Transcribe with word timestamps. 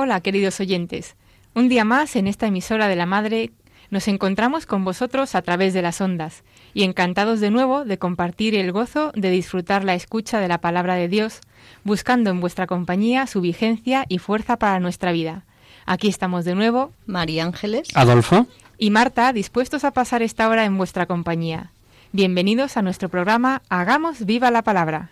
Hola, 0.00 0.20
queridos 0.20 0.60
oyentes. 0.60 1.16
Un 1.56 1.68
día 1.68 1.82
más 1.82 2.14
en 2.14 2.28
esta 2.28 2.46
emisora 2.46 2.86
de 2.86 2.94
la 2.94 3.04
Madre 3.04 3.50
nos 3.90 4.06
encontramos 4.06 4.64
con 4.64 4.84
vosotros 4.84 5.34
a 5.34 5.42
través 5.42 5.74
de 5.74 5.82
las 5.82 6.00
ondas 6.00 6.44
y 6.72 6.84
encantados 6.84 7.40
de 7.40 7.50
nuevo 7.50 7.84
de 7.84 7.98
compartir 7.98 8.54
el 8.54 8.70
gozo 8.70 9.10
de 9.16 9.30
disfrutar 9.30 9.82
la 9.82 9.96
escucha 9.96 10.38
de 10.38 10.46
la 10.46 10.58
palabra 10.58 10.94
de 10.94 11.08
Dios, 11.08 11.40
buscando 11.82 12.30
en 12.30 12.38
vuestra 12.38 12.68
compañía 12.68 13.26
su 13.26 13.40
vigencia 13.40 14.04
y 14.08 14.18
fuerza 14.18 14.56
para 14.56 14.78
nuestra 14.78 15.10
vida. 15.10 15.42
Aquí 15.84 16.06
estamos 16.06 16.44
de 16.44 16.54
nuevo, 16.54 16.92
María 17.06 17.42
Ángeles. 17.42 17.88
Adolfo. 17.94 18.46
y 18.78 18.90
Marta, 18.90 19.32
dispuestos 19.32 19.82
a 19.82 19.90
pasar 19.90 20.22
esta 20.22 20.48
hora 20.48 20.64
en 20.64 20.78
vuestra 20.78 21.06
compañía. 21.06 21.72
Bienvenidos 22.12 22.76
a 22.76 22.82
nuestro 22.82 23.08
programa 23.08 23.62
Hagamos 23.68 24.24
viva 24.24 24.52
la 24.52 24.62
palabra. 24.62 25.10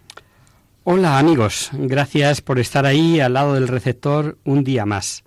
Hola 0.88 1.18
amigos, 1.18 1.70
gracias 1.72 2.40
por 2.40 2.60
estar 2.60 2.86
ahí 2.86 3.18
al 3.18 3.32
lado 3.32 3.54
del 3.54 3.66
receptor 3.66 4.38
un 4.44 4.62
día 4.62 4.86
más. 4.86 5.24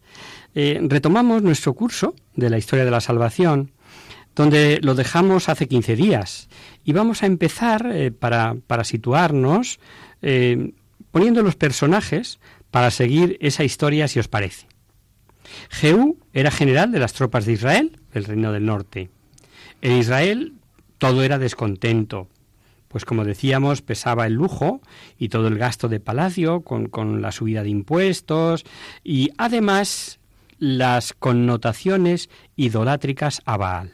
Eh, 0.55 0.79
retomamos 0.83 1.43
nuestro 1.43 1.73
curso 1.73 2.15
de 2.33 2.49
la 2.49 2.57
historia 2.57 2.85
de 2.85 2.91
la 2.91 3.02
salvación, 3.02 3.73
donde 4.35 4.80
lo 4.81 4.95
dejamos 4.95 5.49
hace 5.49 5.67
15 5.67 5.97
días. 5.97 6.47
Y 6.85 6.93
vamos 6.93 7.23
a 7.23 7.25
empezar 7.25 7.91
eh, 7.91 8.09
para, 8.09 8.55
para, 8.67 8.85
situarnos 8.85 9.81
eh, 10.21 10.71
poniendo 11.11 11.43
los 11.43 11.57
personajes 11.57 12.39
para 12.71 12.89
seguir 12.89 13.37
esa 13.41 13.65
historia 13.65 14.07
si 14.07 14.17
os 14.17 14.30
parece. 14.30 14.65
Jehú 15.71 16.19
era 16.31 16.52
general 16.52 16.93
de 16.93 16.99
las 16.99 17.11
tropas 17.11 17.45
de 17.45 17.52
Israel, 17.52 17.99
del 18.13 18.23
reino 18.23 18.53
del 18.53 18.65
norte. 18.65 19.09
En 19.81 19.97
Israel 19.97 20.53
todo 20.99 21.21
era 21.21 21.37
descontento, 21.37 22.30
pues 22.90 23.06
como 23.06 23.23
decíamos, 23.23 23.82
pesaba 23.82 24.28
el 24.28 24.34
lujo 24.34 24.82
y 25.18 25.30
todo 25.30 25.48
el 25.48 25.58
gasto 25.58 25.88
de 25.88 26.02
palacio 26.02 26.62
con, 26.62 26.88
con 26.88 27.22
la 27.22 27.32
subida 27.32 27.64
de 27.64 27.70
impuestos 27.70 28.66
y 29.04 29.30
además 29.38 30.20
las 30.58 31.14
connotaciones 31.14 32.30
idolátricas 32.58 33.42
a 33.45 33.55
Baal. 33.58 33.94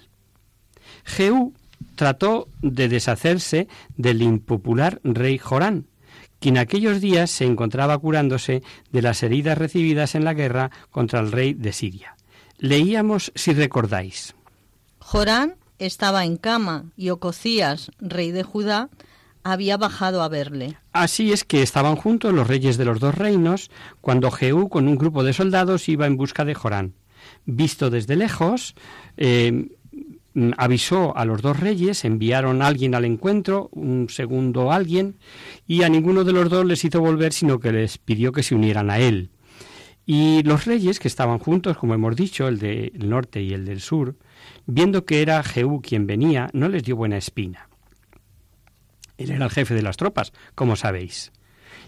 Jehú 1.04 1.54
trató 1.96 2.48
de 2.62 2.88
deshacerse 2.88 3.68
del 3.98 4.22
impopular 4.22 5.00
rey 5.04 5.38
Jorán, 5.38 5.88
quien 6.40 6.58
aquellos 6.58 7.02
días 7.02 7.30
se 7.30 7.46
encontraba 7.46 7.98
curándose 7.98 8.64
de 8.92 9.02
las 9.02 9.22
heridas 9.24 9.58
recibidas 9.58 10.16
en 10.16 10.24
la 10.24 10.34
guerra 10.34 10.72
contra 10.90 11.20
el 11.20 11.32
rey 11.32 11.54
de 11.54 11.74
Siria. 11.74 12.16
Leíamos, 12.58 13.32
si 13.36 13.54
recordáis. 13.54 14.36
Jorán 15.00 15.56
estaba 15.80 16.26
en 16.26 16.38
cama 16.38 16.86
y 16.96 17.10
Ococías, 17.10 17.92
rey 18.00 18.32
de 18.32 18.44
Judá, 18.44 18.90
había 19.44 19.78
bajado 19.78 20.24
a 20.24 20.28
verle. 20.28 20.78
Así 20.92 21.32
es 21.32 21.44
que 21.44 21.62
estaban 21.62 21.96
juntos 21.96 22.34
los 22.34 22.48
reyes 22.48 22.78
de 22.78 22.86
los 22.86 23.00
dos 23.00 23.16
reinos 23.16 23.70
cuando 24.02 24.32
Jehú 24.32 24.70
con 24.70 24.88
un 24.88 24.98
grupo 24.98 25.24
de 25.24 25.34
soldados 25.34 25.88
iba 25.88 26.08
en 26.08 26.18
busca 26.18 26.46
de 26.46 26.56
Jorán. 26.56 26.96
Visto 27.46 27.90
desde 27.92 28.16
lejos, 28.16 28.76
eh, 29.18 29.70
avisó 30.58 31.16
a 31.16 31.26
los 31.26 31.42
dos 31.42 31.60
reyes, 31.60 32.06
enviaron 32.06 32.62
a 32.62 32.68
alguien 32.68 32.96
al 32.96 33.06
encuentro, 33.06 33.70
un 33.72 34.10
segundo 34.10 34.72
alguien, 34.72 35.18
y 35.68 35.84
a 35.84 35.90
ninguno 35.90 36.24
de 36.24 36.34
los 36.34 36.50
dos 36.50 36.66
les 36.66 36.84
hizo 36.84 37.00
volver, 37.00 37.32
sino 37.32 37.60
que 37.60 37.72
les 37.72 37.98
pidió 37.98 38.32
que 38.32 38.44
se 38.44 38.56
unieran 38.56 38.90
a 38.90 39.00
él. 39.00 39.30
Y 40.06 40.44
los 40.44 40.66
reyes 40.66 41.00
que 41.00 41.08
estaban 41.08 41.40
juntos, 41.40 41.78
como 41.78 41.94
hemos 41.94 42.16
dicho, 42.16 42.48
el 42.48 42.60
del 42.60 43.10
norte 43.10 43.42
y 43.42 43.54
el 43.54 43.66
del 43.66 43.82
sur, 43.82 44.16
viendo 44.66 45.06
que 45.06 45.22
era 45.22 45.44
Jehú 45.44 45.82
quien 45.82 46.08
venía, 46.08 46.50
no 46.54 46.70
les 46.70 46.84
dio 46.84 46.96
buena 46.96 47.18
espina. 47.18 47.70
Él 49.18 49.32
era 49.32 49.46
el 49.46 49.52
jefe 49.52 49.74
de 49.74 49.82
las 49.82 49.98
tropas, 49.98 50.34
como 50.56 50.76
sabéis. 50.76 51.32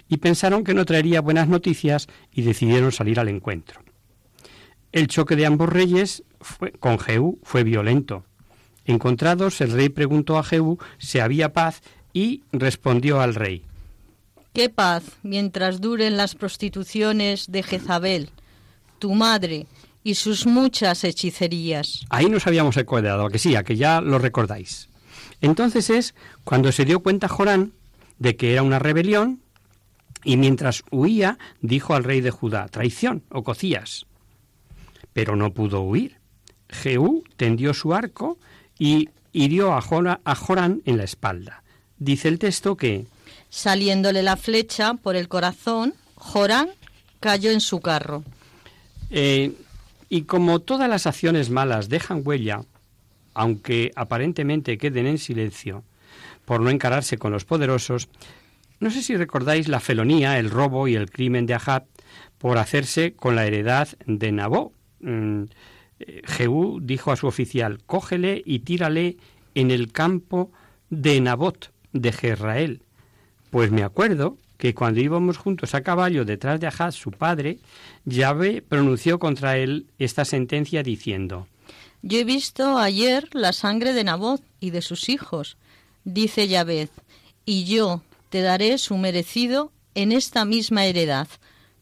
Y 0.07 0.17
pensaron 0.17 0.63
que 0.63 0.73
no 0.73 0.85
traería 0.85 1.21
buenas 1.21 1.47
noticias 1.47 2.07
y 2.31 2.43
decidieron 2.43 2.91
salir 2.91 3.19
al 3.19 3.27
encuentro. 3.27 3.81
El 4.91 5.07
choque 5.07 5.35
de 5.35 5.45
ambos 5.45 5.69
reyes 5.69 6.23
con 6.79 6.97
Jehú 6.97 7.39
fue 7.43 7.63
violento. 7.63 8.23
Encontrados, 8.85 9.59
el 9.59 9.71
rey 9.71 9.89
preguntó 9.89 10.37
a 10.37 10.43
Jehú 10.43 10.77
si 10.97 11.19
había 11.19 11.51
paz 11.51 11.81
y 12.13 12.43
respondió 12.53 13.19
al 13.19 13.35
rey. 13.35 13.65
¿Qué 14.53 14.69
paz 14.69 15.03
mientras 15.23 15.81
duren 15.81 16.15
las 16.15 16.35
prostituciones 16.35 17.51
de 17.51 17.63
Jezabel, 17.63 18.29
tu 18.97 19.13
madre, 19.13 19.67
y 20.03 20.15
sus 20.15 20.45
muchas 20.45 21.03
hechicerías? 21.03 22.05
Ahí 22.09 22.29
nos 22.29 22.47
habíamos 22.47 22.77
acordado, 22.77 23.25
a 23.25 23.31
que 23.31 23.39
sí, 23.39 23.55
a 23.55 23.63
que 23.63 23.75
ya 23.75 24.01
lo 24.01 24.19
recordáis. 24.19 24.89
Entonces 25.41 25.89
es 25.89 26.15
cuando 26.43 26.71
se 26.71 26.85
dio 26.85 27.01
cuenta 27.01 27.27
Jorán 27.27 27.73
de 28.19 28.35
que 28.35 28.53
era 28.53 28.63
una 28.63 28.79
rebelión 28.79 29.41
y 30.23 30.37
mientras 30.37 30.83
huía 30.91 31.37
dijo 31.61 31.93
al 31.93 32.03
rey 32.03 32.21
de 32.21 32.31
Judá, 32.31 32.67
traición 32.67 33.23
o 33.29 33.43
cocías. 33.43 34.05
Pero 35.13 35.35
no 35.35 35.53
pudo 35.53 35.81
huir. 35.81 36.17
Jehú 36.69 37.23
tendió 37.37 37.73
su 37.73 37.93
arco 37.93 38.37
y 38.77 39.09
hirió 39.31 39.73
a, 39.73 39.81
Jora, 39.81 40.19
a 40.25 40.35
Jorán 40.35 40.81
en 40.85 40.97
la 40.97 41.03
espalda. 41.03 41.63
Dice 41.97 42.27
el 42.27 42.39
texto 42.39 42.75
que... 42.75 43.05
Saliéndole 43.49 44.23
la 44.23 44.35
flecha 44.35 44.95
por 44.95 45.15
el 45.15 45.27
corazón, 45.27 45.93
Jorán 46.15 46.69
cayó 47.19 47.51
en 47.51 47.61
su 47.61 47.79
carro. 47.79 48.23
Eh, 49.09 49.53
y 50.09 50.23
como 50.23 50.59
todas 50.59 50.89
las 50.89 51.07
acciones 51.07 51.49
malas 51.49 51.89
dejan 51.89 52.21
huella, 52.23 52.61
aunque 53.33 53.91
aparentemente 53.95 54.77
queden 54.77 55.07
en 55.07 55.17
silencio, 55.17 55.83
por 56.45 56.61
no 56.61 56.69
encararse 56.69 57.17
con 57.17 57.31
los 57.31 57.45
poderosos, 57.45 58.09
no 58.79 58.89
sé 58.91 59.01
si 59.01 59.15
recordáis 59.15 59.67
la 59.67 59.79
felonía, 59.79 60.39
el 60.39 60.49
robo 60.49 60.87
y 60.87 60.95
el 60.95 61.09
crimen 61.09 61.45
de 61.45 61.55
Ahab 61.55 61.85
por 62.37 62.57
hacerse 62.57 63.13
con 63.13 63.35
la 63.35 63.45
heredad 63.45 63.89
de 64.05 64.31
Nabó. 64.31 64.71
Mm, 65.01 65.43
Jehú 66.25 66.79
dijo 66.81 67.11
a 67.11 67.15
su 67.15 67.27
oficial, 67.27 67.79
cógele 67.85 68.41
y 68.45 68.59
tírale 68.59 69.17
en 69.55 69.71
el 69.71 69.91
campo 69.91 70.51
de 70.89 71.19
Nabot, 71.19 71.71
de 71.93 72.11
Jezrael. 72.11 72.83
Pues 73.49 73.71
me 73.71 73.83
acuerdo 73.83 74.37
que 74.57 74.73
cuando 74.73 74.99
íbamos 74.99 75.37
juntos 75.37 75.75
a 75.75 75.81
caballo 75.81 76.25
detrás 76.25 76.59
de 76.59 76.67
Ahab, 76.67 76.91
su 76.91 77.11
padre, 77.11 77.59
Yahvé 78.05 78.61
pronunció 78.61 79.19
contra 79.19 79.57
él 79.57 79.87
esta 79.99 80.25
sentencia 80.25 80.83
diciendo, 80.83 81.47
Yo 82.01 82.19
he 82.19 82.23
visto 82.23 82.77
ayer 82.77 83.29
la 83.33 83.53
sangre 83.53 83.93
de 83.93 84.03
Nabot 84.03 84.41
y 84.59 84.71
de 84.71 84.81
sus 84.81 85.09
hijos, 85.09 85.57
dice 86.03 86.47
Yahvé, 86.47 86.89
y 87.45 87.65
yo 87.65 88.01
te 88.29 88.41
daré 88.41 88.77
su 88.77 88.97
merecido 88.97 89.71
en 89.95 90.11
esta 90.11 90.45
misma 90.45 90.85
heredad. 90.85 91.27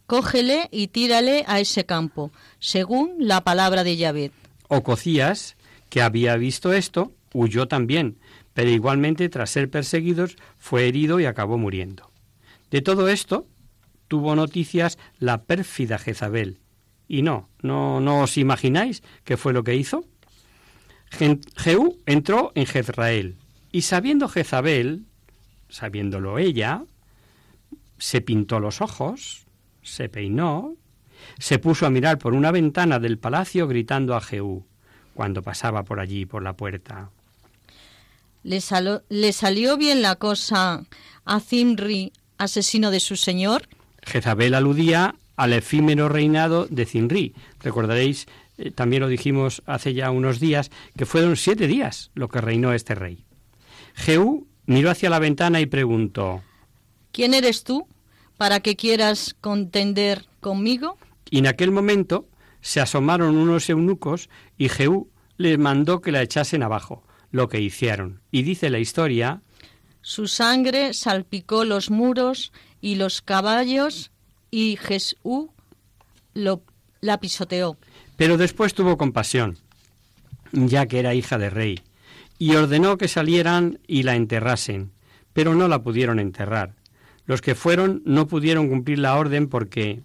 Cógele 0.06 0.70
y 0.72 0.88
tírale 0.88 1.44
a 1.48 1.60
ese 1.60 1.86
campo, 1.86 2.32
según 2.60 3.16
la 3.18 3.44
palabra 3.44 3.84
de 3.84 3.98
Yahvé. 3.98 4.32
Ococías, 4.68 5.56
que 5.90 6.02
había 6.02 6.36
visto 6.36 6.74
esto, 6.74 7.12
huyó 7.34 7.68
también, 7.68 8.18
pero 8.54 8.70
igualmente 8.70 9.30
tras 9.30 9.50
ser 9.50 9.70
perseguidos 9.70 10.38
fue 10.58 10.88
herido 10.88 11.20
y 11.20 11.26
acabó 11.26 11.58
muriendo. 11.58 12.12
De 12.76 12.82
todo 12.82 13.08
esto 13.08 13.48
tuvo 14.10 14.36
noticias 14.36 14.98
la 15.18 15.44
pérfida 15.44 15.98
Jezabel. 15.98 16.60
Y 17.08 17.22
no, 17.22 17.48
no, 17.62 18.02
no 18.02 18.24
os 18.24 18.38
imagináis 18.38 19.02
qué 19.24 19.38
fue 19.38 19.54
lo 19.54 19.64
que 19.64 19.76
hizo. 19.76 20.04
Jehú 21.56 21.98
entró 22.06 22.52
en 22.54 22.66
Jezrael 22.66 23.38
y 23.72 23.84
sabiendo 23.84 24.28
Jezabel, 24.28 25.06
sabiéndolo 25.70 26.38
ella, 26.38 26.84
se 27.98 28.20
pintó 28.20 28.60
los 28.60 28.82
ojos, 28.82 29.46
se 29.82 30.10
peinó 30.10 30.76
se 31.40 31.60
puso 31.60 31.86
a 31.86 31.90
mirar 31.90 32.18
por 32.18 32.34
una 32.34 32.52
ventana 32.52 33.00
del 33.00 33.18
palacio 33.18 33.70
gritando 33.70 34.18
a 34.18 34.22
Jehú 34.22 34.66
cuando 35.14 35.42
pasaba 35.42 35.84
por 35.84 36.02
allí, 36.02 36.26
por 36.26 36.44
la 36.44 36.58
puerta. 36.58 37.10
¿Le, 38.44 38.60
le 39.08 39.32
salió 39.32 39.78
bien 39.78 40.02
la 40.02 40.18
cosa 40.18 40.84
a 41.24 41.40
Zimri, 41.40 42.12
asesino 42.38 42.92
de 42.92 43.00
su 43.00 43.16
señor? 43.16 43.68
Jezabel 44.02 44.54
aludía 44.54 45.16
al 45.36 45.54
efímero 45.54 46.10
reinado 46.10 46.68
de 46.70 46.86
Zimri. 46.86 47.34
Recordaréis, 47.60 48.28
eh, 48.58 48.72
también 48.72 49.02
lo 49.02 49.08
dijimos 49.08 49.62
hace 49.66 49.94
ya 49.94 50.12
unos 50.12 50.40
días, 50.40 50.72
que 50.98 51.06
fueron 51.06 51.36
siete 51.36 51.68
días 51.68 52.12
lo 52.14 52.30
que 52.30 52.42
reinó 52.42 52.74
este 52.74 52.96
rey. 52.96 53.26
Jehú 53.96 54.48
miró 54.66 54.90
hacia 54.90 55.10
la 55.10 55.20
ventana 55.20 55.62
y 55.62 55.66
preguntó 55.66 56.42
¿Quién 57.12 57.34
eres 57.34 57.64
tú 57.64 57.88
para 58.38 58.60
que 58.60 58.76
quieras 58.76 59.36
contender 59.40 60.26
conmigo? 60.42 60.98
Y 61.30 61.40
en 61.40 61.48
aquel 61.48 61.72
momento 61.72 62.28
se 62.62 62.82
asomaron 62.82 63.38
unos 63.38 63.70
eunucos 63.70 64.30
y 64.58 64.70
Jehú 64.70 65.10
les 65.38 65.58
mandó 65.58 66.02
que 66.02 66.12
la 66.12 66.22
echasen 66.22 66.64
abajo, 66.64 67.04
lo 67.32 67.50
que 67.50 67.62
hicieron. 67.62 68.22
Y 68.32 68.44
dice 68.44 68.70
la 68.70 68.80
historia 68.80 69.42
Su 70.08 70.28
sangre 70.28 70.94
salpicó 70.94 71.66
los 71.66 71.90
muros 71.90 72.54
y 72.80 72.94
los 72.94 73.24
caballos 73.24 74.12
y 74.52 74.78
Jesús 74.80 75.48
lo, 76.36 76.62
la 77.02 77.20
pisoteó. 77.20 77.80
Pero 78.16 78.38
después 78.38 78.76
tuvo 78.76 79.00
compasión, 79.00 79.58
ya 80.52 80.86
que 80.86 81.00
era 81.00 81.16
hija 81.16 81.40
de 81.40 81.50
rey, 81.50 81.82
y 82.38 82.54
ordenó 82.54 83.00
que 83.00 83.08
salieran 83.08 83.80
y 83.88 84.04
la 84.04 84.16
enterrasen, 84.16 84.92
pero 85.34 85.56
no 85.56 85.68
la 85.68 85.82
pudieron 85.82 86.20
enterrar. 86.20 86.76
Los 87.26 87.42
que 87.42 87.56
fueron 87.56 88.04
no 88.06 88.28
pudieron 88.28 88.70
cumplir 88.70 89.00
la 89.00 89.18
orden 89.18 89.50
porque 89.50 90.04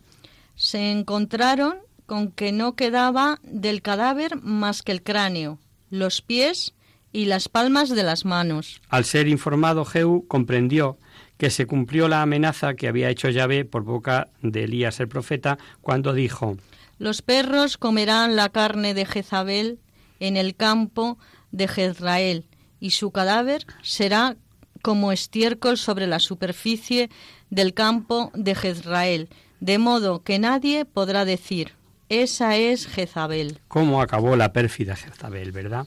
se 0.55 0.93
encontraron 0.93 1.75
con 2.07 2.33
que 2.33 2.53
no 2.53 2.75
quedaba 2.75 3.39
del 3.43 3.83
cadáver 3.83 4.37
más 4.37 4.81
que 4.81 4.93
el 4.93 5.03
cráneo, 5.03 5.59
los 5.91 6.23
pies 6.23 6.73
y 7.13 7.27
las 7.27 7.49
palmas 7.49 7.91
de 7.91 8.03
las 8.03 8.25
manos. 8.25 8.81
Al 8.89 9.05
ser 9.05 9.29
informado, 9.29 9.85
Jehú 9.85 10.27
comprendió 10.29 10.99
que 11.39 11.51
se 11.51 11.67
cumplió 11.67 12.09
la 12.09 12.23
amenaza 12.23 12.75
que 12.75 12.87
había 12.87 13.09
hecho 13.09 13.31
Yahvé 13.31 13.65
por 13.65 13.83
boca 13.83 14.29
de 14.43 14.65
Elías 14.65 15.01
el 15.01 15.09
profeta 15.09 15.59
cuando 15.81 16.13
dijo 16.13 16.57
Los 16.99 17.23
perros 17.23 17.79
comerán 17.79 18.37
la 18.37 18.51
carne 18.51 18.95
de 18.95 19.07
Jezabel 19.07 19.79
en 20.21 20.37
el 20.37 20.55
campo 20.55 21.19
de 21.51 21.67
Jezrael, 21.67 22.45
y 22.79 22.91
su 22.91 23.11
cadáver 23.11 23.67
será 23.83 24.37
como 24.83 25.13
estiércol 25.13 25.77
sobre 25.77 26.07
la 26.07 26.19
superficie 26.19 27.11
del 27.51 27.75
campo 27.75 28.31
de 28.35 28.55
Jezrael, 28.55 29.29
de 29.61 29.79
modo 29.79 30.23
que 30.23 30.39
nadie 30.39 30.85
podrá 30.85 31.25
decir, 31.25 31.73
esa 32.09 32.57
es 32.57 32.87
Jezabel. 32.87 33.61
¿Cómo 33.69 34.01
acabó 34.03 34.37
la 34.37 34.53
pérfida 34.53 34.97
Jezabel, 34.97 35.53
verdad? 35.53 35.87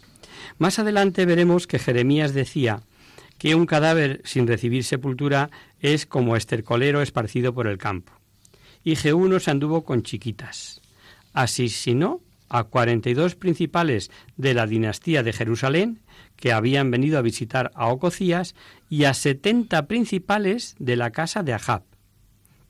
Más 0.57 0.79
adelante 0.79 1.25
veremos 1.25 1.67
que 1.67 1.79
Jeremías 1.79 2.33
decía 2.33 2.81
que 3.37 3.55
un 3.55 3.65
cadáver 3.65 4.21
sin 4.23 4.47
recibir 4.47 4.83
sepultura 4.83 5.49
es 5.79 6.05
como 6.05 6.35
estercolero 6.35 7.01
esparcido 7.01 7.53
por 7.53 7.67
el 7.67 7.77
campo. 7.77 8.13
Y 8.83 8.95
Jehú 8.95 9.27
no 9.27 9.39
se 9.39 9.51
anduvo 9.51 9.83
con 9.83 10.03
chiquitas. 10.03 10.81
Asesinó 11.33 12.21
a 12.49 12.65
42 12.65 13.35
principales 13.35 14.11
de 14.37 14.53
la 14.53 14.67
dinastía 14.67 15.23
de 15.23 15.33
Jerusalén 15.33 15.99
que 16.35 16.53
habían 16.53 16.91
venido 16.91 17.17
a 17.17 17.21
visitar 17.21 17.71
a 17.73 17.87
Ococías 17.87 18.55
y 18.89 19.05
a 19.05 19.13
70 19.13 19.87
principales 19.87 20.75
de 20.79 20.95
la 20.95 21.11
casa 21.11 21.43
de 21.43 21.53
Ahab. 21.53 21.83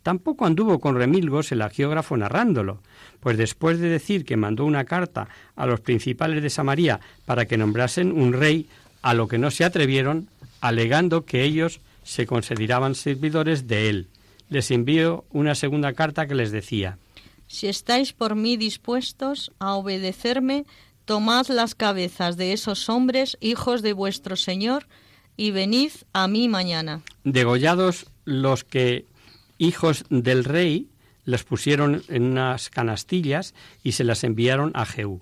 Tampoco 0.04 0.46
anduvo 0.46 0.80
con 0.80 0.96
remilgos 0.96 1.52
el 1.54 1.62
agiógrafo 1.62 2.18
narrándolo, 2.18 2.82
pues 3.22 3.38
después 3.38 3.80
de 3.80 3.88
decir 3.88 4.26
que 4.26 4.36
mandó 4.36 4.66
una 4.66 4.84
carta 4.84 5.30
a 5.56 5.66
los 5.66 5.80
principales 5.80 6.44
de 6.44 6.50
Samaria 6.50 7.00
para 7.26 7.46
que 7.46 7.58
nombrasen 7.58 8.12
un 8.12 8.34
rey, 8.34 8.68
a 9.02 9.14
lo 9.14 9.28
que 9.30 9.38
no 9.38 9.50
se 9.50 9.64
atrevieron, 9.64 10.28
alegando 10.60 11.26
que 11.26 11.44
ellos 11.44 11.80
se 12.04 12.26
consideraban 12.26 12.96
servidores 12.96 13.68
de 13.68 13.90
él. 13.90 14.08
Les 14.50 14.72
envió 14.72 15.24
una 15.32 15.56
segunda 15.56 15.94
carta 15.94 16.28
que 16.28 16.36
les 16.36 16.52
decía 16.52 16.98
Si 17.48 17.68
estáis 17.68 18.12
por 18.12 18.36
mí 18.36 18.58
dispuestos 18.58 19.52
a 19.60 19.74
obedecerme, 19.76 20.66
tomad 21.06 21.48
las 21.48 21.76
cabezas 21.76 22.36
de 22.36 22.52
esos 22.52 22.90
hombres, 22.90 23.38
hijos 23.40 23.82
de 23.82 23.94
vuestro 23.94 24.36
Señor, 24.36 24.86
y 25.38 25.52
venid 25.52 25.92
a 26.12 26.28
mí 26.28 26.50
mañana. 26.50 27.02
Degollados 27.24 28.06
los 28.26 28.64
que 28.64 29.06
hijos 29.65 30.06
del 30.10 30.44
rey 30.44 30.89
les 31.25 31.44
pusieron 31.44 32.04
en 32.10 32.24
unas 32.24 32.69
canastillas 32.69 33.54
y 33.83 33.94
se 33.94 34.04
las 34.04 34.24
enviaron 34.24 34.71
a 34.74 34.86
Jehú. 34.86 35.21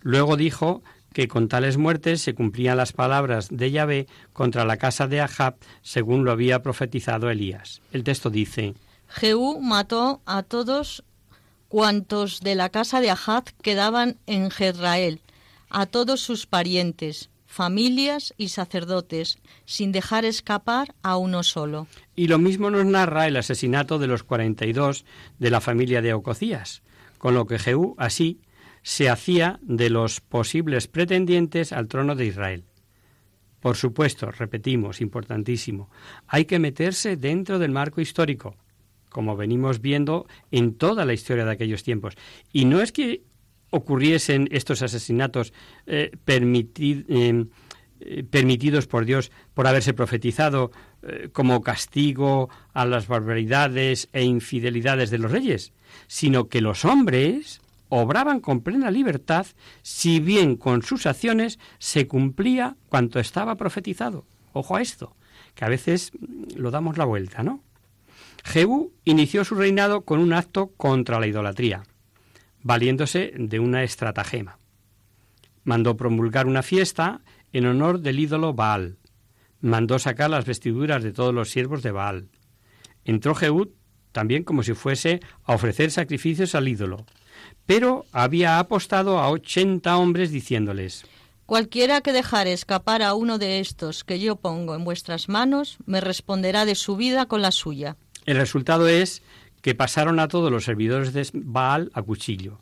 Luego 0.00 0.36
dijo 0.36 0.82
que 1.12 1.28
con 1.28 1.48
tales 1.48 1.76
muertes 1.76 2.22
se 2.22 2.34
cumplían 2.34 2.76
las 2.76 2.92
palabras 2.92 3.48
de 3.50 3.70
Yahvé 3.70 4.06
contra 4.32 4.64
la 4.64 4.76
casa 4.76 5.06
de 5.06 5.20
Ahab, 5.20 5.56
según 5.82 6.24
lo 6.24 6.32
había 6.32 6.62
profetizado 6.62 7.30
Elías. 7.30 7.80
El 7.92 8.04
texto 8.04 8.30
dice: 8.30 8.74
Jehú 9.08 9.60
mató 9.60 10.20
a 10.26 10.42
todos 10.42 11.04
cuantos 11.68 12.40
de 12.40 12.54
la 12.54 12.68
casa 12.68 13.00
de 13.00 13.10
Ahab 13.10 13.44
quedaban 13.62 14.16
en 14.26 14.50
Jezrael, 14.50 15.20
a 15.70 15.86
todos 15.86 16.20
sus 16.20 16.46
parientes, 16.46 17.30
familias 17.48 18.34
y 18.36 18.48
sacerdotes, 18.48 19.38
sin 19.64 19.90
dejar 19.90 20.24
escapar 20.24 20.94
a 21.02 21.16
uno 21.16 21.42
solo. 21.42 21.88
Y 22.14 22.28
lo 22.28 22.38
mismo 22.38 22.70
nos 22.70 22.84
narra 22.84 23.26
el 23.26 23.36
asesinato 23.36 23.98
de 23.98 24.06
los 24.06 24.22
cuarenta 24.22 24.66
y 24.66 24.72
dos 24.72 25.04
de 25.38 25.50
la 25.50 25.60
familia 25.60 26.02
de 26.02 26.12
Ococías, 26.12 26.82
con 27.16 27.34
lo 27.34 27.46
que 27.46 27.58
Jehú 27.58 27.96
así 27.98 28.42
se 28.82 29.08
hacía 29.08 29.58
de 29.62 29.90
los 29.90 30.20
posibles 30.20 30.86
pretendientes 30.86 31.72
al 31.72 31.88
trono 31.88 32.14
de 32.14 32.26
Israel. 32.26 32.64
Por 33.60 33.76
supuesto, 33.76 34.30
repetimos, 34.30 35.00
importantísimo, 35.00 35.90
hay 36.28 36.44
que 36.44 36.60
meterse 36.60 37.16
dentro 37.16 37.58
del 37.58 37.72
marco 37.72 38.00
histórico, 38.00 38.56
como 39.08 39.36
venimos 39.36 39.80
viendo 39.80 40.26
en 40.50 40.74
toda 40.74 41.06
la 41.06 41.14
historia 41.14 41.46
de 41.46 41.52
aquellos 41.52 41.82
tiempos. 41.82 42.14
Y 42.52 42.66
no 42.66 42.82
es 42.82 42.92
que 42.92 43.22
ocurriesen 43.70 44.48
estos 44.50 44.82
asesinatos 44.82 45.52
eh, 45.86 46.10
eh, 46.26 47.44
eh, 48.00 48.24
permitidos 48.24 48.86
por 48.86 49.04
Dios 49.04 49.30
por 49.54 49.66
haberse 49.66 49.94
profetizado 49.94 50.70
como 51.32 51.60
castigo 51.60 52.50
a 52.74 52.84
las 52.84 53.06
barbaridades 53.06 54.08
e 54.12 54.24
infidelidades 54.24 55.10
de 55.10 55.18
los 55.18 55.30
reyes, 55.30 55.72
sino 56.08 56.48
que 56.48 56.60
los 56.60 56.84
hombres 56.84 57.60
obraban 57.88 58.40
con 58.40 58.62
plena 58.62 58.90
libertad 58.90 59.46
si 59.82 60.18
bien 60.18 60.56
con 60.56 60.82
sus 60.82 61.06
acciones 61.06 61.60
se 61.78 62.08
cumplía 62.08 62.76
cuanto 62.88 63.20
estaba 63.20 63.54
profetizado. 63.54 64.26
Ojo 64.52 64.74
a 64.74 64.82
esto, 64.82 65.16
que 65.54 65.64
a 65.64 65.68
veces 65.68 66.10
lo 66.56 66.72
damos 66.72 66.98
la 66.98 67.04
vuelta, 67.04 67.44
¿no? 67.44 67.62
Jehú 68.44 68.92
inició 69.04 69.44
su 69.44 69.54
reinado 69.54 70.02
con 70.02 70.20
un 70.20 70.32
acto 70.32 70.72
contra 70.76 71.20
la 71.20 71.26
idolatría, 71.26 71.82
valiéndose 72.62 73.32
de 73.36 73.60
una 73.60 73.82
estratagema. 73.82 74.58
Mandó 75.64 75.96
promulgar 75.96 76.46
una 76.46 76.62
fiesta 76.62 77.20
en 77.52 77.66
honor 77.66 78.00
del 78.00 78.18
ídolo 78.18 78.54
Baal. 78.54 78.98
Mandó 79.60 79.98
sacar 79.98 80.30
las 80.30 80.44
vestiduras 80.44 81.02
de 81.02 81.12
todos 81.12 81.34
los 81.34 81.50
siervos 81.50 81.82
de 81.82 81.90
Baal. 81.90 82.28
Entró 83.04 83.34
Jehú 83.34 83.74
también 84.12 84.44
como 84.44 84.62
si 84.62 84.74
fuese 84.74 85.20
a 85.44 85.54
ofrecer 85.54 85.90
sacrificios 85.90 86.54
al 86.54 86.68
ídolo, 86.68 87.04
pero 87.66 88.06
había 88.12 88.58
apostado 88.58 89.18
a 89.18 89.30
ochenta 89.30 89.96
hombres 89.96 90.30
diciéndoles 90.30 91.04
Cualquiera 91.46 92.02
que 92.02 92.12
dejare 92.12 92.52
escapar 92.52 93.02
a 93.02 93.14
uno 93.14 93.38
de 93.38 93.60
estos 93.60 94.04
que 94.04 94.20
yo 94.20 94.36
pongo 94.36 94.74
en 94.74 94.84
vuestras 94.84 95.30
manos, 95.30 95.78
me 95.86 96.00
responderá 96.00 96.66
de 96.66 96.74
su 96.74 96.96
vida 96.96 97.26
con 97.26 97.40
la 97.40 97.52
suya. 97.52 97.96
El 98.26 98.36
resultado 98.36 98.86
es 98.86 99.22
que 99.68 99.74
pasaron 99.74 100.18
a 100.18 100.28
todos 100.28 100.50
los 100.50 100.64
servidores 100.64 101.12
de 101.12 101.28
Baal 101.34 101.90
a 101.92 102.00
cuchillo. 102.00 102.58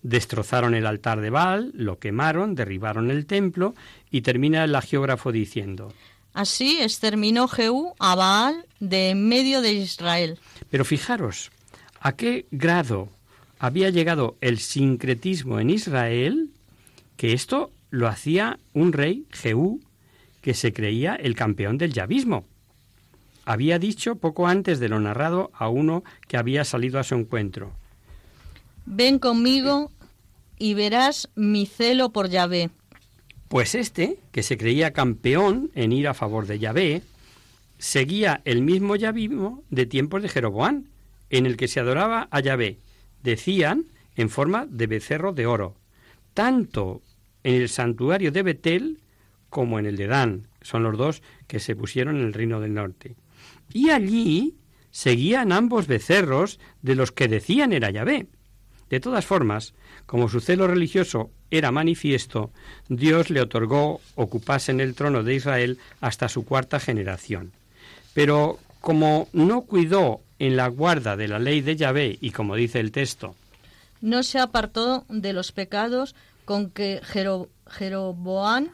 Destrozaron 0.00 0.74
el 0.74 0.86
altar 0.86 1.20
de 1.20 1.28
Baal, 1.28 1.70
lo 1.74 1.98
quemaron, 1.98 2.54
derribaron 2.54 3.10
el 3.10 3.26
templo 3.26 3.74
y 4.10 4.22
termina 4.22 4.64
el 4.64 4.74
agiógrafo 4.74 5.32
diciendo 5.32 5.92
Así 6.32 6.80
exterminó 6.80 7.46
Jehú 7.46 7.92
a 7.98 8.14
Baal 8.14 8.64
de 8.80 9.10
en 9.10 9.28
medio 9.28 9.60
de 9.60 9.74
Israel. 9.74 10.38
Pero 10.70 10.86
fijaros, 10.86 11.50
¿a 12.00 12.12
qué 12.12 12.46
grado 12.50 13.10
había 13.58 13.90
llegado 13.90 14.38
el 14.40 14.58
sincretismo 14.58 15.60
en 15.60 15.68
Israel 15.68 16.48
que 17.18 17.34
esto 17.34 17.70
lo 17.90 18.08
hacía 18.08 18.58
un 18.72 18.94
rey, 18.94 19.26
Jehú, 19.30 19.82
que 20.40 20.54
se 20.54 20.72
creía 20.72 21.16
el 21.16 21.34
campeón 21.34 21.76
del 21.76 21.92
yavismo? 21.92 22.46
Había 23.46 23.78
dicho 23.78 24.16
poco 24.16 24.46
antes 24.46 24.78
de 24.78 24.90
lo 24.90 25.00
narrado 25.00 25.50
a 25.54 25.70
uno 25.70 26.04
que 26.28 26.36
había 26.36 26.64
salido 26.64 27.00
a 27.00 27.04
su 27.04 27.14
encuentro. 27.14 27.72
Ven 28.84 29.18
conmigo 29.18 29.90
y 30.58 30.74
verás 30.74 31.30
mi 31.34 31.64
celo 31.64 32.10
por 32.10 32.28
Yahvé. 32.28 32.68
Pues 33.48 33.74
este, 33.74 34.18
que 34.32 34.42
se 34.42 34.58
creía 34.58 34.92
campeón 34.92 35.70
en 35.74 35.92
ir 35.92 36.08
a 36.08 36.14
favor 36.14 36.46
de 36.46 36.58
Yahvé, 36.58 37.02
seguía 37.78 38.42
el 38.44 38.60
mismo 38.60 38.96
yavismo 38.96 39.62
de 39.70 39.86
tiempos 39.86 40.22
de 40.22 40.28
Jeroboán, 40.28 40.88
en 41.30 41.46
el 41.46 41.56
que 41.56 41.68
se 41.68 41.80
adoraba 41.80 42.28
a 42.30 42.40
Yahvé 42.40 42.78
decían 43.26 43.86
en 44.14 44.30
forma 44.30 44.66
de 44.66 44.86
becerro 44.86 45.32
de 45.32 45.46
oro, 45.46 45.74
tanto 46.32 47.02
en 47.42 47.54
el 47.54 47.68
santuario 47.68 48.32
de 48.32 48.42
Betel 48.42 48.98
como 49.50 49.78
en 49.78 49.86
el 49.86 49.96
de 49.96 50.06
Dan. 50.06 50.48
Son 50.62 50.82
los 50.82 50.96
dos 50.96 51.22
que 51.46 51.60
se 51.60 51.76
pusieron 51.76 52.16
en 52.16 52.26
el 52.26 52.32
reino 52.32 52.60
del 52.60 52.74
norte. 52.74 53.16
Y 53.76 53.90
allí 53.90 54.54
seguían 54.90 55.52
ambos 55.52 55.86
becerros 55.86 56.58
de 56.80 56.94
los 56.94 57.12
que 57.12 57.28
decían 57.28 57.74
era 57.74 57.90
Yahvé. 57.90 58.26
De 58.88 59.00
todas 59.00 59.26
formas, 59.26 59.74
como 60.06 60.30
su 60.30 60.40
celo 60.40 60.66
religioso 60.66 61.30
era 61.50 61.72
manifiesto, 61.72 62.50
Dios 62.88 63.28
le 63.28 63.42
otorgó 63.42 64.00
ocupase 64.14 64.72
en 64.72 64.80
el 64.80 64.94
trono 64.94 65.22
de 65.22 65.34
Israel 65.34 65.78
hasta 66.00 66.30
su 66.30 66.46
cuarta 66.46 66.80
generación. 66.80 67.52
Pero 68.14 68.58
como 68.80 69.28
no 69.34 69.60
cuidó 69.60 70.22
en 70.38 70.56
la 70.56 70.68
guarda 70.68 71.14
de 71.14 71.28
la 71.28 71.38
ley 71.38 71.60
de 71.60 71.76
Yahvé 71.76 72.16
y 72.18 72.30
como 72.30 72.56
dice 72.56 72.80
el 72.80 72.92
texto, 72.92 73.34
no 74.00 74.22
se 74.22 74.38
apartó 74.38 75.04
de 75.10 75.34
los 75.34 75.52
pecados 75.52 76.14
con 76.46 76.70
que 76.70 77.02
Jeroboam 77.66 78.70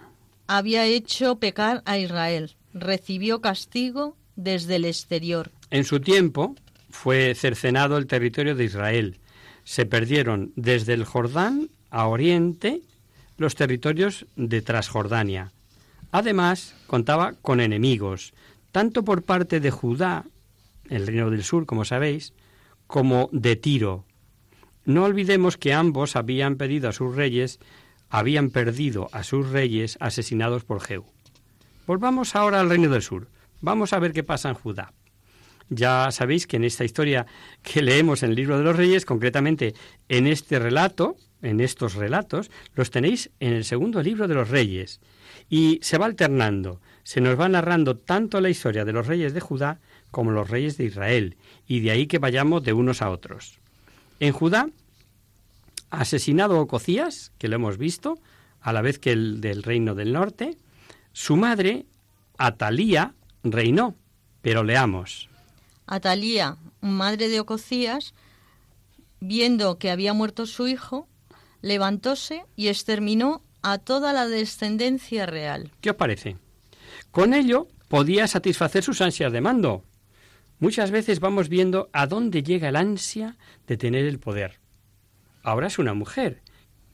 había 0.47 0.87
hecho 0.87 1.40
pecar 1.40 1.82
a 1.87 1.99
Israel. 1.99 2.54
Recibió 2.73 3.40
castigo 3.40 4.16
desde 4.36 4.76
el 4.76 4.84
exterior. 4.84 5.50
En 5.70 5.84
su 5.84 6.00
tiempo 6.00 6.54
fue 6.90 7.34
cercenado 7.34 7.96
el 7.96 8.06
territorio 8.06 8.54
de 8.54 8.64
Israel. 8.64 9.18
Se 9.64 9.86
perdieron 9.86 10.52
desde 10.56 10.94
el 10.94 11.04
Jordán 11.04 11.70
a 11.90 12.06
oriente 12.06 12.82
los 13.36 13.54
territorios 13.54 14.26
de 14.36 14.62
Transjordania. 14.62 15.52
Además, 16.10 16.74
contaba 16.86 17.34
con 17.40 17.60
enemigos, 17.60 18.34
tanto 18.70 19.04
por 19.04 19.22
parte 19.22 19.60
de 19.60 19.70
Judá, 19.70 20.24
el 20.88 21.06
reino 21.06 21.30
del 21.30 21.42
sur, 21.42 21.64
como 21.66 21.84
sabéis, 21.84 22.34
como 22.86 23.30
de 23.32 23.56
Tiro. 23.56 24.04
No 24.84 25.04
olvidemos 25.04 25.56
que 25.56 25.72
ambos 25.72 26.16
habían 26.16 26.56
pedido 26.56 26.88
a 26.88 26.92
sus 26.92 27.14
reyes, 27.14 27.60
habían 28.10 28.50
perdido 28.50 29.08
a 29.12 29.22
sus 29.22 29.48
reyes 29.48 29.96
asesinados 30.00 30.64
por 30.64 30.80
Jehú. 30.80 31.06
Volvamos 31.86 32.36
ahora 32.36 32.60
al 32.60 32.68
reino 32.68 32.88
del 32.90 33.02
sur. 33.02 33.28
Vamos 33.62 33.92
a 33.92 34.00
ver 34.00 34.12
qué 34.12 34.25
pasa 34.25 34.49
en 34.49 34.57
Judá. 34.57 34.92
Ya 35.71 36.11
sabéis 36.11 36.47
que 36.47 36.57
en 36.57 36.64
esta 36.64 36.85
historia 36.85 37.26
que 37.62 37.81
leemos 37.81 38.23
en 38.23 38.31
el 38.31 38.37
libro 38.37 38.59
de 38.59 38.64
los 38.64 38.76
reyes, 38.76 39.07
concretamente 39.07 39.75
en 40.09 40.26
este 40.26 40.59
relato, 40.59 41.16
en 41.40 41.61
estos 41.61 41.95
relatos, 41.95 42.50
los 42.75 42.90
tenéis 42.90 43.31
en 43.40 43.52
el 43.52 43.64
segundo 43.64 44.02
libro 44.02 44.28
de 44.28 44.35
los 44.35 44.50
reyes. 44.50 45.00
Y 45.49 45.78
se 45.81 45.97
va 45.97 46.07
alternando, 46.07 46.81
se 47.04 47.21
nos 47.21 47.38
va 47.38 47.49
narrando 47.49 47.97
tanto 47.97 48.40
la 48.40 48.50
historia 48.50 48.85
de 48.85 48.92
los 48.92 49.07
reyes 49.07 49.33
de 49.33 49.40
Judá 49.40 49.81
como 50.11 50.33
los 50.33 50.50
reyes 50.50 50.76
de 50.76 50.85
Israel, 50.85 51.37
y 51.66 51.81
de 51.81 51.92
ahí 51.92 52.07
que 52.07 52.19
vayamos 52.19 52.64
de 52.64 52.73
unos 52.73 53.00
a 53.00 53.11
otros. 53.11 53.61
En 54.21 54.33
Judá, 54.33 54.69
asesinado 55.90 56.61
Ococías, 56.61 57.33
que 57.38 57.49
lo 57.49 57.57
hemos 57.57 57.78
visto, 57.78 58.19
a 58.61 58.73
la 58.73 58.83
vez 58.83 58.99
que 58.99 59.12
el 59.12 59.40
del 59.40 59.62
reino 59.62 59.95
del 59.95 60.12
norte, 60.12 60.57
su 61.12 61.37
madre, 61.37 61.87
Atalía, 62.38 63.14
reinó. 63.42 63.96
Pero 64.40 64.64
leamos. 64.64 65.28
Atalía, 65.87 66.56
madre 66.80 67.28
de 67.28 67.40
Ococías, 67.40 68.14
viendo 69.20 69.78
que 69.78 69.90
había 69.90 70.14
muerto 70.14 70.46
su 70.46 70.66
hijo, 70.66 71.06
levantóse 71.61 72.44
y 72.56 72.68
exterminó 72.68 73.42
a 73.62 73.78
toda 73.78 74.12
la 74.12 74.26
descendencia 74.26 75.26
real. 75.26 75.70
¿Qué 75.80 75.90
os 75.90 75.96
parece? 75.96 76.37
Con 77.11 77.34
ello 77.34 77.68
podía 77.88 78.26
satisfacer 78.26 78.82
sus 78.82 79.00
ansias 79.00 79.32
de 79.32 79.40
mando. 79.40 79.84
Muchas 80.58 80.90
veces 80.90 81.20
vamos 81.20 81.49
viendo 81.49 81.88
a 81.92 82.06
dónde 82.06 82.42
llega 82.42 82.68
el 82.68 82.76
ansia 82.76 83.37
de 83.66 83.76
tener 83.76 84.06
el 84.06 84.18
poder. 84.18 84.61
Ahora 85.42 85.66
es 85.66 85.78
una 85.78 85.94
mujer 85.94 86.42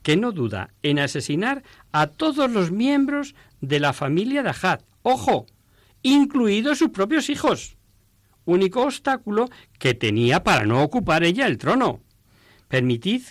que 0.03 0.17
no 0.17 0.31
duda 0.31 0.71
en 0.81 0.99
asesinar 0.99 1.63
a 1.91 2.07
todos 2.07 2.49
los 2.49 2.71
miembros 2.71 3.35
de 3.61 3.79
la 3.79 3.93
familia 3.93 4.43
de 4.43 4.49
Ajad. 4.49 4.81
¡Ojo! 5.03 5.45
Incluidos 6.01 6.79
sus 6.79 6.89
propios 6.89 7.29
hijos. 7.29 7.77
Único 8.45 8.83
obstáculo 8.83 9.49
que 9.77 9.93
tenía 9.93 10.43
para 10.43 10.65
no 10.65 10.81
ocupar 10.83 11.23
ella 11.23 11.45
el 11.45 11.57
trono. 11.57 12.01
Permitid 12.67 13.23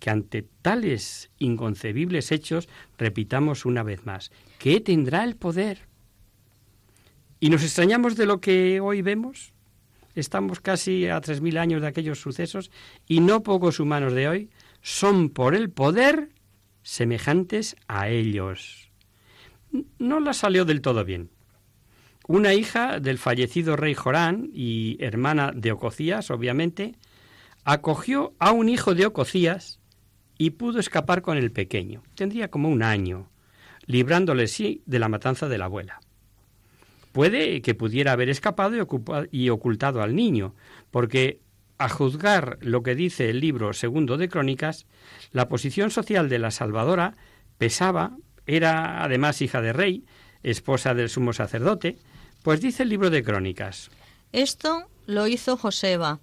que 0.00 0.10
ante 0.10 0.42
tales 0.62 1.30
inconcebibles 1.38 2.32
hechos 2.32 2.68
repitamos 2.98 3.64
una 3.64 3.82
vez 3.82 4.06
más, 4.06 4.32
¿qué 4.58 4.80
tendrá 4.80 5.24
el 5.24 5.36
poder? 5.36 5.86
¿Y 7.38 7.50
nos 7.50 7.62
extrañamos 7.62 8.16
de 8.16 8.26
lo 8.26 8.40
que 8.40 8.80
hoy 8.80 9.02
vemos? 9.02 9.52
Estamos 10.14 10.60
casi 10.60 11.06
a 11.06 11.20
tres 11.20 11.40
mil 11.40 11.56
años 11.58 11.82
de 11.82 11.88
aquellos 11.88 12.20
sucesos 12.20 12.70
y 13.06 13.20
no 13.20 13.42
pocos 13.42 13.78
humanos 13.78 14.12
de 14.12 14.28
hoy 14.28 14.50
son 14.82 15.30
por 15.30 15.54
el 15.54 15.70
poder 15.70 16.30
semejantes 16.82 17.76
a 17.86 18.08
ellos. 18.08 18.90
No 19.98 20.18
la 20.18 20.32
salió 20.32 20.64
del 20.64 20.80
todo 20.80 21.04
bien. 21.04 21.30
Una 22.30 22.54
hija 22.54 23.00
del 23.00 23.18
fallecido 23.18 23.74
rey 23.74 23.92
Jorán 23.94 24.50
y 24.54 24.98
hermana 25.00 25.50
de 25.52 25.72
Ococías, 25.72 26.30
obviamente, 26.30 26.94
acogió 27.64 28.34
a 28.38 28.52
un 28.52 28.68
hijo 28.68 28.94
de 28.94 29.04
Ococías 29.04 29.80
y 30.38 30.50
pudo 30.50 30.78
escapar 30.78 31.22
con 31.22 31.38
el 31.38 31.50
pequeño. 31.50 32.04
Tendría 32.14 32.48
como 32.48 32.68
un 32.68 32.84
año, 32.84 33.28
librándole 33.84 34.46
sí 34.46 34.80
de 34.86 35.00
la 35.00 35.08
matanza 35.08 35.48
de 35.48 35.58
la 35.58 35.64
abuela. 35.64 35.98
Puede 37.10 37.62
que 37.62 37.74
pudiera 37.74 38.12
haber 38.12 38.28
escapado 38.28 38.76
y, 39.32 39.48
ocultado 39.48 40.00
al 40.00 40.14
niño, 40.14 40.54
porque 40.92 41.40
a 41.78 41.88
juzgar 41.88 42.58
lo 42.60 42.84
que 42.84 42.94
dice 42.94 43.28
el 43.28 43.40
libro 43.40 43.72
segundo 43.72 44.16
de 44.18 44.28
Crónicas, 44.28 44.86
la 45.32 45.48
posición 45.48 45.90
social 45.90 46.28
de 46.28 46.38
la 46.38 46.52
Salvadora 46.52 47.16
pesaba, 47.58 48.16
era 48.46 49.02
además 49.02 49.42
hija 49.42 49.60
de 49.60 49.72
rey, 49.72 50.04
esposa 50.44 50.94
del 50.94 51.08
sumo 51.08 51.32
sacerdote, 51.32 51.98
pues 52.42 52.60
dice 52.60 52.82
el 52.82 52.88
libro 52.88 53.10
de 53.10 53.22
Crónicas. 53.22 53.90
Esto 54.32 54.86
lo 55.06 55.26
hizo 55.26 55.56
Joseba, 55.56 56.20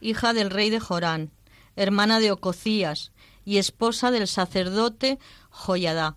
hija 0.00 0.32
del 0.32 0.50
rey 0.50 0.70
de 0.70 0.80
Jorán, 0.80 1.30
hermana 1.76 2.20
de 2.20 2.30
Ococías, 2.32 3.12
y 3.44 3.58
esposa 3.58 4.10
del 4.10 4.26
sacerdote 4.26 5.18
Joyadá. 5.50 6.16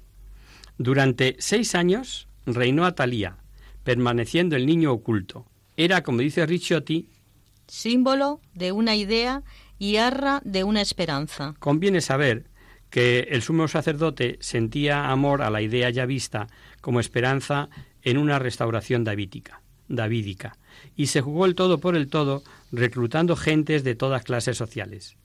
Durante 0.77 1.35
seis 1.39 1.75
años 1.75 2.27
reinó 2.45 2.85
Atalía, 2.85 3.37
permaneciendo 3.83 4.55
el 4.55 4.65
niño 4.65 4.93
oculto. 4.93 5.45
Era, 5.75 6.03
como 6.03 6.19
dice 6.19 6.45
Ricciotti, 6.45 7.09
símbolo 7.67 8.39
de 8.53 8.71
una 8.71 8.95
idea 8.95 9.43
y 9.77 9.97
arra 9.97 10.41
de 10.43 10.63
una 10.63 10.81
esperanza. 10.81 11.55
Conviene 11.59 12.01
saber 12.01 12.45
que 12.89 13.27
el 13.31 13.41
sumo 13.41 13.67
sacerdote 13.67 14.37
sentía 14.39 15.09
amor 15.09 15.41
a 15.41 15.49
la 15.49 15.61
idea 15.61 15.89
ya 15.89 16.05
vista 16.05 16.47
como 16.81 16.99
esperanza 16.99 17.69
en 18.03 18.17
una 18.17 18.39
restauración 18.39 19.03
davídica, 19.03 19.61
davídica 19.87 20.57
y 20.95 21.07
se 21.07 21.21
jugó 21.21 21.45
el 21.45 21.55
todo 21.55 21.79
por 21.79 21.95
el 21.95 22.07
todo 22.09 22.43
reclutando 22.71 23.35
gentes 23.35 23.83
de 23.83 23.95
todas 23.95 24.23
clases 24.23 24.57
sociales. 24.57 25.15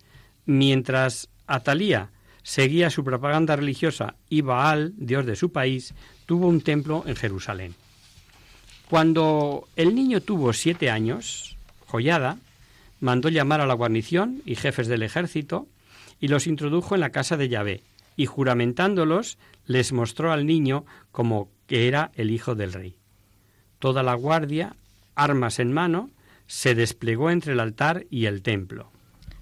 Mientras 0.46 1.28
Atalía 1.46 2.10
seguía 2.42 2.90
su 2.90 3.04
propaganda 3.04 3.56
religiosa 3.56 4.14
y 4.28 4.40
Baal, 4.40 4.92
dios 4.96 5.26
de 5.26 5.36
su 5.36 5.52
país, 5.52 5.94
tuvo 6.26 6.48
un 6.48 6.60
templo 6.60 7.04
en 7.06 7.16
Jerusalén. 7.16 7.74
Cuando 8.88 9.68
el 9.76 9.94
niño 9.94 10.20
tuvo 10.20 10.52
siete 10.52 10.90
años, 10.90 11.56
Joyada 11.86 12.38
mandó 13.00 13.28
llamar 13.28 13.60
a 13.60 13.66
la 13.66 13.74
guarnición 13.74 14.42
y 14.44 14.54
jefes 14.54 14.86
del 14.86 15.02
ejército 15.02 15.66
y 16.20 16.28
los 16.28 16.46
introdujo 16.46 16.94
en 16.94 17.00
la 17.00 17.10
casa 17.10 17.36
de 17.36 17.48
Yahvé, 17.48 17.82
y 18.16 18.26
juramentándolos 18.26 19.38
les 19.66 19.92
mostró 19.92 20.32
al 20.32 20.46
niño 20.46 20.84
como 21.10 21.48
que 21.66 21.88
era 21.88 22.10
el 22.14 22.30
hijo 22.30 22.54
del 22.54 22.72
rey. 22.72 22.96
Toda 23.78 24.02
la 24.02 24.14
guardia, 24.14 24.76
armas 25.14 25.58
en 25.58 25.72
mano, 25.72 26.10
se 26.46 26.74
desplegó 26.74 27.30
entre 27.30 27.52
el 27.52 27.60
altar 27.60 28.06
y 28.10 28.26
el 28.26 28.42
templo. 28.42 28.90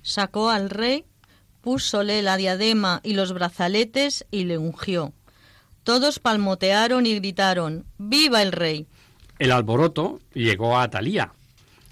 Sacó 0.03 0.51
al 0.51 0.71
rey 0.71 1.05
púsole 1.61 2.23
la 2.23 2.37
diadema 2.37 3.01
y 3.03 3.15
los 3.15 3.33
brazaletes 3.33 4.27
y 4.31 4.45
le 4.45 4.59
ungió. 4.59 5.13
Todos 5.83 6.19
palmotearon 6.19 7.07
y 7.07 7.15
gritaron 7.17 7.85
¡Viva 7.99 8.43
el 8.43 8.53
rey! 8.53 8.87
El 9.39 9.53
alboroto 9.53 10.21
llegó 10.35 10.77
a 10.77 10.85
Atalía. 10.85 11.33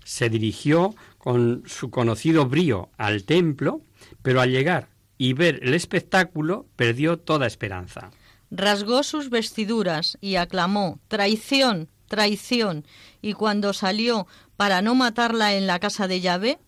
Se 0.04 0.28
dirigió 0.28 0.94
con 1.18 1.62
su 1.66 1.90
conocido 1.90 2.47
brío 2.47 2.90
al 2.97 3.25
templo, 3.25 3.82
pero 4.23 4.40
al 4.40 4.50
llegar 4.50 4.88
y 5.19 5.33
ver 5.33 5.59
el 5.63 5.75
espectáculo 5.75 6.67
perdió 6.77 7.19
toda 7.19 7.47
esperanza. 7.47 8.11
Rasgó 8.51 9.03
sus 9.03 9.29
vestiduras 9.29 10.17
y 10.21 10.37
aclamó 10.37 11.01
Traición, 11.09 11.89
traición, 12.07 12.87
y 13.21 13.35
cuando 13.35 13.73
salió 13.73 14.27
para 14.57 14.81
no 14.81 14.95
matarla 14.95 15.55
en 15.55 15.67
la 15.67 15.81
casa 15.81 16.09
de 16.09 16.21
Yahvé, 16.21 16.59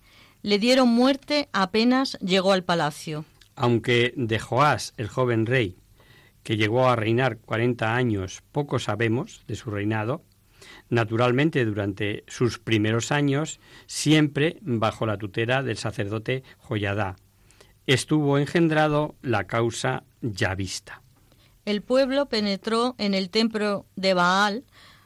le 0.43 0.59
dieron 0.59 0.89
muerte 0.89 1.49
apenas 1.53 2.19
llegó 2.21 2.53
al 2.53 2.65
palacio. 2.65 3.25
Aunque 3.57 4.13
de 4.17 4.39
Joás, 4.39 4.95
el 4.97 5.09
joven 5.09 5.47
rey, 5.47 5.77
que 6.43 6.57
llegó 6.57 6.89
a 6.89 6.97
reinar 6.97 7.39
cuarenta 7.39 7.95
años, 7.95 8.43
poco 8.53 8.79
sabemos 8.79 9.43
de 9.47 9.57
su 9.57 9.71
reinado, 9.71 10.23
naturalmente 10.89 11.65
durante 11.65 12.25
sus 12.27 12.59
primeros 12.59 13.13
años, 13.13 13.61
siempre 13.87 14.59
bajo 14.63 15.07
la 15.07 15.19
tutela 15.19 15.63
del 15.63 15.77
sacerdote 15.77 16.43
Joyadá, 16.59 17.17
estuvo 17.87 18.39
engendrado 18.39 19.15
la 19.23 19.45
causa 19.45 20.05
ya 20.21 20.55
vista. 20.55 21.03
El 21.65 21.83
pueblo 21.83 22.27
penetró 22.27 22.95
en 22.99 23.15
el 23.15 23.31
templo 23.31 23.87
de 23.97 24.15
Baal, 24.15 24.65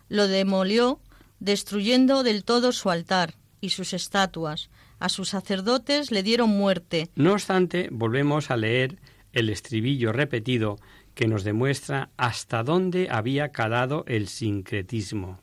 lo 0.09 0.29
demolió, 0.29 1.01
destruyendo 1.41 2.23
del 2.23 2.45
todo 2.45 2.73
su 2.73 2.91
altar 2.91 3.35
y 3.61 3.71
sus 3.71 3.93
estatuas. 3.93 4.71
A 4.99 5.09
sus 5.09 5.31
sacerdotes 5.31 6.11
le 6.11 6.23
dieron 6.23 6.51
muerte. 6.51 7.11
No 7.17 7.33
obstante, 7.33 7.89
volvemos 7.91 8.51
a 8.51 8.57
leer 8.57 8.99
el 9.33 9.51
estribillo 9.51 10.13
repetido 10.13 10.79
que 11.15 11.29
nos 11.29 11.45
demuestra 11.45 12.11
hasta 12.17 12.63
dónde 12.63 13.09
había 13.11 13.51
calado 13.51 14.05
el 14.07 14.29
sincretismo. 14.29 15.39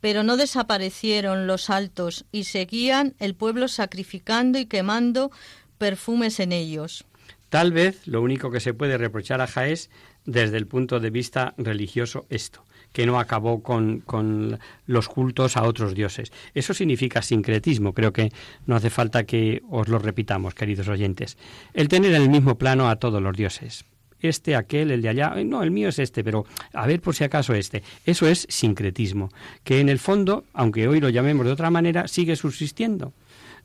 Pero 0.00 0.22
no 0.22 0.36
desaparecieron 0.36 1.46
los 1.46 1.70
altos 1.70 2.24
y 2.30 2.44
seguían 2.44 3.14
el 3.18 3.34
pueblo 3.34 3.68
sacrificando 3.68 4.58
y 4.58 4.66
quemando 4.66 5.30
perfumes 5.78 6.40
en 6.40 6.52
ellos. 6.52 7.04
Tal 7.48 7.72
vez 7.72 8.06
lo 8.06 8.20
único 8.20 8.50
que 8.50 8.60
se 8.60 8.74
puede 8.74 8.98
reprochar 8.98 9.40
a 9.40 9.46
Jaés 9.46 9.90
desde 10.26 10.58
el 10.58 10.66
punto 10.66 11.00
de 11.00 11.08
vista 11.08 11.54
religioso 11.56 12.26
esto, 12.28 12.62
que 12.92 13.06
no 13.06 13.18
acabó 13.18 13.62
con, 13.62 14.00
con, 14.00 14.58
los 14.86 15.08
cultos 15.08 15.56
a 15.56 15.62
otros 15.62 15.94
dioses. 15.94 16.30
Eso 16.52 16.74
significa 16.74 17.22
sincretismo, 17.22 17.94
creo 17.94 18.12
que 18.12 18.30
no 18.66 18.76
hace 18.76 18.90
falta 18.90 19.24
que 19.24 19.62
os 19.70 19.88
lo 19.88 19.98
repitamos, 19.98 20.54
queridos 20.54 20.88
oyentes. 20.88 21.38
El 21.72 21.88
tener 21.88 22.12
en 22.12 22.22
el 22.22 22.28
mismo 22.28 22.58
plano 22.58 22.90
a 22.90 22.96
todos 22.96 23.22
los 23.22 23.34
dioses. 23.34 23.86
Este, 24.20 24.56
aquel, 24.56 24.90
el 24.90 25.00
de 25.00 25.08
allá, 25.08 25.34
no, 25.44 25.62
el 25.62 25.70
mío 25.70 25.88
es 25.88 25.98
este, 25.98 26.24
pero 26.24 26.44
a 26.72 26.86
ver 26.86 27.00
por 27.00 27.14
si 27.14 27.24
acaso 27.24 27.54
este. 27.54 27.82
Eso 28.04 28.26
es 28.26 28.46
sincretismo, 28.50 29.30
que 29.64 29.80
en 29.80 29.88
el 29.88 30.00
fondo, 30.00 30.44
aunque 30.52 30.88
hoy 30.88 31.00
lo 31.00 31.08
llamemos 31.08 31.46
de 31.46 31.52
otra 31.52 31.70
manera, 31.70 32.08
sigue 32.08 32.36
subsistiendo. 32.36 33.14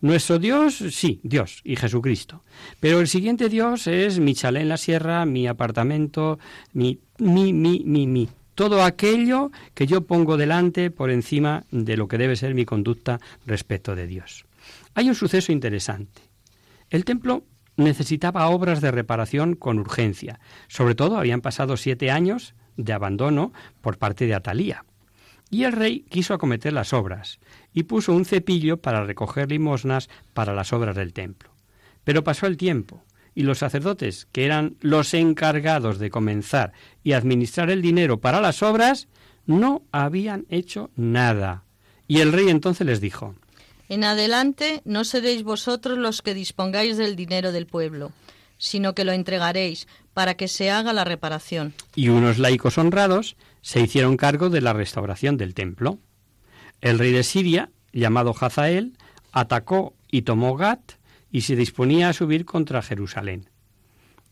Nuestro 0.03 0.37
Dios, 0.37 0.83
sí, 0.91 1.21
Dios 1.23 1.61
y 1.63 1.77
Jesucristo. 1.77 2.43
Pero 2.81 2.99
el 2.99 3.07
siguiente 3.07 3.47
Dios 3.47 3.87
es 3.87 4.19
mi 4.19 4.35
chalet 4.35 4.63
en 4.63 4.67
la 4.67 4.75
sierra, 4.75 5.25
mi 5.25 5.47
apartamento, 5.47 6.39
mi, 6.73 6.99
mi, 7.19 7.53
mi, 7.53 7.83
mi, 7.85 8.05
mi. 8.05 8.27
Todo 8.53 8.83
aquello 8.83 9.49
que 9.73 9.87
yo 9.87 10.01
pongo 10.01 10.35
delante 10.35 10.91
por 10.91 11.09
encima 11.09 11.63
de 11.71 11.95
lo 11.95 12.09
que 12.09 12.17
debe 12.17 12.35
ser 12.35 12.53
mi 12.53 12.65
conducta 12.65 13.21
respecto 13.45 13.95
de 13.95 14.05
Dios. 14.05 14.45
Hay 14.93 15.07
un 15.07 15.15
suceso 15.15 15.53
interesante. 15.53 16.21
El 16.89 17.05
templo 17.05 17.45
necesitaba 17.77 18.49
obras 18.49 18.81
de 18.81 18.91
reparación 18.91 19.55
con 19.55 19.79
urgencia. 19.79 20.41
Sobre 20.67 20.95
todo 20.95 21.17
habían 21.17 21.39
pasado 21.39 21.77
siete 21.77 22.11
años 22.11 22.55
de 22.75 22.91
abandono 22.91 23.53
por 23.79 23.97
parte 23.97 24.27
de 24.27 24.35
Atalía. 24.35 24.83
Y 25.53 25.65
el 25.65 25.71
rey 25.71 25.99
quiso 26.09 26.33
acometer 26.33 26.73
las 26.73 26.93
obras 26.93 27.39
y 27.75 27.83
puso 27.83 28.11
un 28.11 28.25
cepillo 28.25 28.77
para 28.77 29.03
recoger 29.03 29.51
limosnas 29.51 30.09
para 30.33 30.55
las 30.55 30.73
obras 30.73 30.95
del 30.95 31.13
templo. 31.13 31.51
Pero 32.03 32.23
pasó 32.23 32.47
el 32.47 32.57
tiempo 32.57 33.03
y 33.35 33.43
los 33.43 33.59
sacerdotes, 33.59 34.27
que 34.31 34.45
eran 34.45 34.77
los 34.81 35.13
encargados 35.13 35.99
de 35.99 36.09
comenzar 36.09 36.73
y 37.03 37.11
administrar 37.11 37.69
el 37.69 37.83
dinero 37.83 38.19
para 38.19 38.41
las 38.41 38.63
obras, 38.63 39.07
no 39.45 39.83
habían 39.91 40.47
hecho 40.49 40.89
nada. 40.95 41.65
Y 42.07 42.21
el 42.21 42.31
rey 42.31 42.49
entonces 42.49 42.87
les 42.87 42.99
dijo, 42.99 43.35
En 43.89 44.03
adelante 44.05 44.81
no 44.85 45.03
seréis 45.03 45.43
vosotros 45.43 45.99
los 45.99 46.23
que 46.23 46.33
dispongáis 46.33 46.97
del 46.97 47.15
dinero 47.15 47.51
del 47.51 47.67
pueblo, 47.67 48.11
sino 48.57 48.95
que 48.95 49.05
lo 49.05 49.11
entregaréis 49.11 49.87
para 50.15 50.33
que 50.33 50.47
se 50.47 50.71
haga 50.71 50.93
la 50.93 51.03
reparación. 51.03 51.75
Y 51.93 52.09
unos 52.09 52.39
laicos 52.39 52.79
honrados 52.79 53.35
se 53.63 53.79
hicieron 53.79 54.17
cargo 54.17 54.49
de 54.49 54.61
la 54.61 54.73
restauración 54.73 55.37
del 55.37 55.55
templo. 55.55 55.97
El 56.81 56.99
rey 56.99 57.11
de 57.11 57.23
Siria, 57.23 57.71
llamado 57.93 58.35
Hazael, 58.39 58.97
atacó 59.31 59.95
y 60.11 60.23
tomó 60.23 60.55
Gat 60.57 60.93
y 61.31 61.41
se 61.41 61.55
disponía 61.55 62.09
a 62.09 62.13
subir 62.13 62.45
contra 62.45 62.81
Jerusalén. 62.81 63.49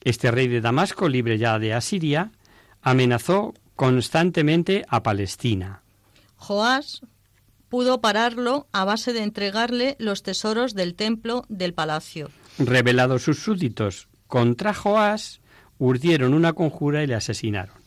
Este 0.01 0.31
rey 0.31 0.49
de 0.49 0.59
Damasco, 0.59 1.07
libre 1.07 1.37
ya 1.37 1.57
de 1.59 1.73
Asiria, 1.73 2.31
amenazó 2.81 3.53
constantemente 3.75 4.83
a 4.89 5.01
Palestina. 5.01 5.81
Joás 6.35 7.01
pudo 7.69 8.01
pararlo 8.01 8.67
a 8.73 8.83
base 8.83 9.13
de 9.13 9.23
entregarle 9.23 9.95
los 9.97 10.23
tesoros 10.23 10.75
del 10.75 10.93
templo 10.93 11.45
del 11.47 11.73
palacio. 11.73 12.29
Revelados 12.59 13.23
sus 13.23 13.39
súbditos 13.39 14.09
contra 14.27 14.73
Joás, 14.73 15.39
urdieron 15.77 16.33
una 16.33 16.51
conjura 16.51 17.01
y 17.01 17.07
le 17.07 17.15
asesinaron 17.15 17.80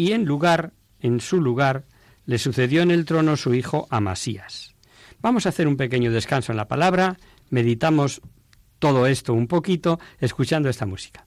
y 0.00 0.12
en 0.12 0.24
lugar, 0.24 0.72
en 1.00 1.20
su 1.20 1.42
lugar, 1.42 1.84
le 2.24 2.38
sucedió 2.38 2.80
en 2.80 2.90
el 2.90 3.04
trono 3.04 3.36
su 3.36 3.52
hijo 3.52 3.86
Amasías. 3.90 4.74
Vamos 5.20 5.44
a 5.44 5.50
hacer 5.50 5.68
un 5.68 5.76
pequeño 5.76 6.10
descanso 6.10 6.52
en 6.52 6.56
la 6.56 6.68
palabra, 6.68 7.18
meditamos 7.50 8.22
todo 8.78 9.06
esto 9.06 9.34
un 9.34 9.46
poquito 9.46 10.00
escuchando 10.18 10.70
esta 10.70 10.86
música. 10.86 11.26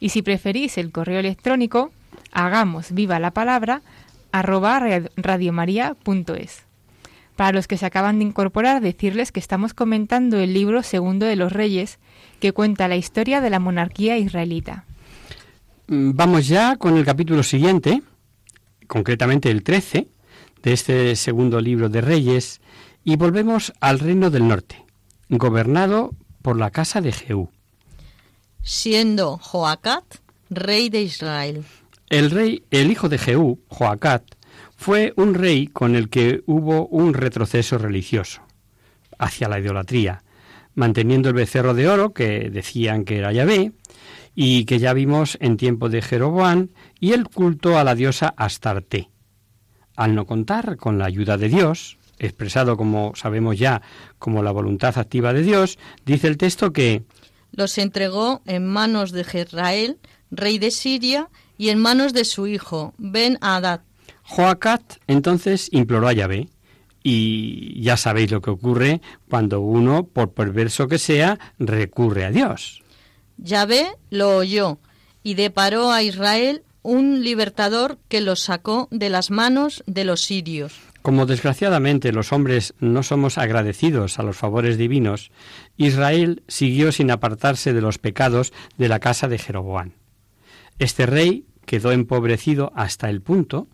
y 0.00 0.10
si 0.10 0.22
preferís 0.22 0.78
el 0.78 0.92
correo 0.92 1.20
electrónico, 1.20 1.90
hagamos 2.32 2.92
viva 2.92 3.18
la 3.18 3.30
palabra 3.30 3.82
arroba 4.32 4.80
radiomaria.es. 5.16 6.62
Para 7.36 7.52
los 7.52 7.66
que 7.66 7.76
se 7.76 7.86
acaban 7.86 8.18
de 8.18 8.24
incorporar, 8.24 8.80
decirles 8.80 9.32
que 9.32 9.40
estamos 9.40 9.74
comentando 9.74 10.38
el 10.38 10.54
libro 10.54 10.82
Segundo 10.82 11.26
de 11.26 11.36
los 11.36 11.52
Reyes, 11.52 11.98
que 12.40 12.52
cuenta 12.52 12.88
la 12.88 12.96
historia 12.96 13.40
de 13.40 13.50
la 13.50 13.60
monarquía 13.60 14.18
israelita. 14.18 14.84
Mm, 15.88 16.12
vamos 16.14 16.48
ya 16.48 16.76
con 16.76 16.96
el 16.96 17.04
capítulo 17.04 17.42
siguiente, 17.42 18.02
concretamente 18.86 19.50
el 19.50 19.62
13 19.62 20.08
de 20.62 20.72
este 20.72 21.16
segundo 21.16 21.60
libro 21.60 21.88
de 21.88 22.00
Reyes, 22.00 22.60
y 23.04 23.16
volvemos 23.16 23.72
al 23.80 24.00
reino 24.00 24.30
del 24.30 24.48
norte, 24.48 24.84
gobernado 25.28 26.12
por 26.42 26.58
la 26.58 26.70
casa 26.70 27.00
de 27.00 27.12
Jehú 27.12 27.50
siendo 28.66 29.38
Joacat 29.38 30.16
rey 30.50 30.90
de 30.90 31.02
Israel. 31.02 31.64
El 32.10 32.32
rey, 32.32 32.64
el 32.72 32.90
hijo 32.90 33.08
de 33.08 33.16
Jehú, 33.16 33.60
Joacat, 33.68 34.24
fue 34.76 35.12
un 35.16 35.34
rey 35.34 35.68
con 35.68 35.94
el 35.94 36.08
que 36.08 36.42
hubo 36.46 36.88
un 36.88 37.14
retroceso 37.14 37.78
religioso 37.78 38.42
hacia 39.18 39.48
la 39.48 39.60
idolatría, 39.60 40.24
manteniendo 40.74 41.28
el 41.28 41.36
becerro 41.36 41.74
de 41.74 41.88
oro 41.88 42.12
que 42.12 42.50
decían 42.50 43.04
que 43.04 43.18
era 43.18 43.32
Yahvé 43.32 43.72
y 44.34 44.64
que 44.64 44.80
ya 44.80 44.92
vimos 44.92 45.38
en 45.40 45.56
tiempo 45.56 45.88
de 45.88 46.02
Jeroboam 46.02 46.68
y 46.98 47.12
el 47.12 47.28
culto 47.28 47.78
a 47.78 47.84
la 47.84 47.94
diosa 47.94 48.34
Astarte. 48.36 49.10
Al 49.94 50.16
no 50.16 50.26
contar 50.26 50.76
con 50.76 50.98
la 50.98 51.06
ayuda 51.06 51.38
de 51.38 51.48
Dios, 51.48 51.98
expresado 52.18 52.76
como 52.76 53.12
sabemos 53.14 53.58
ya 53.58 53.80
como 54.18 54.42
la 54.42 54.50
voluntad 54.50 54.98
activa 54.98 55.32
de 55.32 55.42
Dios, 55.42 55.78
dice 56.04 56.26
el 56.26 56.36
texto 56.36 56.72
que 56.72 57.04
los 57.52 57.78
entregó 57.78 58.42
en 58.46 58.66
manos 58.66 59.12
de 59.12 59.24
Jezrael, 59.24 59.98
rey 60.30 60.58
de 60.58 60.70
Siria, 60.70 61.28
y 61.58 61.70
en 61.70 61.78
manos 61.78 62.12
de 62.12 62.24
su 62.24 62.46
hijo, 62.46 62.94
Ben 62.98 63.38
Hadad. 63.40 63.80
Joacat 64.24 64.96
entonces 65.06 65.68
imploró 65.72 66.08
a 66.08 66.12
Yahvé, 66.12 66.48
y 67.02 67.80
ya 67.80 67.96
sabéis 67.96 68.32
lo 68.32 68.42
que 68.42 68.50
ocurre 68.50 69.00
cuando 69.30 69.60
uno, 69.60 70.04
por 70.04 70.32
perverso 70.32 70.88
que 70.88 70.98
sea, 70.98 71.38
recurre 71.58 72.24
a 72.24 72.30
Dios. 72.30 72.82
Yahvé 73.38 73.86
lo 74.10 74.36
oyó 74.36 74.78
y 75.22 75.34
deparó 75.34 75.92
a 75.92 76.02
Israel 76.02 76.64
un 76.82 77.22
libertador 77.22 77.98
que 78.08 78.20
los 78.20 78.40
sacó 78.40 78.88
de 78.90 79.08
las 79.08 79.30
manos 79.30 79.84
de 79.86 80.04
los 80.04 80.22
sirios. 80.22 80.74
Como 81.06 81.24
desgraciadamente 81.24 82.10
los 82.10 82.32
hombres 82.32 82.74
no 82.80 83.04
somos 83.04 83.38
agradecidos 83.38 84.18
a 84.18 84.24
los 84.24 84.36
favores 84.36 84.76
divinos, 84.76 85.30
Israel 85.76 86.42
siguió 86.48 86.90
sin 86.90 87.12
apartarse 87.12 87.72
de 87.72 87.80
los 87.80 87.98
pecados 87.98 88.52
de 88.76 88.88
la 88.88 88.98
casa 88.98 89.28
de 89.28 89.38
Jeroboam. 89.38 89.92
Este 90.80 91.06
rey 91.06 91.46
quedó 91.64 91.92
empobrecido 91.92 92.72
hasta 92.74 93.08
el 93.08 93.22
punto 93.22 93.68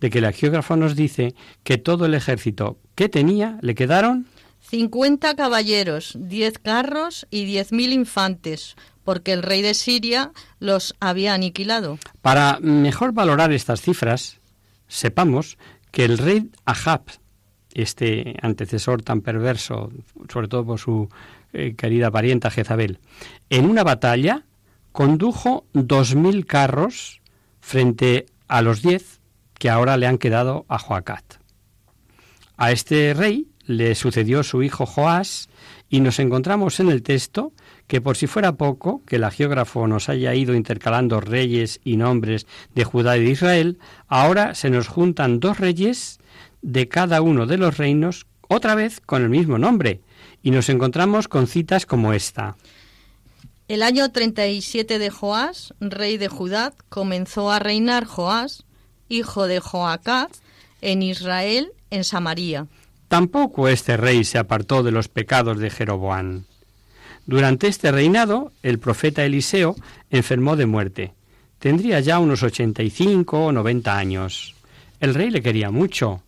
de 0.00 0.08
que 0.08 0.20
el 0.20 0.32
geógrafo 0.32 0.76
nos 0.76 0.96
dice 0.96 1.34
que 1.62 1.76
todo 1.76 2.06
el 2.06 2.14
ejército 2.14 2.78
que 2.94 3.10
tenía 3.10 3.58
le 3.60 3.74
quedaron 3.74 4.26
cincuenta 4.58 5.36
caballeros, 5.36 6.16
diez 6.18 6.58
carros 6.58 7.26
y 7.30 7.44
diez 7.44 7.70
mil 7.70 7.92
infantes, 7.92 8.76
porque 9.04 9.34
el 9.34 9.42
rey 9.42 9.60
de 9.60 9.74
Siria 9.74 10.32
los 10.58 10.94
había 11.00 11.34
aniquilado. 11.34 11.98
Para 12.22 12.60
mejor 12.62 13.12
valorar 13.12 13.52
estas 13.52 13.82
cifras, 13.82 14.40
sepamos 14.86 15.58
que 15.98 16.04
el 16.04 16.16
rey 16.16 16.48
Ahab, 16.64 17.02
este 17.74 18.36
antecesor 18.40 19.02
tan 19.02 19.20
perverso, 19.20 19.90
sobre 20.32 20.46
todo 20.46 20.64
por 20.64 20.78
su 20.78 21.08
eh, 21.52 21.74
querida 21.76 22.08
parienta 22.12 22.52
Jezabel, 22.52 23.00
en 23.50 23.68
una 23.68 23.82
batalla 23.82 24.44
condujo 24.92 25.66
dos 25.72 26.14
mil 26.14 26.46
carros 26.46 27.20
frente 27.60 28.26
a 28.46 28.62
los 28.62 28.80
diez 28.80 29.18
que 29.58 29.70
ahora 29.70 29.96
le 29.96 30.06
han 30.06 30.18
quedado 30.18 30.66
a 30.68 30.78
Joacat. 30.78 31.24
A 32.56 32.70
este 32.70 33.12
rey 33.12 33.48
le 33.66 33.96
sucedió 33.96 34.44
su 34.44 34.62
hijo 34.62 34.86
Joás 34.86 35.48
y 35.88 35.98
nos 35.98 36.20
encontramos 36.20 36.78
en 36.78 36.90
el 36.90 37.02
texto 37.02 37.52
que 37.88 38.00
por 38.00 38.16
si 38.16 38.26
fuera 38.26 38.52
poco 38.52 39.02
que 39.04 39.16
el 39.16 39.28
geógrafo 39.30 39.88
nos 39.88 40.08
haya 40.08 40.34
ido 40.34 40.54
intercalando 40.54 41.20
reyes 41.20 41.80
y 41.82 41.96
nombres 41.96 42.46
de 42.74 42.84
Judá 42.84 43.16
y 43.16 43.24
de 43.24 43.30
Israel, 43.30 43.78
ahora 44.06 44.54
se 44.54 44.70
nos 44.70 44.86
juntan 44.86 45.40
dos 45.40 45.58
reyes 45.58 46.20
de 46.62 46.86
cada 46.88 47.22
uno 47.22 47.46
de 47.46 47.56
los 47.56 47.78
reinos, 47.78 48.26
otra 48.46 48.74
vez 48.74 49.00
con 49.00 49.22
el 49.22 49.30
mismo 49.30 49.58
nombre, 49.58 50.02
y 50.42 50.50
nos 50.50 50.68
encontramos 50.68 51.28
con 51.28 51.46
citas 51.46 51.86
como 51.86 52.12
esta. 52.12 52.56
El 53.68 53.82
año 53.82 54.10
37 54.10 54.98
de 54.98 55.10
Joás, 55.10 55.74
rey 55.80 56.18
de 56.18 56.28
Judá, 56.28 56.74
comenzó 56.90 57.50
a 57.50 57.58
reinar 57.58 58.04
Joás, 58.04 58.64
hijo 59.08 59.46
de 59.46 59.60
Joacaz, 59.60 60.42
en 60.82 61.02
Israel, 61.02 61.72
en 61.90 62.04
Samaria. 62.04 62.66
Tampoco 63.08 63.68
este 63.68 63.96
rey 63.96 64.24
se 64.24 64.36
apartó 64.36 64.82
de 64.82 64.90
los 64.90 65.08
pecados 65.08 65.58
de 65.58 65.70
Jeroboam. 65.70 66.44
Durante 67.28 67.68
este 67.68 67.92
reinado, 67.92 68.52
el 68.62 68.78
profeta 68.78 69.22
Eliseo 69.22 69.76
enfermó 70.08 70.56
de 70.56 70.64
muerte. 70.64 71.12
Tendría 71.58 72.00
ya 72.00 72.20
unos 72.20 72.42
85 72.42 73.44
o 73.44 73.52
90 73.52 73.98
años. 73.98 74.54
El 74.98 75.14
rey 75.14 75.28
le 75.28 75.42
quería 75.42 75.70
mucho, 75.70 76.22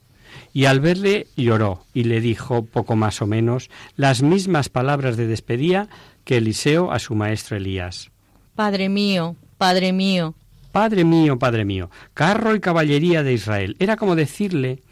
y 0.53 0.67
al 0.67 0.81
verle 0.81 1.27
lloró 1.39 1.87
y 1.95 2.05
le 2.05 2.21
dijo, 2.21 2.67
poco 2.67 2.97
más 2.97 3.23
o 3.23 3.27
menos, 3.27 3.71
las 3.97 4.21
mismas 4.21 4.69
palabras 4.69 5.17
de 5.17 5.27
despedida 5.27 5.89
que 6.25 6.37
Eliseo 6.37 6.93
a 6.93 6.99
su 6.99 7.15
maestro 7.15 7.57
Elías. 7.57 8.11
Padre 8.55 8.91
mío, 8.91 9.37
Padre 9.57 9.95
mío. 9.95 10.35
Padre 10.71 11.05
mío, 11.05 11.39
Padre 11.39 11.65
mío, 11.65 11.91
carro 12.13 12.55
y 12.55 12.61
caballería 12.61 13.23
de 13.23 13.33
Israel. 13.33 13.75
Era 13.79 13.97
como 13.97 14.17
decirle 14.17 14.83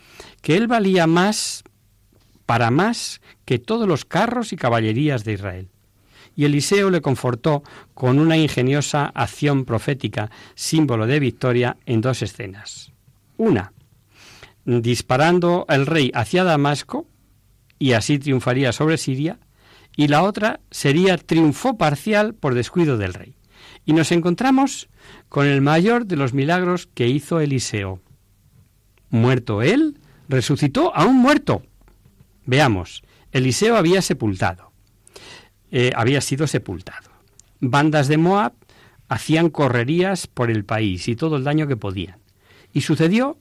que 0.41 0.57
él 0.57 0.69
valía 0.69 1.07
más, 1.07 1.65
para 2.47 2.71
más, 2.71 3.21
que 3.45 3.59
todos 3.59 3.87
los 3.87 4.07
carros 4.07 4.55
y 4.55 4.57
caballerías 4.57 5.23
de 5.25 5.35
Israel 5.35 5.69
y 6.39 6.45
Eliseo 6.45 6.89
le 6.91 7.01
confortó 7.01 7.65
con 7.95 8.21
una 8.21 8.37
ingeniosa 8.37 9.07
acción 9.07 9.65
profética, 9.65 10.31
símbolo 10.55 11.09
de 11.09 11.19
victoria, 11.19 11.79
en 11.85 12.01
dos 12.01 12.23
escenas. 12.23 12.93
Una, 13.37 13.73
disparando 14.65 15.67
el 15.69 15.85
rey 15.85 16.13
hacia 16.15 16.45
Damasco, 16.45 17.09
y 17.81 17.95
así 17.95 18.21
triunfaría 18.21 18.71
sobre 18.71 18.99
Siria, 18.99 19.41
y 19.97 20.07
la 20.07 20.23
otra 20.23 20.61
sería 20.71 21.19
triunfo 21.19 21.77
parcial 21.77 22.35
por 22.35 22.55
descuido 22.55 22.99
del 22.99 23.15
rey. 23.15 23.35
Y 23.85 23.93
nos 23.93 24.13
encontramos 24.13 24.89
con 25.29 25.45
el 25.45 25.61
mayor 25.61 26.07
de 26.07 26.15
los 26.15 26.35
milagros 26.35 26.89
que 26.95 27.09
hizo 27.09 27.41
Eliseo. 27.41 28.01
Muerto 29.11 29.61
él, 29.61 29.99
resucitó 30.29 30.95
a 30.95 31.05
un 31.05 31.17
muerto. 31.17 31.63
Veamos, 32.47 33.03
Eliseo 33.33 33.77
había 33.77 34.03
sepultado 34.03 34.68
eh, 35.71 35.93
había 35.95 36.21
sido 36.21 36.47
sepultado. 36.47 37.11
Bandas 37.61 38.09
de 38.09 38.19
Moab 38.19 38.53
hacían 39.09 39.51
correrías 39.51 40.27
por 40.27 40.51
el 40.51 40.65
país 40.65 41.09
y 41.09 41.17
todo 41.17 41.37
el 41.37 41.45
daño 41.45 41.67
que 41.67 41.77
podían. 41.77 42.19
Y 42.73 42.83
sucedió 42.83 43.37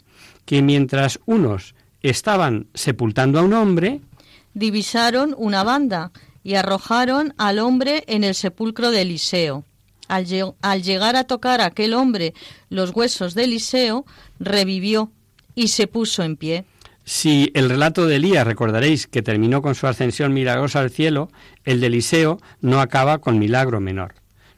que 0.46 0.62
mientras 0.62 1.20
unos 1.26 1.76
estaban 2.02 2.68
sepultando 2.74 3.40
a 3.40 3.44
un 3.44 3.54
hombre, 3.54 4.02
divisaron 4.54 5.36
una 5.38 5.64
banda 5.64 6.12
y 6.44 6.56
arrojaron 6.56 7.34
al 7.38 7.60
hombre 7.60 8.04
en 8.08 8.24
el 8.24 8.34
sepulcro 8.34 8.92
de 8.92 9.02
Eliseo. 9.02 9.66
Al, 10.08 10.26
al, 10.62 10.84
llegar 10.84 11.18
a 11.18 11.26
tocar 11.26 11.60
a 11.60 11.66
aquel 11.66 11.94
hombre 11.94 12.34
los 12.70 12.96
huesos 12.96 13.34
de 13.34 13.44
Eliseo, 13.44 14.06
revivió 14.40 15.12
y 15.54 15.68
se 15.68 15.88
puso 15.88 16.24
en 16.24 16.38
pie. 16.38 16.66
Si 17.08 17.52
el 17.54 17.70
relato 17.70 18.06
de 18.06 18.18
Elías 18.18 18.46
recordaréis 18.46 19.08
que 19.08 19.22
terminó 19.22 19.62
con 19.62 19.76
su 19.76 19.88
ascensión 19.88 20.34
milagrosa 20.34 20.82
al 20.82 20.92
cielo, 20.92 21.32
el 21.64 21.80
de 21.80 21.88
Eliseo 21.88 22.42
no 22.60 22.82
acaba 22.82 23.20
con 23.20 23.40
milagro 23.40 23.80
menor. 23.80 24.16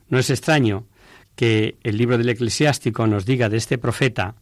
No 0.07 0.17
es 0.17 0.31
extraño 0.31 0.87
que 1.35 1.77
el 1.83 1.97
libro 1.97 2.17
del 2.17 2.27
eclesiástico 2.27 3.05
nos 3.05 3.27
diga 3.27 3.49
de 3.49 3.57
este 3.57 3.77
profeta 3.77 4.33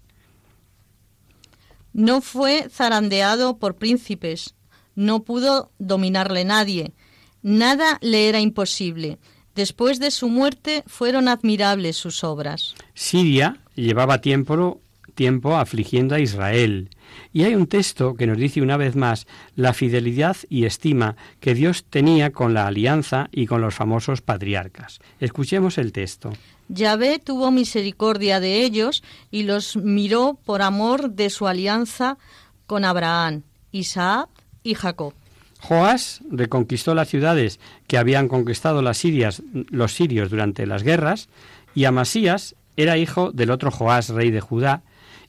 No 1.91 2.21
fue 2.21 2.69
zarandeado 2.69 3.57
por 3.57 3.75
príncipes, 3.75 4.55
no 4.95 5.25
pudo 5.25 5.73
dominarle 5.77 6.45
nadie, 6.45 6.93
nada 7.41 7.97
le 7.99 8.29
era 8.29 8.39
imposible. 8.39 9.17
Después 9.53 9.99
de 9.99 10.11
su 10.11 10.29
muerte 10.29 10.85
fueron 10.87 11.27
admirables 11.27 11.97
sus 11.97 12.23
obras. 12.23 12.73
Siria 12.93 13.57
llevaba 13.75 14.21
tiempo, 14.21 14.79
tiempo 15.13 15.57
afligiendo 15.57 16.15
a 16.15 16.21
Israel. 16.21 16.89
Y 17.33 17.43
hay 17.43 17.55
un 17.55 17.67
texto 17.67 18.15
que 18.15 18.27
nos 18.27 18.37
dice 18.37 18.61
una 18.61 18.77
vez 18.77 18.95
más 18.95 19.27
la 19.55 19.73
fidelidad 19.73 20.37
y 20.49 20.65
estima 20.65 21.15
que 21.39 21.53
Dios 21.53 21.85
tenía 21.89 22.31
con 22.31 22.53
la 22.53 22.67
alianza 22.67 23.29
y 23.31 23.45
con 23.45 23.61
los 23.61 23.75
famosos 23.75 24.21
patriarcas. 24.21 24.99
Escuchemos 25.19 25.77
el 25.77 25.91
texto. 25.91 26.31
Yahvé 26.69 27.19
tuvo 27.19 27.51
misericordia 27.51 28.39
de 28.39 28.63
ellos 28.63 29.03
y 29.31 29.43
los 29.43 29.77
miró 29.77 30.37
por 30.45 30.61
amor 30.61 31.11
de 31.11 31.29
su 31.29 31.47
alianza 31.47 32.17
con 32.65 32.83
Abraham, 32.83 33.43
Isaac 33.71 34.29
y 34.63 34.73
Jacob. 34.73 35.13
Joás 35.59 36.21
reconquistó 36.29 36.93
las 36.93 37.07
ciudades 37.07 37.59
que 37.87 37.97
habían 37.97 38.27
conquistado 38.27 38.81
las 38.81 38.97
sirias, 38.97 39.41
los 39.53 39.93
sirios 39.93 40.29
durante 40.29 40.65
las 40.65 40.83
guerras, 40.83 41.29
y 41.73 41.85
Amasías 41.85 42.55
era 42.75 42.97
hijo 42.97 43.31
del 43.31 43.49
otro 43.51 43.71
Joás, 43.71 44.09
rey 44.09 44.29
de 44.29 44.41
Judá, 44.41 44.83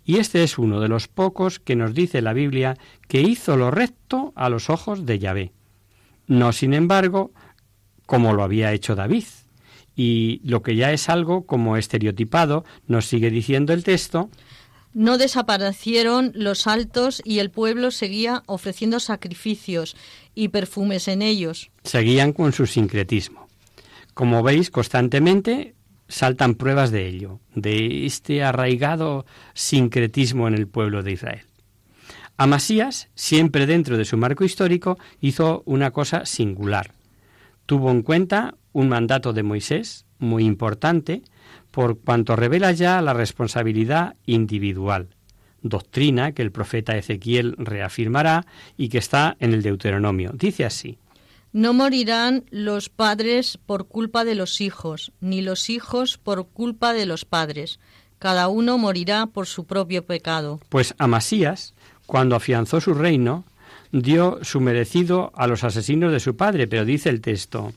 y 0.08 0.16
este 0.16 0.42
es 0.42 0.56
uno 0.56 0.80
de 0.80 0.88
los 0.88 1.06
pocos 1.06 1.60
que 1.60 1.76
nos 1.76 1.92
dice 1.92 2.22
la 2.22 2.32
Biblia 2.32 2.78
que 3.08 3.20
hizo 3.20 3.58
lo 3.58 3.70
recto 3.70 4.32
a 4.36 4.48
los 4.48 4.70
ojos 4.70 5.04
de 5.04 5.18
Yahvé. 5.18 5.52
No, 6.26 6.52
sin 6.52 6.72
embargo, 6.72 7.30
como 8.06 8.32
lo 8.32 8.42
había 8.42 8.72
hecho 8.72 8.94
David. 8.94 9.24
Y 9.94 10.40
lo 10.44 10.62
que 10.62 10.76
ya 10.76 10.92
es 10.92 11.10
algo 11.10 11.44
como 11.44 11.76
estereotipado, 11.76 12.64
nos 12.86 13.04
sigue 13.04 13.30
diciendo 13.30 13.74
el 13.74 13.84
texto, 13.84 14.30
no 14.94 15.18
desaparecieron 15.18 16.32
los 16.34 16.66
altos 16.66 17.20
y 17.22 17.40
el 17.40 17.50
pueblo 17.50 17.90
seguía 17.90 18.44
ofreciendo 18.46 19.00
sacrificios 19.00 19.94
y 20.34 20.48
perfumes 20.48 21.06
en 21.08 21.20
ellos. 21.20 21.70
Seguían 21.84 22.32
con 22.32 22.54
su 22.54 22.66
sincretismo. 22.66 23.46
Como 24.14 24.42
veis, 24.42 24.70
constantemente 24.70 25.74
saltan 26.08 26.54
pruebas 26.54 26.90
de 26.90 27.06
ello, 27.06 27.40
de 27.54 28.06
este 28.06 28.42
arraigado 28.42 29.26
sincretismo 29.54 30.48
en 30.48 30.54
el 30.54 30.66
pueblo 30.66 31.02
de 31.02 31.12
Israel. 31.12 31.42
Amasías, 32.36 33.08
siempre 33.14 33.66
dentro 33.66 33.96
de 33.96 34.04
su 34.04 34.16
marco 34.16 34.44
histórico, 34.44 34.98
hizo 35.20 35.62
una 35.66 35.90
cosa 35.90 36.24
singular. 36.24 36.92
Tuvo 37.66 37.90
en 37.90 38.02
cuenta 38.02 38.54
un 38.72 38.88
mandato 38.88 39.32
de 39.32 39.42
Moisés 39.42 40.06
muy 40.18 40.44
importante, 40.44 41.22
por 41.70 41.98
cuanto 41.98 42.36
revela 42.36 42.72
ya 42.72 43.00
la 43.02 43.12
responsabilidad 43.12 44.14
individual, 44.24 45.08
doctrina 45.62 46.32
que 46.32 46.42
el 46.42 46.52
profeta 46.52 46.96
Ezequiel 46.96 47.54
reafirmará 47.58 48.46
y 48.76 48.88
que 48.88 48.98
está 48.98 49.36
en 49.40 49.52
el 49.52 49.62
Deuteronomio. 49.62 50.32
Dice 50.32 50.64
así. 50.64 50.98
No 51.52 51.72
morirán 51.72 52.44
los 52.50 52.88
padres 52.88 53.58
por 53.64 53.88
culpa 53.88 54.24
de 54.24 54.34
los 54.34 54.60
hijos, 54.60 55.12
ni 55.20 55.40
los 55.40 55.70
hijos 55.70 56.18
por 56.18 56.46
culpa 56.48 56.92
de 56.92 57.06
los 57.06 57.24
padres. 57.24 57.78
Cada 58.18 58.48
uno 58.48 58.78
morirá 58.78 59.26
por 59.26 59.46
su 59.46 59.64
propio 59.64 60.04
pecado. 60.04 60.60
Pues 60.68 60.94
Amasías, 60.98 61.74
cuando 62.06 62.36
afianzó 62.36 62.80
su 62.80 62.94
reino, 62.94 63.44
dio 63.92 64.38
su 64.42 64.60
merecido 64.60 65.32
a 65.34 65.46
los 65.46 65.64
asesinos 65.64 66.12
de 66.12 66.20
su 66.20 66.36
padre, 66.36 66.66
pero 66.66 66.84
dice 66.84 67.08
el 67.08 67.20
texto, 67.20 67.72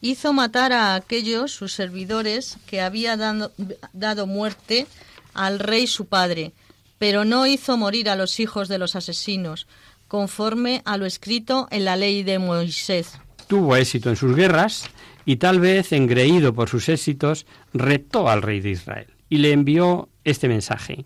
hizo 0.00 0.32
matar 0.32 0.72
a 0.72 0.94
aquellos 0.94 1.52
sus 1.52 1.72
servidores 1.72 2.58
que 2.66 2.80
había 2.80 3.16
dado, 3.16 4.26
muerte 4.26 4.86
al 5.34 5.58
rey 5.58 5.86
su 5.86 6.06
padre, 6.06 6.52
pero 6.98 7.24
no 7.24 7.46
hizo 7.46 7.76
morir 7.76 8.08
a 8.08 8.16
los 8.16 8.40
hijos 8.40 8.68
de 8.68 8.78
los 8.78 8.96
asesinos, 8.96 9.66
conforme 10.08 10.82
a 10.84 10.96
lo 10.96 11.06
escrito 11.06 11.68
en 11.70 11.84
la 11.84 11.96
ley 11.96 12.22
de 12.22 12.38
Moisés. 12.38 13.18
Tuvo 13.46 13.76
éxito 13.76 14.10
en 14.10 14.16
sus 14.16 14.34
guerras 14.34 14.84
y 15.24 15.36
tal 15.36 15.60
vez, 15.60 15.92
engreído 15.92 16.54
por 16.54 16.68
sus 16.68 16.88
éxitos, 16.88 17.46
retó 17.72 18.28
al 18.28 18.42
rey 18.42 18.60
de 18.60 18.70
Israel 18.70 19.06
y 19.28 19.38
le 19.38 19.52
envió 19.52 20.08
este 20.24 20.48
mensaje. 20.48 21.04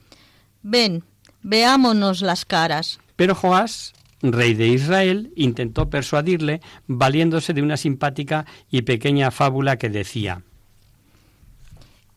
Ven, 0.62 1.04
veámonos 1.42 2.20
las 2.20 2.44
caras. 2.44 3.00
Pero 3.16 3.34
Joás 3.34 3.94
rey 4.22 4.54
de 4.54 4.68
Israel, 4.68 5.32
intentó 5.36 5.88
persuadirle 5.88 6.60
valiéndose 6.86 7.54
de 7.54 7.62
una 7.62 7.76
simpática 7.76 8.46
y 8.70 8.82
pequeña 8.82 9.30
fábula 9.30 9.76
que 9.76 9.88
decía 9.88 10.42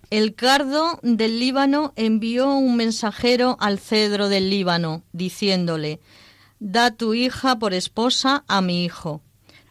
El 0.09 0.35
cardo 0.35 0.99
del 1.01 1.39
Líbano 1.39 1.93
envió 1.95 2.53
un 2.53 2.75
mensajero 2.75 3.57
al 3.59 3.79
cedro 3.79 4.29
del 4.29 4.49
Líbano, 4.49 5.03
diciéndole 5.13 5.99
Da 6.65 6.91
tu 6.91 7.13
hija 7.13 7.59
por 7.59 7.73
esposa 7.73 8.45
a 8.47 8.61
mi 8.61 8.85
hijo. 8.85 9.21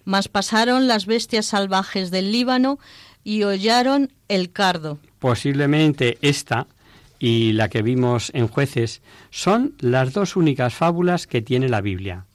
Mas 0.05 0.28
pasaron 0.28 0.88
las 0.88 1.07
bestias 1.07 1.46
salvajes 1.46 2.11
del 2.11 2.33
Líbano 2.33 2.78
y 3.24 3.44
hollaron 3.44 4.12
el 4.28 4.52
cardo. 4.52 4.98
Posiblemente 5.18 6.18
esta 6.20 6.66
y 7.18 7.52
la 7.52 7.70
que 7.70 7.81
vimos 7.81 8.31
en 8.35 8.46
jueces 8.46 9.00
son 9.31 9.74
las 9.78 10.12
dos 10.12 10.37
únicas 10.37 10.74
fábulas 10.74 11.26
que 11.26 11.40
tiene 11.40 11.70
la 11.70 11.81
Biblia. 11.81 12.26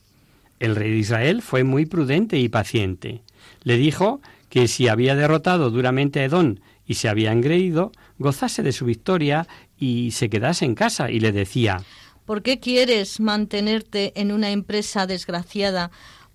El 0.60 0.76
rey 0.76 0.89
de 0.89 0.98
Israel 0.98 1.43
fue 1.43 1.63
muy 1.63 1.86
prudente 1.86 2.39
y 2.39 2.50
paciente. 2.50 3.22
Le 3.62 3.78
dijo 3.78 4.22
que 4.50 4.67
si 4.67 4.88
había 4.88 5.13
derrotado 5.13 5.70
duramente 5.70 6.22
a 6.22 6.24
Edón 6.24 6.62
y 6.88 6.96
se 6.96 7.10
había 7.10 7.32
engreído, 7.32 7.91
gozase 8.17 8.63
de 8.63 8.72
su 8.72 8.86
victoria 8.86 9.48
y 9.78 10.10
se 10.13 10.32
quedase 10.32 10.65
en 10.65 10.74
casa, 10.74 11.12
y 11.12 11.20
le 11.20 11.32
decía 11.32 11.84
¿Por 12.28 12.44
qué 12.44 12.60
quieres 12.60 13.22
mantenerte 13.22 14.12
en 14.20 14.34
una 14.34 14.52
empresa 14.52 15.08
desgraciada 15.08 15.92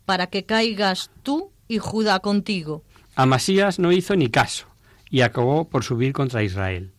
para 0.07 0.29
que 0.29 0.47
caigas 0.47 1.11
tú 1.23 1.53
y 1.69 1.77
Judá 1.77 2.21
contigo? 2.21 2.83
Amasías 3.15 3.79
no 3.79 3.93
hizo 3.93 4.17
ni 4.17 4.31
caso 4.31 4.69
y 5.11 5.21
acabó 5.21 5.69
por 5.69 5.85
subir 5.85 6.15
contra 6.15 6.43
Israel 6.43 6.93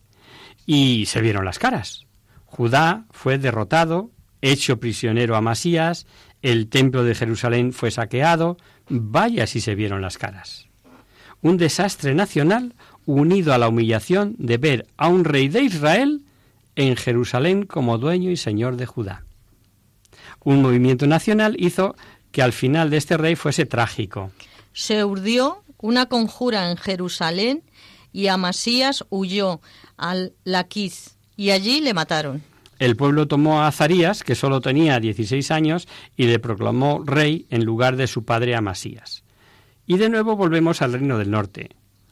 y 0.64 1.06
se 1.06 1.20
vieron 1.20 1.44
las 1.44 1.58
caras. 1.58 2.06
Judá 2.44 3.06
fue 3.10 3.36
derrotado, 3.36 4.12
hecho 4.42 4.78
prisionero 4.78 5.34
a 5.34 5.40
Masías, 5.40 6.06
el 6.40 6.68
templo 6.68 7.02
de 7.02 7.16
Jerusalén 7.16 7.72
fue 7.72 7.90
saqueado, 7.90 8.58
vaya 8.88 9.48
si 9.48 9.60
se 9.60 9.74
vieron 9.74 10.02
las 10.02 10.18
caras. 10.18 10.68
Un 11.42 11.56
desastre 11.56 12.14
nacional 12.14 12.74
unido 13.06 13.54
a 13.54 13.58
la 13.58 13.66
humillación 13.66 14.36
de 14.38 14.56
ver 14.56 14.86
a 14.96 15.08
un 15.08 15.24
rey 15.24 15.48
de 15.48 15.62
Israel 15.62 16.23
en 16.76 16.96
Jerusalén 16.96 17.64
como 17.66 17.98
dueño 17.98 18.30
y 18.30 18.36
señor 18.36 18.76
de 18.76 18.86
Judá. 18.86 19.24
Un 20.42 20.62
movimiento 20.62 21.06
nacional 21.06 21.56
hizo 21.58 21.96
que 22.30 22.42
al 22.42 22.52
final 22.52 22.90
de 22.90 22.96
este 22.96 23.16
rey 23.16 23.36
fuese 23.36 23.66
trágico. 23.66 24.30
Se 24.72 25.04
urdió 25.04 25.62
una 25.78 26.06
conjura 26.06 26.70
en 26.70 26.76
Jerusalén 26.76 27.62
y 28.12 28.28
Amasías 28.28 29.04
huyó 29.10 29.60
al 29.96 30.34
Laquis 30.44 31.16
y 31.36 31.50
allí 31.50 31.80
le 31.80 31.94
mataron. 31.94 32.42
El 32.78 32.96
pueblo 32.96 33.28
tomó 33.28 33.62
a 33.62 33.68
Azarías, 33.68 34.24
que 34.24 34.34
solo 34.34 34.60
tenía 34.60 34.98
16 34.98 35.50
años, 35.50 35.88
y 36.16 36.26
le 36.26 36.38
proclamó 36.38 37.02
rey 37.04 37.46
en 37.50 37.64
lugar 37.64 37.96
de 37.96 38.06
su 38.06 38.24
padre 38.24 38.56
Amasías. 38.56 39.24
Y 39.86 39.96
de 39.96 40.08
nuevo 40.08 40.36
volvemos 40.36 40.82
al 40.82 40.92
reino 40.92 41.18
del 41.18 41.30
norte. 41.30 41.70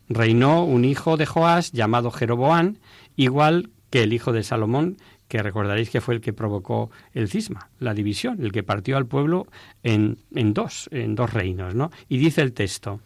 Reinó 0.09 0.65
un 0.65 0.85
hijo 0.85 1.17
de 1.17 1.27
Joás 1.27 1.73
llamado 1.73 2.11
Jeroboán, 2.11 2.79
igual 3.17 3.71
que 3.93 4.03
el 4.03 4.15
hijo 4.15 4.33
de 4.33 4.43
Salomón, 4.43 4.97
que 5.29 5.43
recordaréis 5.43 5.91
que 5.91 6.01
fue 6.01 6.15
el 6.15 6.23
que 6.23 6.33
provocó 6.33 6.91
el 7.13 7.29
cisma, 7.29 7.69
la 7.79 7.93
división, 7.93 8.43
el 8.43 8.51
que 8.51 8.63
partió 8.63 8.97
al 8.97 9.07
pueblo 9.07 9.47
en, 9.83 10.17
en 10.35 10.55
dos, 10.55 10.89
en 10.93 11.15
dos 11.15 11.33
reinos, 11.33 11.75
¿no? 11.75 11.91
Y 12.09 12.17
dice 12.17 12.41
el 12.41 12.55
texto, 12.55 13.01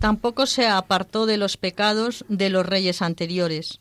Tampoco 0.00 0.46
se 0.46 0.66
apartó 0.66 1.24
de 1.24 1.36
los 1.36 1.56
pecados 1.56 2.24
de 2.28 2.50
los 2.50 2.66
reyes 2.66 3.00
anteriores. 3.00 3.80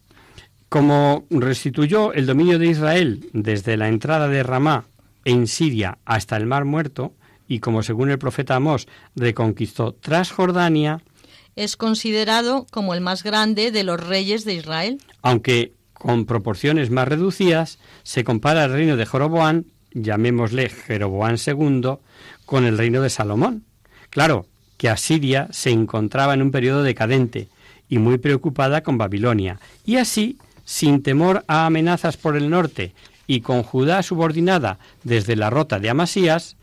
Como 0.69 1.25
restituyó 1.31 2.13
el 2.13 2.27
dominio 2.27 2.59
de 2.59 2.67
Israel 2.67 3.27
desde 3.33 3.75
la 3.75 3.87
entrada 3.87 4.27
de 4.27 4.43
Ramá 4.43 4.85
en 5.25 5.47
Siria 5.47 5.97
hasta 6.05 6.37
el 6.37 6.45
Mar 6.45 6.65
Muerto, 6.65 7.13
y 7.47 7.59
como 7.61 7.81
según 7.81 8.11
el 8.11 8.19
profeta 8.19 8.55
Amós 8.55 8.87
reconquistó 9.15 9.93
Transjordania, 9.93 11.01
es 11.55 11.77
considerado 11.77 12.67
como 12.71 12.93
el 12.93 13.01
más 13.01 13.23
grande 13.23 13.71
de 13.71 13.83
los 13.83 13.99
reyes 13.99 14.45
de 14.45 14.53
Israel. 14.53 14.99
Aunque 15.23 15.73
con 16.03 16.25
proporciones 16.25 16.89
más 16.89 17.07
reducidas, 17.07 17.79
se 18.03 18.25
compara 18.25 18.65
el 18.65 18.73
reino 18.73 18.97
de 18.97 19.05
Jeroboán, 19.05 19.67
llamémosle 19.93 20.67
Jeroboán 20.67 21.37
II, 21.37 21.93
con 22.45 22.65
el 22.65 22.77
reino 22.77 23.01
de 23.01 23.09
Salomón. 23.09 23.63
Claro, 24.09 24.45
que 24.75 24.89
Asiria 24.89 25.47
se 25.51 25.69
encontraba 25.69 26.33
en 26.33 26.41
un 26.41 26.51
periodo 26.51 26.83
decadente 26.83 27.47
y 27.87 27.99
muy 27.99 28.17
preocupada 28.17 28.83
con 28.83 28.97
Babilonia, 28.97 29.61
y 29.85 29.95
así, 29.95 30.37
sin 30.65 31.03
temor 31.03 31.45
a 31.47 31.65
amenazas 31.65 32.17
por 32.17 32.35
el 32.35 32.49
norte 32.49 32.93
y 33.25 33.39
con 33.39 33.63
Judá 33.63 34.03
subordinada 34.03 34.79
desde 35.03 35.37
la 35.37 35.49
rota 35.49 35.79
de 35.79 35.89
Amasías, 35.89 36.57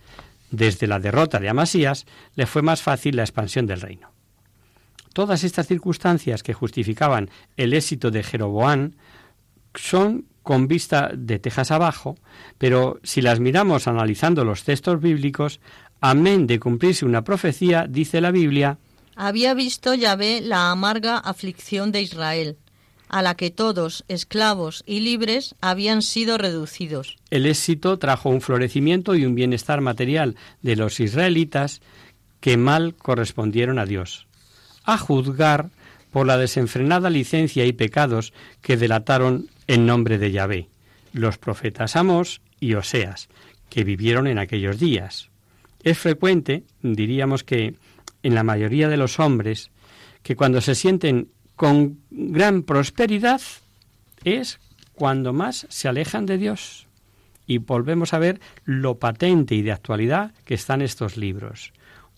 desde 0.51 0.87
la 0.87 1.01
derrota 1.01 1.41
de 1.41 1.49
Amasías, 1.49 2.05
le 2.37 2.45
fue 2.45 2.61
más 2.61 2.83
fácil 2.83 3.17
la 3.17 3.23
expansión 3.23 3.67
del 3.67 3.81
reino. 3.81 4.11
Todas 5.15 5.45
estas 5.45 5.67
circunstancias 5.67 6.43
que 6.43 6.53
justificaban 6.53 7.31
el 7.57 7.73
éxito 7.73 8.11
de 8.11 8.23
Jeroboán 8.23 8.97
son 9.75 10.25
con 10.43 10.69
vista 10.69 11.11
de 11.15 11.39
tejas 11.39 11.71
abajo, 11.71 12.17
pero 12.59 12.99
si 13.03 13.21
las 13.23 13.41
miramos 13.41 13.87
analizando 13.87 14.45
los 14.45 14.65
textos 14.65 15.01
bíblicos, 15.01 15.61
amén 16.01 16.47
de 16.47 16.59
cumplirse 16.59 17.05
una 17.05 17.23
profecía, 17.23 17.87
dice 17.89 18.21
la 18.21 18.31
Biblia, 18.31 18.79
había 19.17 19.53
visto 19.53 19.93
Yahvé 19.93 20.41
la 20.41 20.71
amarga 20.71 21.19
aflicción 21.19 21.93
de 21.93 22.03
Israel. 22.03 22.57
a 23.13 23.23
la 23.23 23.35
que 23.35 23.51
todos, 23.51 24.05
esclavos 24.07 24.85
y 24.87 25.01
libres, 25.01 25.57
habían 25.61 26.01
sido 26.01 26.39
reducidos. 26.39 27.17
El 27.31 27.45
éxito 27.45 27.99
trajo 27.99 28.31
un 28.31 28.41
florecimiento 28.41 29.17
y 29.17 29.27
un 29.27 29.35
bienestar 29.35 29.81
material 29.81 30.37
de 30.63 30.77
los 30.77 31.01
israelitas 31.01 31.81
que 32.39 32.57
mal 32.57 32.95
correspondieron 32.95 33.81
a 33.81 33.85
Dios, 33.85 34.29
a 34.85 34.97
juzgar 34.97 35.71
por 36.13 36.25
la 36.25 36.39
desenfrenada 36.39 37.11
licencia 37.11 37.67
y 37.67 37.73
pecados 37.73 38.33
que 38.63 38.77
delataron 38.77 39.49
en 39.71 39.87
nombre 39.87 40.19
de 40.19 40.33
Yahvé, 40.33 40.69
los 41.13 41.39
profetas 41.39 41.95
Amós 41.95 42.41
y 42.59 42.75
Oseas, 42.75 43.29
que 43.69 43.85
vivieron 43.85 44.27
en 44.27 44.41
aquellos 44.41 44.81
días. 44.81 45.31
Es 45.85 45.97
frecuente, 45.97 46.65
diríamos 46.83 47.45
que 47.45 47.77
en 48.25 48.35
la 48.35 48.43
mayoría 48.43 48.89
de 48.89 48.97
los 48.97 49.21
hombres, 49.21 49.71
que 50.25 50.35
cuando 50.35 50.61
se 50.61 50.75
sienten 50.75 51.29
con 51.55 52.01
gran 52.11 52.65
prosperidad 52.65 53.41
es 54.25 54.59
cuando 54.93 55.33
más 55.33 55.69
se 55.71 55.87
alejan 55.87 56.27
de 56.27 56.39
Dios. 56.39 56.89
Y 57.47 57.59
volvemos 57.59 58.13
a 58.13 58.19
ver 58.19 58.41
lo 58.65 58.99
patente 58.99 59.55
y 59.55 59.63
de 59.63 59.71
actualidad 59.71 60.35
que 60.45 60.55
están 60.55 60.83
estos 60.83 61.17
libros. 61.17 61.73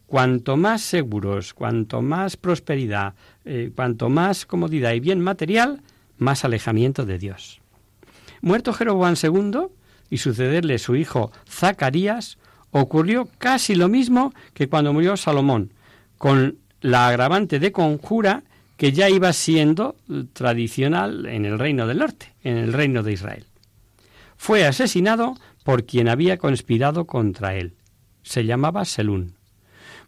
Cuanto 0.06 0.56
más 0.56 0.80
seguros, 0.80 1.52
cuanto 1.52 2.00
más 2.00 2.38
prosperidad, 2.38 3.12
eh, 3.44 3.70
cuanto 3.76 4.08
más 4.08 4.46
comodidad 4.46 4.94
y 4.94 5.00
bien 5.00 5.20
material, 5.20 5.82
más 6.22 6.44
alejamiento 6.44 7.04
de 7.04 7.18
Dios. 7.18 7.60
Muerto 8.40 8.72
Jeroboam 8.72 9.14
II 9.22 9.68
y 10.12 10.18
sucederle 10.18 10.78
su 10.78 10.94
hijo 10.94 11.32
Zacarías, 11.48 12.36
ocurrió 12.70 13.28
casi 13.38 13.74
lo 13.74 13.88
mismo 13.88 14.34
que 14.52 14.68
cuando 14.68 14.92
murió 14.92 15.16
Salomón, 15.16 15.72
con 16.18 16.58
la 16.82 17.08
agravante 17.08 17.58
de 17.58 17.72
conjura 17.72 18.42
que 18.76 18.92
ya 18.92 19.08
iba 19.08 19.32
siendo 19.32 19.96
tradicional 20.34 21.24
en 21.26 21.46
el 21.46 21.58
reino 21.58 21.86
del 21.86 21.98
norte, 21.98 22.34
en 22.42 22.58
el 22.58 22.74
reino 22.74 23.02
de 23.02 23.12
Israel. 23.12 23.46
Fue 24.36 24.66
asesinado 24.66 25.34
por 25.64 25.86
quien 25.86 26.08
había 26.08 26.36
conspirado 26.36 27.06
contra 27.06 27.54
él. 27.54 27.74
Se 28.22 28.44
llamaba 28.44 28.84
Selún. 28.84 29.36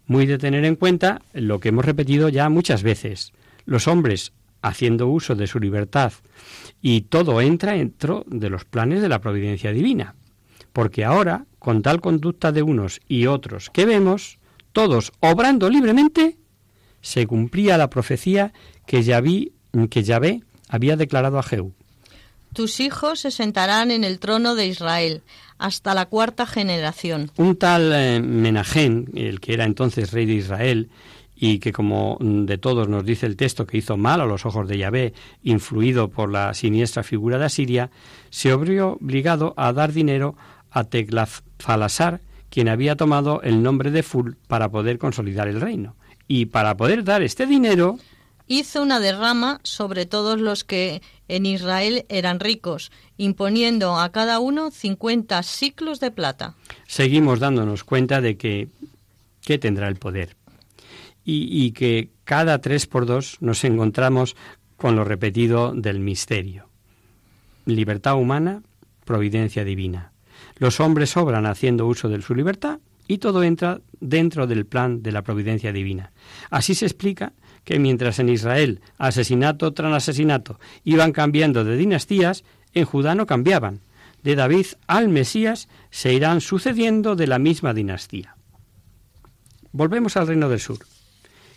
Muy 0.07 0.27
de 0.27 0.37
tener 0.37 0.67
en 0.67 0.77
cuenta 0.77 1.23
lo 1.33 1.61
que 1.61 1.71
hemos 1.71 1.85
repetido 1.85 2.29
ya 2.29 2.51
muchas 2.51 2.83
veces. 2.83 3.33
Los 3.65 3.89
hombres 3.89 4.33
haciendo 4.65 5.09
uso 5.09 5.35
de 5.35 5.47
su 5.47 5.61
libertad 5.61 6.13
y 6.81 7.03
todo 7.03 7.41
entra 7.41 7.73
dentro 7.73 8.25
de 8.27 8.49
los 8.49 8.65
planes 8.65 9.03
de 9.03 9.09
la 9.11 9.21
providencia 9.21 9.73
divina. 9.73 10.15
Porque 10.73 11.05
ahora, 11.05 11.45
con 11.59 11.83
tal 11.83 12.01
conducta 12.01 12.51
de 12.51 12.63
unos 12.63 13.01
y 13.07 13.27
otros 13.27 13.71
que 13.71 13.85
vemos, 13.85 14.39
todos 14.73 15.13
obrando 15.21 15.69
libremente, 15.69 16.39
se 17.03 17.27
cumplía 17.27 17.77
la 17.77 17.91
profecía 17.91 18.53
que 18.87 19.03
Yahvé, 19.03 19.53
que 19.91 20.03
Yahvé 20.03 20.43
había 20.69 20.97
declarado 20.97 21.39
a 21.39 21.43
Jehú. 21.43 21.75
Tus 22.55 22.81
hijos 22.81 23.21
se 23.21 23.31
sentarán 23.31 23.91
en 23.91 24.03
el 24.03 24.19
trono 24.19 24.55
de 24.55 24.67
Israel 24.67 25.23
hasta 25.59 25.95
la 25.95 26.07
cuarta 26.07 26.47
generación. 26.47 27.31
Un 27.37 27.57
tal 27.57 27.93
eh, 27.93 28.21
Menajén, 28.21 29.11
el 29.15 29.41
que 29.41 29.55
era 29.55 29.65
entonces 29.65 30.13
rey 30.13 30.25
de 30.25 30.35
Israel, 30.35 30.89
y 31.37 31.59
que 31.59 31.73
como 31.73 32.17
de 32.21 32.59
todos 32.59 32.89
nos 32.89 33.05
dice 33.05 33.27
el 33.27 33.37
texto 33.37 33.67
que 33.67 33.79
hizo 33.79 33.97
mal 33.97 34.21
a 34.21 34.27
los 34.27 34.47
ojos 34.47 34.69
de 34.69 34.79
Yahvé, 34.79 35.15
influido 35.43 36.09
por 36.09 36.31
la 36.31 36.55
siniestra 36.55 37.03
figura 37.03 37.39
de 37.39 37.47
Asiria, 37.47 37.91
se 38.31 38.55
vio 38.57 38.99
obligado 39.01 39.55
a 39.57 39.73
dar 39.73 39.93
dinero 39.93 40.37
a 40.71 40.85
Teglafalasar, 40.85 42.21
quien 42.51 42.69
había 42.69 42.97
tomado 42.97 43.43
el 43.43 43.63
nombre 43.63 43.91
de 43.91 44.03
Ful 44.03 44.37
para 44.47 44.71
poder 44.71 44.99
consolidar 44.99 45.49
el 45.49 45.61
reino. 45.61 45.97
Y 46.29 46.47
para 46.47 46.77
poder 46.77 47.05
dar 47.05 47.23
este 47.23 47.47
dinero, 47.47 47.99
hizo 48.47 48.83
una 48.83 49.01
derrama 49.01 49.61
sobre 49.63 50.07
todos 50.07 50.41
los 50.41 50.65
que 50.65 51.03
en 51.29 51.47
Israel 51.47 52.07
eran 52.09 52.41
ricos, 52.41 52.93
imponiendo 53.17 53.97
a 53.97 54.11
cada 54.13 54.39
uno 54.39 54.71
cincuenta 54.71 55.43
ciclos 55.43 56.01
de 56.01 56.11
plata. 56.11 56.55
Seguimos 56.87 57.41
dándonos 57.41 57.85
cuenta 57.85 58.21
de 58.21 58.37
que, 58.37 58.69
que 59.43 59.59
tendrá 59.59 59.89
el 59.89 59.97
poder. 59.97 60.37
Y, 61.27 61.73
que 61.73 62.11
cada 62.25 62.61
tres 62.61 62.87
por 62.87 63.07
dos 63.07 63.39
nos 63.41 63.65
encontramos 63.65 64.37
con 64.77 64.95
lo 64.95 65.05
repetido 65.05 65.73
del 65.73 66.01
misterio. 66.01 66.69
Libertad 67.65 68.17
humana, 68.17 68.63
providencia 69.07 69.65
divina. 69.65 70.13
Los 70.59 70.81
hombres 70.81 71.17
obran 71.17 71.47
haciendo 71.47 71.87
uso 71.87 72.11
de 72.11 72.21
su 72.21 72.35
libertad 72.35 72.79
y 73.09 73.19
todo 73.19 73.43
entra 73.43 73.81
dentro 74.01 74.47
del 74.47 74.67
plan 74.67 75.03
de 75.03 75.13
la 75.13 75.23
providencia 75.23 75.73
divina. 75.73 76.13
Así 76.51 76.75
se 76.75 76.87
explica 76.87 77.33
que 77.65 77.79
mientras 77.79 78.19
en 78.19 78.29
Israel 78.29 78.81
asesinato 78.99 79.73
tras 79.73 79.95
asesinato 79.95 80.59
iban 80.85 81.13
cambiando 81.13 81.65
de 81.65 81.77
dinastías, 81.77 82.45
en 82.75 82.85
Judá 82.85 83.15
no 83.15 83.27
cambiaban. 83.27 83.81
De 84.23 84.37
David 84.37 84.67
al 84.87 85.09
Mesías 85.09 85.69
se 85.91 86.13
irán 86.13 86.41
sucediendo 86.41 87.15
de 87.15 87.27
la 87.27 87.39
misma 87.39 87.75
dinastía. 87.75 88.37
Volvemos 89.73 90.17
al 90.17 90.27
reino 90.27 90.49
del 90.49 90.61
sur. 90.61 90.79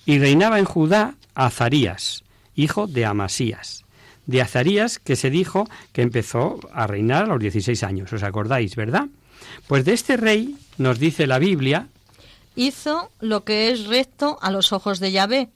Y 0.08 0.18
reinaba 0.18 0.58
en 0.58 0.66
Judá 0.66 1.16
Azarías, 1.36 2.24
hijo 2.56 2.88
de 2.88 3.06
Amasías. 3.06 3.84
De 4.26 4.42
Azarías 4.42 4.98
que 4.98 5.16
se 5.16 5.30
dijo 5.30 5.70
que 5.92 6.02
empezó 6.02 6.60
a 6.74 6.88
reinar 6.88 7.26
a 7.26 7.28
los 7.28 7.40
16 7.40 7.84
años, 7.84 8.12
¿os 8.14 8.24
acordáis, 8.24 8.76
verdad? 8.76 9.08
Pues 9.68 9.86
de 9.86 9.94
este 9.94 10.18
rey 10.18 10.56
nos 10.78 10.98
dice 10.98 11.28
la 11.28 11.38
Biblia 11.38 11.90
hizo 12.56 13.12
lo 13.22 13.44
que 13.44 13.70
es 13.70 13.86
recto 13.86 14.38
a 14.42 14.50
los 14.50 14.74
ojos 14.74 15.00
de 15.00 15.12
Yahvé, 15.12 15.50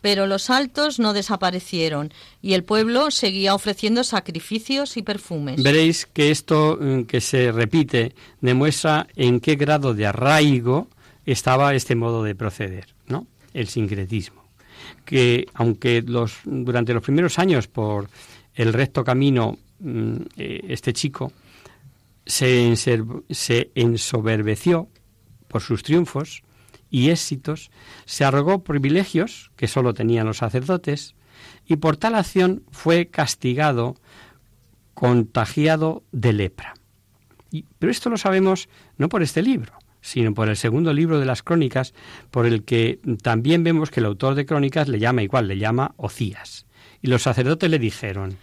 pero 0.00 0.26
los 0.26 0.50
altos 0.50 0.98
no 0.98 1.12
desaparecieron 1.12 2.12
y 2.42 2.52
el 2.52 2.62
pueblo 2.62 3.10
seguía 3.10 3.54
ofreciendo 3.54 4.04
sacrificios 4.04 4.96
y 4.96 5.02
perfumes. 5.02 5.62
Veréis 5.62 6.04
que 6.04 6.30
esto 6.30 6.78
mm, 6.80 7.02
que 7.04 7.20
se 7.20 7.50
repite 7.50 8.14
demuestra 8.40 9.06
en 9.16 9.40
qué 9.40 9.56
grado 9.56 9.94
de 9.94 10.06
arraigo 10.06 10.88
estaba 11.24 11.74
este 11.74 11.94
modo 11.94 12.22
de 12.22 12.34
proceder. 12.34 12.93
El 13.54 13.68
sincretismo. 13.68 14.44
Que 15.06 15.46
aunque 15.54 16.02
los, 16.02 16.40
durante 16.44 16.92
los 16.92 17.02
primeros 17.02 17.38
años 17.38 17.66
por 17.68 18.10
el 18.54 18.72
recto 18.72 19.02
camino 19.02 19.56
mm, 19.80 20.16
eh, 20.36 20.60
este 20.68 20.92
chico 20.92 21.32
se, 22.26 22.74
ensoberbeció 23.74 24.88
por 25.48 25.62
sus 25.62 25.82
triunfos, 25.82 26.42
y 26.90 27.10
éxitos, 27.10 27.72
se 28.04 28.24
arrogó 28.24 28.62
privilegios 28.62 29.50
que 29.56 29.66
sólo 29.66 29.94
tenían 29.94 30.26
los 30.26 30.36
sacerdotes, 30.36 31.16
y 31.66 31.76
por 31.76 31.96
tal 31.96 32.14
acción 32.14 32.62
fue 32.70 33.08
castigado, 33.08 33.96
contagiado 34.94 36.04
de 36.12 36.32
lepra. 36.32 36.74
pero 37.80 37.90
esto 37.90 38.10
lo 38.10 38.16
sabemos 38.16 38.68
no 38.96 39.08
por 39.08 39.22
este 39.24 39.42
libro, 39.42 39.72
sino 40.04 40.34
por 40.34 40.50
el 40.50 40.56
segundo 40.56 40.92
libro 40.92 41.18
de 41.18 41.24
las 41.24 41.42
crónicas, 41.42 41.94
por 42.30 42.44
el 42.44 42.62
que 42.62 43.00
también 43.22 43.64
vemos 43.64 43.90
que 43.90 44.00
el 44.00 44.06
autor 44.06 44.34
de 44.34 44.44
crónicas 44.44 44.86
le 44.86 44.98
llama 44.98 45.22
igual, 45.22 45.48
le 45.48 45.56
llama 45.56 45.94
Ocías. 45.96 46.66
Y 47.00 47.08
los 47.08 47.22
sacerdotes 47.22 47.70
le 47.70 47.78
dijeron, 47.78 48.36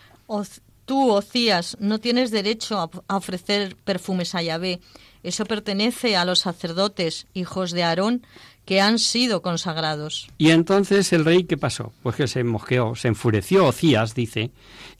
Tú, 0.85 1.11
Ocías, 1.11 1.77
no 1.79 1.99
tienes 1.99 2.31
derecho 2.31 2.79
a 3.07 3.15
ofrecer 3.15 3.75
perfumes 3.85 4.33
a 4.33 4.41
Yahvé, 4.41 4.81
eso 5.21 5.45
pertenece 5.45 6.15
a 6.17 6.25
los 6.25 6.39
sacerdotes, 6.39 7.27
hijos 7.35 7.71
de 7.71 7.83
Aarón, 7.83 8.25
que 8.65 8.81
han 8.81 8.97
sido 8.97 9.43
consagrados. 9.43 10.29
Y 10.39 10.49
entonces 10.49 11.13
el 11.13 11.25
rey, 11.25 11.43
¿qué 11.43 11.57
pasó? 11.57 11.93
Pues 12.01 12.15
que 12.15 12.27
se 12.27 12.43
mosqueó, 12.43 12.95
se 12.95 13.09
enfureció 13.09 13.67
Ocías, 13.67 14.15
dice, 14.15 14.49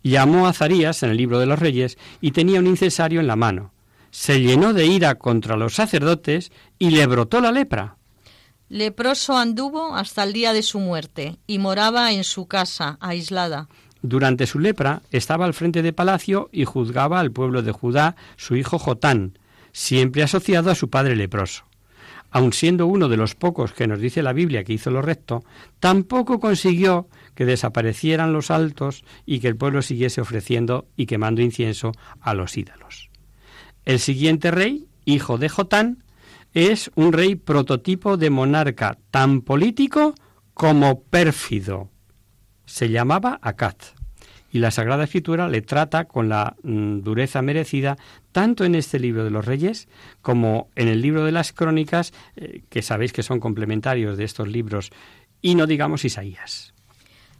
llamó 0.04 0.48
a 0.48 0.54
Zarías 0.54 1.02
en 1.02 1.10
el 1.10 1.18
libro 1.18 1.40
de 1.40 1.48
los 1.48 1.58
reyes 1.58 1.98
y 2.22 2.32
tenía 2.32 2.60
un 2.60 2.68
incensario 2.68 3.20
en 3.20 3.28
la 3.28 3.36
mano. 3.36 3.72
Se 4.12 4.42
llenó 4.42 4.74
de 4.74 4.86
ira 4.86 5.16
contra 5.16 5.58
los 5.58 5.76
sacerdotes 5.76 6.52
y 6.78 6.92
le 6.92 7.08
brotó 7.08 7.42
la 7.42 7.52
lepra. 7.52 7.98
Leproso 8.70 9.38
anduvo 9.38 9.96
hasta 9.96 10.24
el 10.24 10.32
día 10.32 10.54
de 10.54 10.64
su 10.64 10.80
muerte 10.80 11.38
y 11.48 11.60
moraba 11.60 12.12
en 12.14 12.24
su 12.24 12.48
casa, 12.48 12.98
aislada. 13.02 13.68
Durante 14.02 14.48
su 14.48 14.60
lepra 14.60 15.02
estaba 15.12 15.46
al 15.46 15.54
frente 15.54 15.82
de 15.82 15.94
palacio 15.94 16.50
y 16.52 16.66
juzgaba 16.66 17.20
al 17.20 17.32
pueblo 17.32 17.62
de 17.62 17.72
Judá 17.72 18.16
su 18.36 18.56
hijo 18.56 18.80
Jotán, 18.80 19.38
siempre 19.74 20.24
asociado 20.24 20.72
a 20.72 20.76
su 20.76 20.90
padre 20.90 21.16
leproso. 21.16 21.66
Aun 22.32 22.54
siendo 22.54 22.88
uno 22.88 23.10
de 23.10 23.18
los 23.18 23.36
pocos 23.36 23.74
que 23.74 23.88
nos 23.88 24.00
dice 24.00 24.24
la 24.24 24.32
Biblia 24.32 24.64
que 24.64 24.74
hizo 24.74 24.90
lo 24.90 25.02
recto, 25.02 25.44
tampoco 25.82 26.40
consiguió 26.40 27.10
que 27.36 27.46
desaparecieran 27.46 28.32
los 28.32 28.52
altos 28.52 29.04
y 29.26 29.42
que 29.42 29.50
el 29.50 29.58
pueblo 29.58 29.82
siguiese 29.82 30.22
ofreciendo 30.22 30.88
y 30.96 31.08
quemando 31.08 31.42
incienso 31.42 31.92
a 32.22 32.34
los 32.34 32.58
ídolos. 32.58 33.11
El 33.86 34.00
siguiente 34.00 34.52
rey, 34.52 34.88
hijo 35.06 35.38
de 35.38 35.50
Jotán, 35.50 36.04
es 36.54 36.92
un 36.96 37.14
rey 37.14 37.36
prototipo 37.36 38.18
de 38.18 38.30
monarca 38.30 38.98
tan 39.10 39.42
político 39.42 40.16
como 40.54 41.04
pérfido. 41.04 41.90
Se 42.66 42.90
llamaba 42.90 43.40
Acat 43.42 43.84
y 44.52 44.60
la 44.60 44.72
Sagrada 44.72 45.06
Escritura 45.06 45.48
le 45.48 45.62
trata 45.62 46.06
con 46.06 46.30
la 46.30 46.56
mm, 46.64 47.00
dureza 47.00 47.42
merecida 47.42 47.98
tanto 48.32 48.66
en 48.66 48.76
este 48.76 49.00
libro 49.00 49.24
de 49.24 49.32
los 49.32 49.46
Reyes 49.46 49.88
como 50.22 50.70
en 50.76 50.88
el 50.88 51.02
libro 51.02 51.24
de 51.24 51.32
las 51.32 51.54
Crónicas, 51.54 52.14
eh, 52.36 52.64
que 52.70 52.82
sabéis 52.82 53.14
que 53.14 53.24
son 53.24 53.40
complementarios 53.40 54.18
de 54.18 54.26
estos 54.26 54.48
libros, 54.48 54.92
y 55.42 55.56
no 55.56 55.68
digamos 55.68 56.06
Isaías. 56.06 56.74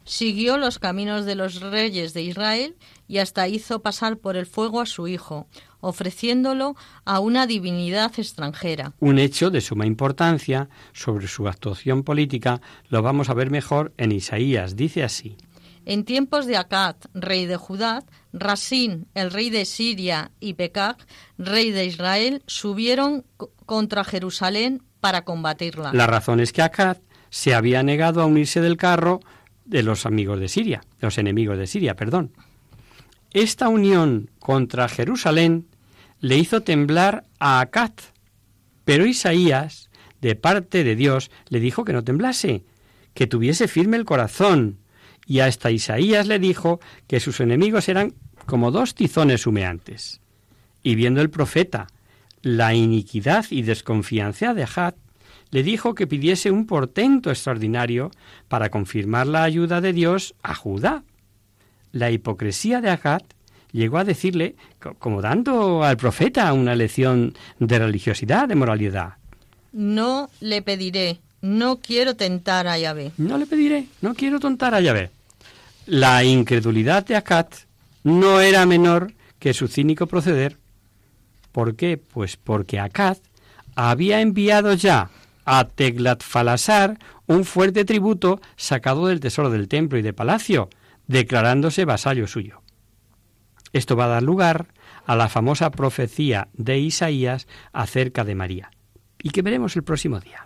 Siguió 0.04 0.58
los 0.58 0.80
caminos 0.80 1.26
de 1.26 1.36
los 1.36 1.62
reyes 1.62 2.14
de 2.14 2.24
Israel 2.24 2.76
y 3.08 3.20
hasta 3.20 3.48
hizo 3.48 3.82
pasar 3.82 4.18
por 4.18 4.36
el 4.36 4.48
fuego 4.48 4.82
a 4.82 4.88
su 4.88 5.08
hijo, 5.08 5.48
ofreciéndolo 5.82 6.76
a 7.06 7.20
una 7.20 7.46
divinidad 7.46 8.12
extranjera. 8.18 8.94
Un 9.00 9.20
hecho 9.20 9.50
de 9.50 9.62
suma 9.62 9.86
importancia 9.86 10.70
sobre 10.94 11.28
su 11.28 11.48
actuación 11.48 12.04
política 12.04 12.62
lo 12.90 13.02
vamos 13.02 13.30
a 13.30 13.34
ver 13.34 13.52
mejor 13.52 13.94
en 13.98 14.12
Isaías. 14.12 14.76
Dice 14.76 15.04
así. 15.04 15.36
En 15.86 16.06
tiempos 16.06 16.46
de 16.46 16.58
Acad, 16.58 16.96
rey 17.14 17.48
de 17.48 17.58
Judá, 17.58 18.04
Rasín, 18.34 19.08
el 19.16 19.32
rey 19.32 19.50
de 19.50 19.66
Siria, 19.66 20.32
y 20.40 20.54
Pekag, 20.54 20.98
rey 21.38 21.72
de 21.72 21.86
Israel, 21.86 22.44
subieron 22.46 23.26
contra 23.66 24.04
Jerusalén 24.04 24.84
para 25.00 25.26
combatirla. 25.26 25.92
La 25.94 26.06
razón 26.06 26.40
es 26.40 26.54
que 26.54 26.62
Acad 26.62 26.98
se 27.32 27.56
había 27.56 27.82
negado 27.82 28.22
a 28.22 28.26
unirse 28.26 28.62
del 28.62 28.78
carro 28.78 29.22
de 29.66 29.82
los 29.82 30.06
amigos 30.06 30.40
de 30.40 30.50
Siria, 30.50 30.82
los 31.00 31.18
enemigos 31.18 31.58
de 31.58 31.66
Siria, 31.66 31.96
perdón. 31.96 32.32
Esta 33.32 33.70
unión 33.70 34.30
contra 34.40 34.88
Jerusalén 34.90 35.68
le 36.22 36.38
hizo 36.38 36.62
temblar 36.62 37.26
a 37.40 37.60
Acad, 37.60 37.92
pero 38.86 39.06
Isaías, 39.06 39.90
de 40.22 40.36
parte 40.36 40.84
de 40.84 40.96
Dios, 40.96 41.32
le 41.50 41.60
dijo 41.60 41.84
que 41.84 41.94
no 41.94 42.04
temblase, 42.04 42.64
que 43.14 43.28
tuviese 43.28 43.68
firme 43.68 43.98
el 43.98 44.06
corazón, 44.06 44.78
y 45.26 45.40
hasta 45.40 45.72
Isaías 45.72 46.28
le 46.28 46.40
dijo 46.40 46.80
que 47.08 47.20
sus 47.20 47.40
enemigos 47.40 47.90
eran 47.90 48.14
como 48.46 48.72
dos 48.72 48.96
tizones 48.96 49.48
humeantes. 49.48 50.22
Y 50.84 50.96
viendo 50.96 51.22
el 51.22 51.30
profeta 51.30 51.88
la 52.42 52.74
iniquidad 52.74 53.46
y 53.50 53.64
desconfianza 53.64 54.54
de 54.54 54.64
Acad, 54.64 54.96
le 55.52 55.64
dijo 55.64 55.96
que 55.96 56.08
pidiese 56.08 56.50
un 56.50 56.66
portento 56.66 57.30
extraordinario 57.30 58.12
para 58.48 58.70
confirmar 58.70 59.28
la 59.28 59.44
ayuda 59.44 59.82
de 59.82 59.94
Dios 59.94 60.34
a 60.44 60.56
Judá. 60.56 61.04
La 61.92 62.10
hipocresía 62.10 62.80
de 62.80 62.90
Acad 62.90 63.22
llegó 63.72 63.98
a 63.98 64.04
decirle, 64.04 64.56
como 65.00 65.22
dando 65.22 65.84
al 65.84 65.98
profeta 65.98 66.52
una 66.54 66.76
lección 66.76 67.34
de 67.60 67.80
religiosidad, 67.80 68.48
de 68.48 68.56
moralidad. 68.56 69.14
No 69.72 70.30
le 70.40 70.62
pediré, 70.62 71.20
no 71.42 71.80
quiero 71.80 72.16
tentar 72.16 72.68
a 72.68 72.78
Yahvé. 72.78 73.12
No 73.18 73.38
le 73.38 73.46
pediré, 73.46 73.88
no 74.02 74.14
quiero 74.14 74.40
tentar 74.40 74.76
a 74.76 74.82
Yahvé. 74.82 75.10
La 75.86 76.24
incredulidad 76.24 77.06
de 77.06 77.16
Acad 77.16 77.48
no 78.04 78.42
era 78.42 78.66
menor 78.66 79.14
que 79.40 79.54
su 79.54 79.68
cínico 79.68 80.08
proceder. 80.08 80.58
¿Por 81.52 81.76
qué? 81.76 81.98
Pues 81.98 82.38
porque 82.38 82.80
Acad 82.80 83.18
había 83.76 84.22
enviado 84.22 84.74
ya 84.74 85.10
a 85.46 85.66
Teglatfalasar 85.66 87.00
un 87.28 87.46
fuerte 87.46 87.86
tributo 87.86 88.42
sacado 88.56 89.08
del 89.08 89.20
tesoro 89.20 89.50
del 89.50 89.68
templo 89.68 89.98
y 89.98 90.02
de 90.02 90.14
palacio, 90.14 90.70
declarándose 91.08 91.86
vasallo 91.86 92.28
suyo. 92.28 92.61
Esto 93.74 93.96
va 93.96 94.06
a 94.06 94.10
dar 94.10 94.24
lugar 94.24 94.68
a 95.06 95.16
la 95.16 95.30
famosa 95.30 95.72
profecía 95.72 96.48
de 96.54 96.80
Isaías 96.80 97.48
acerca 97.74 98.24
de 98.24 98.36
María, 98.36 98.72
y 99.22 99.30
que 99.30 99.42
veremos 99.42 99.76
el 99.76 99.84
próximo 99.84 100.20
día. 100.20 100.44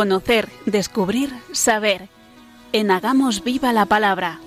Conocer, 0.00 0.48
descubrir, 0.64 1.28
saber. 1.52 2.08
En 2.72 2.90
Hagamos 2.90 3.44
Viva 3.44 3.70
la 3.74 3.84
Palabra. 3.84 4.40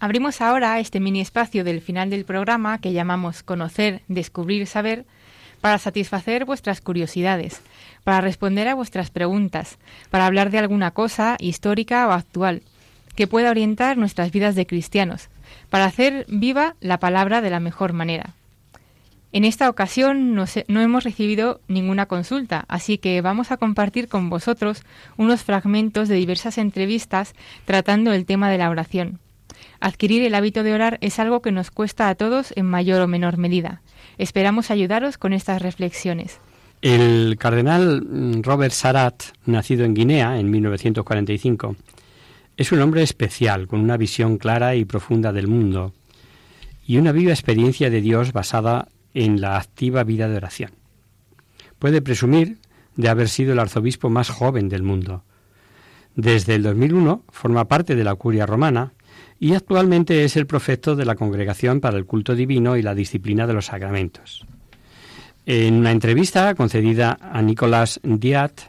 Abrimos 0.00 0.40
ahora 0.40 0.80
este 0.80 0.98
mini 0.98 1.20
espacio 1.20 1.62
del 1.62 1.80
final 1.80 2.10
del 2.10 2.24
programa 2.24 2.80
que 2.80 2.92
llamamos 2.92 3.44
Conocer, 3.44 4.02
Descubrir, 4.08 4.66
Saber 4.66 5.04
para 5.60 5.78
satisfacer 5.78 6.44
vuestras 6.44 6.80
curiosidades, 6.80 7.60
para 8.02 8.20
responder 8.20 8.66
a 8.66 8.74
vuestras 8.74 9.12
preguntas, 9.12 9.78
para 10.10 10.26
hablar 10.26 10.50
de 10.50 10.58
alguna 10.58 10.90
cosa 10.90 11.36
histórica 11.38 12.08
o 12.08 12.10
actual 12.10 12.62
que 13.14 13.28
pueda 13.28 13.50
orientar 13.50 13.96
nuestras 13.96 14.32
vidas 14.32 14.56
de 14.56 14.66
cristianos, 14.66 15.28
para 15.70 15.84
hacer 15.84 16.26
viva 16.28 16.74
la 16.80 16.98
palabra 16.98 17.42
de 17.42 17.50
la 17.50 17.60
mejor 17.60 17.92
manera. 17.92 18.34
En 19.34 19.44
esta 19.44 19.68
ocasión 19.68 20.36
no, 20.36 20.80
hemos 20.80 21.02
recibido 21.02 21.60
ninguna 21.66 22.06
consulta, 22.06 22.64
así 22.68 22.98
que 22.98 23.20
vamos 23.20 23.50
a 23.50 23.56
compartir 23.56 24.06
con 24.06 24.30
vosotros 24.30 24.84
unos 25.16 25.42
fragmentos 25.42 26.08
de 26.08 26.14
diversas 26.14 26.56
entrevistas 26.56 27.34
tratando 27.64 28.12
el 28.12 28.26
tema 28.26 28.48
de 28.48 28.58
la 28.58 28.70
oración. 28.70 29.18
Adquirir 29.80 30.22
el 30.22 30.36
hábito 30.36 30.62
de 30.62 30.72
orar 30.72 30.98
es 31.00 31.18
algo 31.18 31.42
que 31.42 31.50
nos 31.50 31.72
cuesta 31.72 32.08
a 32.08 32.14
todos 32.14 32.52
en 32.54 32.66
mayor 32.66 33.00
o 33.00 33.08
menor 33.08 33.36
medida. 33.36 33.82
Esperamos 34.18 34.70
ayudaros 34.70 35.18
con 35.18 35.32
estas 35.32 35.60
reflexiones. 35.60 36.38
El 36.80 37.36
cardenal 37.36 38.02
mm, 38.02 38.42
Robert 38.42 38.72
Sarat, 38.72 39.20
nacido 39.46 39.84
en 39.84 39.94
Guinea 39.94 40.38
en 40.38 40.48
1945, 40.48 41.74
es 42.56 42.70
un 42.70 42.80
hombre 42.80 43.02
especial, 43.02 43.66
con 43.66 43.80
una 43.80 43.96
visión 43.96 44.38
clara 44.38 44.76
y 44.76 44.84
profunda 44.84 45.32
del 45.32 45.48
mundo 45.48 45.92
y 46.86 46.98
una 46.98 47.12
viva 47.12 47.32
experiencia 47.32 47.90
de 47.90 48.00
Dios 48.00 48.32
basada 48.32 48.88
en 49.14 49.40
la 49.40 49.56
activa 49.56 50.04
vida 50.04 50.28
de 50.28 50.36
oración. 50.36 50.72
Puede 51.78 52.02
presumir 52.02 52.58
de 52.96 53.08
haber 53.08 53.28
sido 53.28 53.52
el 53.52 53.58
arzobispo 53.58 54.10
más 54.10 54.28
joven 54.28 54.68
del 54.68 54.82
mundo. 54.82 55.24
Desde 56.16 56.54
el 56.54 56.62
2001 56.62 57.24
forma 57.30 57.66
parte 57.66 57.96
de 57.96 58.04
la 58.04 58.14
curia 58.14 58.46
romana 58.46 58.92
y 59.40 59.54
actualmente 59.54 60.24
es 60.24 60.36
el 60.36 60.46
prefecto 60.46 60.94
de 60.96 61.04
la 61.04 61.16
Congregación 61.16 61.80
para 61.80 61.96
el 61.96 62.06
Culto 62.06 62.34
Divino 62.34 62.76
y 62.76 62.82
la 62.82 62.94
Disciplina 62.94 63.46
de 63.46 63.52
los 63.52 63.66
Sacramentos. 63.66 64.46
En 65.46 65.74
una 65.74 65.90
entrevista 65.90 66.54
concedida 66.54 67.18
a 67.20 67.42
Nicolás 67.42 68.00
Diat, 68.02 68.60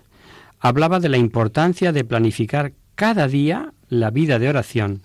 hablaba 0.60 1.00
de 1.00 1.10
la 1.10 1.18
importancia 1.18 1.92
de 1.92 2.04
planificar 2.04 2.74
cada 2.96 3.28
día 3.28 3.74
la 3.88 4.10
vida 4.10 4.40
de 4.40 4.50
oración 4.50 5.02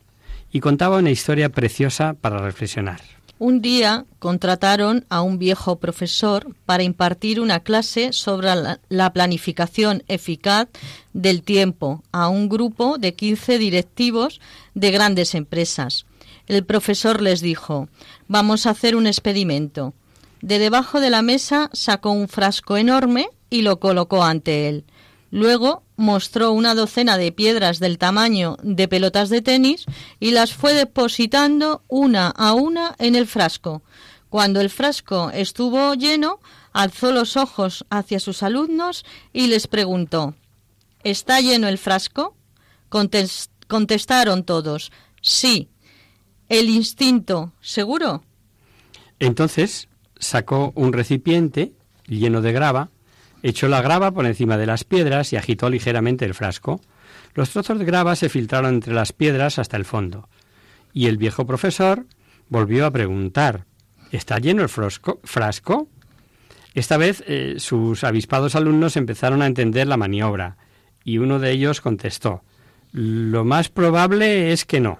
y 0.50 0.60
contaba 0.60 0.98
una 0.98 1.10
historia 1.10 1.50
preciosa 1.50 2.14
para 2.14 2.38
reflexionar. 2.38 3.00
Un 3.40 3.62
día 3.62 4.04
contrataron 4.18 5.06
a 5.08 5.22
un 5.22 5.38
viejo 5.38 5.76
profesor 5.76 6.54
para 6.66 6.82
impartir 6.82 7.40
una 7.40 7.60
clase 7.60 8.12
sobre 8.12 8.50
la, 8.90 9.12
planificación 9.14 10.02
eficaz 10.08 10.68
del 11.14 11.42
tiempo 11.42 12.02
a 12.12 12.28
un 12.28 12.50
grupo 12.50 12.98
de 12.98 13.14
15 13.14 13.56
directivos 13.56 14.42
de 14.74 14.90
grandes 14.90 15.34
empresas. 15.34 16.04
El 16.48 16.66
profesor 16.66 17.22
les 17.22 17.40
dijo, 17.40 17.88
vamos 18.28 18.66
a 18.66 18.70
hacer 18.70 18.94
un 18.94 19.06
experimento. 19.06 19.94
De 20.42 20.58
debajo 20.58 21.00
de 21.00 21.08
la 21.08 21.22
mesa 21.22 21.70
sacó 21.72 22.10
un 22.10 22.28
frasco 22.28 22.76
enorme 22.76 23.30
y 23.48 23.62
lo 23.62 23.80
colocó 23.80 24.22
ante 24.22 24.68
él. 24.68 24.84
Luego 25.30 25.84
mostró 25.96 26.52
una 26.52 26.74
docena 26.74 27.16
de 27.16 27.30
piedras 27.30 27.78
del 27.78 27.98
tamaño 27.98 28.56
de 28.62 28.88
pelotas 28.88 29.28
de 29.28 29.42
tenis 29.42 29.86
y 30.18 30.32
las 30.32 30.52
fue 30.52 30.74
depositando 30.74 31.82
una 31.88 32.28
a 32.28 32.52
una 32.52 32.96
en 32.98 33.14
el 33.14 33.26
frasco. 33.26 33.82
Cuando 34.28 34.60
el 34.60 34.70
frasco 34.70 35.30
estuvo 35.32 35.94
lleno, 35.94 36.40
alzó 36.72 37.12
los 37.12 37.36
ojos 37.36 37.84
hacia 37.90 38.20
sus 38.20 38.42
alumnos 38.42 39.04
y 39.32 39.46
les 39.46 39.66
preguntó 39.66 40.34
¿Está 41.02 41.40
lleno 41.40 41.68
el 41.68 41.78
frasco? 41.78 42.36
contestaron 42.88 44.44
todos 44.44 44.90
Sí. 45.22 45.68
¿El 46.48 46.68
instinto, 46.68 47.52
seguro? 47.60 48.24
Entonces 49.20 49.88
sacó 50.18 50.72
un 50.74 50.92
recipiente 50.92 51.72
lleno 52.06 52.42
de 52.42 52.52
grava 52.52 52.90
Echó 53.42 53.68
la 53.68 53.82
grava 53.82 54.12
por 54.12 54.26
encima 54.26 54.56
de 54.56 54.66
las 54.66 54.84
piedras 54.84 55.32
y 55.32 55.36
agitó 55.36 55.70
ligeramente 55.70 56.24
el 56.24 56.34
frasco. 56.34 56.80
Los 57.34 57.50
trozos 57.50 57.78
de 57.78 57.84
grava 57.84 58.16
se 58.16 58.28
filtraron 58.28 58.74
entre 58.74 58.92
las 58.92 59.12
piedras 59.12 59.58
hasta 59.58 59.76
el 59.76 59.84
fondo. 59.84 60.28
Y 60.92 61.06
el 61.06 61.16
viejo 61.16 61.46
profesor 61.46 62.06
volvió 62.48 62.84
a 62.84 62.90
preguntar 62.90 63.66
¿Está 64.10 64.38
lleno 64.38 64.62
el 64.62 64.68
frasco? 64.68 65.88
Esta 66.74 66.96
vez 66.96 67.22
eh, 67.26 67.54
sus 67.58 68.04
avispados 68.04 68.56
alumnos 68.56 68.96
empezaron 68.96 69.42
a 69.42 69.46
entender 69.46 69.86
la 69.86 69.96
maniobra 69.96 70.56
y 71.04 71.18
uno 71.18 71.38
de 71.38 71.52
ellos 71.52 71.80
contestó 71.80 72.42
Lo 72.92 73.44
más 73.44 73.68
probable 73.68 74.52
es 74.52 74.64
que 74.64 74.80
no. 74.80 74.98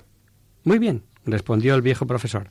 Muy 0.64 0.78
bien, 0.78 1.03
respondió 1.24 1.74
el 1.74 1.82
viejo 1.82 2.07
profesor. 2.07 2.51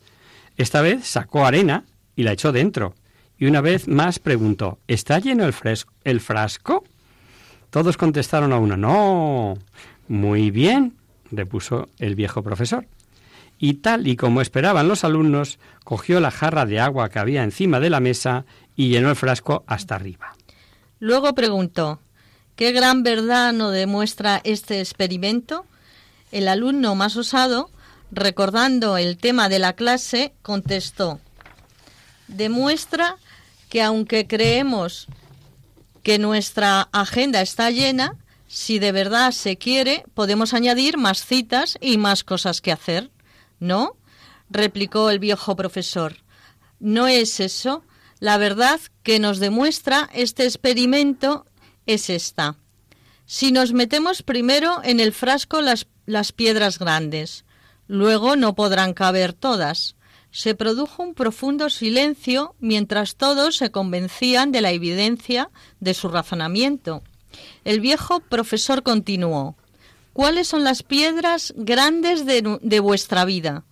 Esta 0.58 0.82
vez 0.82 1.08
sacó 1.08 1.46
arena 1.46 1.86
y 2.16 2.24
la 2.24 2.34
echó 2.34 2.52
dentro 2.52 2.94
y 3.40 3.46
una 3.46 3.62
vez 3.62 3.88
más 3.88 4.20
preguntó, 4.20 4.80
¿está 4.88 5.18
lleno 5.20 5.46
el, 5.46 6.20
frasco? 6.20 6.84
Todos 7.70 7.96
contestaron 7.96 8.52
a 8.52 8.58
uno, 8.58 8.76
no. 8.76 9.58
Muy 10.10 10.52
bien, 10.52 10.98
repuso 11.32 11.88
el 12.00 12.16
viejo 12.16 12.44
profesor. 12.44 12.86
Y 13.58 13.76
tal 13.76 14.08
y 14.08 14.18
como 14.18 14.42
esperaban 14.42 14.90
los 14.90 15.06
alumnos, 15.06 15.58
cogió 15.86 16.20
la 16.20 16.32
jarra 16.32 16.66
de 16.66 16.82
agua 16.82 17.08
que 17.10 17.20
había 17.20 17.44
encima 17.44 17.80
de 17.80 17.90
la 17.90 18.02
mesa 18.02 18.46
y 18.76 18.90
llenó 18.90 19.10
el 19.10 19.16
frasco 19.16 19.64
hasta 19.68 19.96
arriba. 19.96 20.36
Luego 21.00 21.34
preguntó, 21.34 22.00
¿qué 22.58 22.74
gran 22.74 23.04
verdad 23.04 23.54
no 23.54 23.72
demuestra 23.72 24.42
este 24.44 24.82
experimento? 24.82 25.66
El 26.34 26.50
alumno 26.50 26.94
más 26.96 27.16
osado, 27.16 27.70
recordando 28.12 28.98
el 28.98 29.18
tema 29.18 29.48
de 29.48 29.60
la 29.60 29.74
clase, 29.74 30.34
contestó, 30.42 31.22
demuestra 32.28 33.16
que 33.70 33.82
aunque 33.82 34.28
creemos 34.28 35.08
que 36.04 36.20
nuestra 36.20 36.90
agenda 36.92 37.42
está 37.42 37.70
llena, 37.72 38.18
si 38.48 38.80
de 38.80 38.92
verdad 38.92 39.32
se 39.32 39.58
quiere, 39.58 40.04
podemos 40.14 40.54
añadir 40.54 40.98
más 40.98 41.24
citas 41.26 41.78
y 41.80 41.98
más 41.98 42.24
cosas 42.24 42.62
que 42.62 42.72
hacer. 42.72 43.12
¿No? 43.60 43.96
replicó 44.50 45.10
el 45.10 45.20
viejo 45.20 45.56
profesor. 45.56 46.18
No 46.80 47.08
es 47.08 47.40
eso. 47.40 47.84
La 48.20 48.38
verdad 48.38 48.80
que 49.04 49.20
nos 49.20 49.40
demuestra 49.40 50.10
este 50.14 50.44
experimento 50.46 51.46
es 51.86 52.10
esta. 52.10 52.56
Si 53.26 53.52
nos 53.52 53.74
metemos 53.74 54.24
primero 54.24 54.82
en 54.84 55.00
el 55.00 55.14
frasco 55.14 55.62
las, 55.62 55.88
las 56.06 56.32
piedras 56.32 56.80
grandes, 56.80 57.46
luego 57.88 58.36
no 58.36 58.56
podrán 58.56 58.94
caber 58.94 59.34
todas 59.34 59.96
se 60.32 60.56
produjo 60.56 61.04
un 61.04 61.14
profundo 61.14 61.70
silencio 61.70 62.56
mientras 62.60 63.16
todos 63.16 63.58
se 63.58 63.72
convencían 63.72 64.52
de 64.52 64.62
la 64.62 64.72
evidencia 64.72 65.50
de 65.80 65.94
su 65.94 66.10
razonamiento. 66.10 67.04
El 67.64 67.80
viejo 67.80 68.20
profesor 68.20 68.84
continuó 68.84 69.56
¿Cuáles 70.14 70.50
son 70.50 70.64
las 70.64 70.84
piedras 70.84 71.54
grandes 71.56 72.26
de, 72.26 72.80
vuestra 72.82 73.26
vida? 73.26 73.64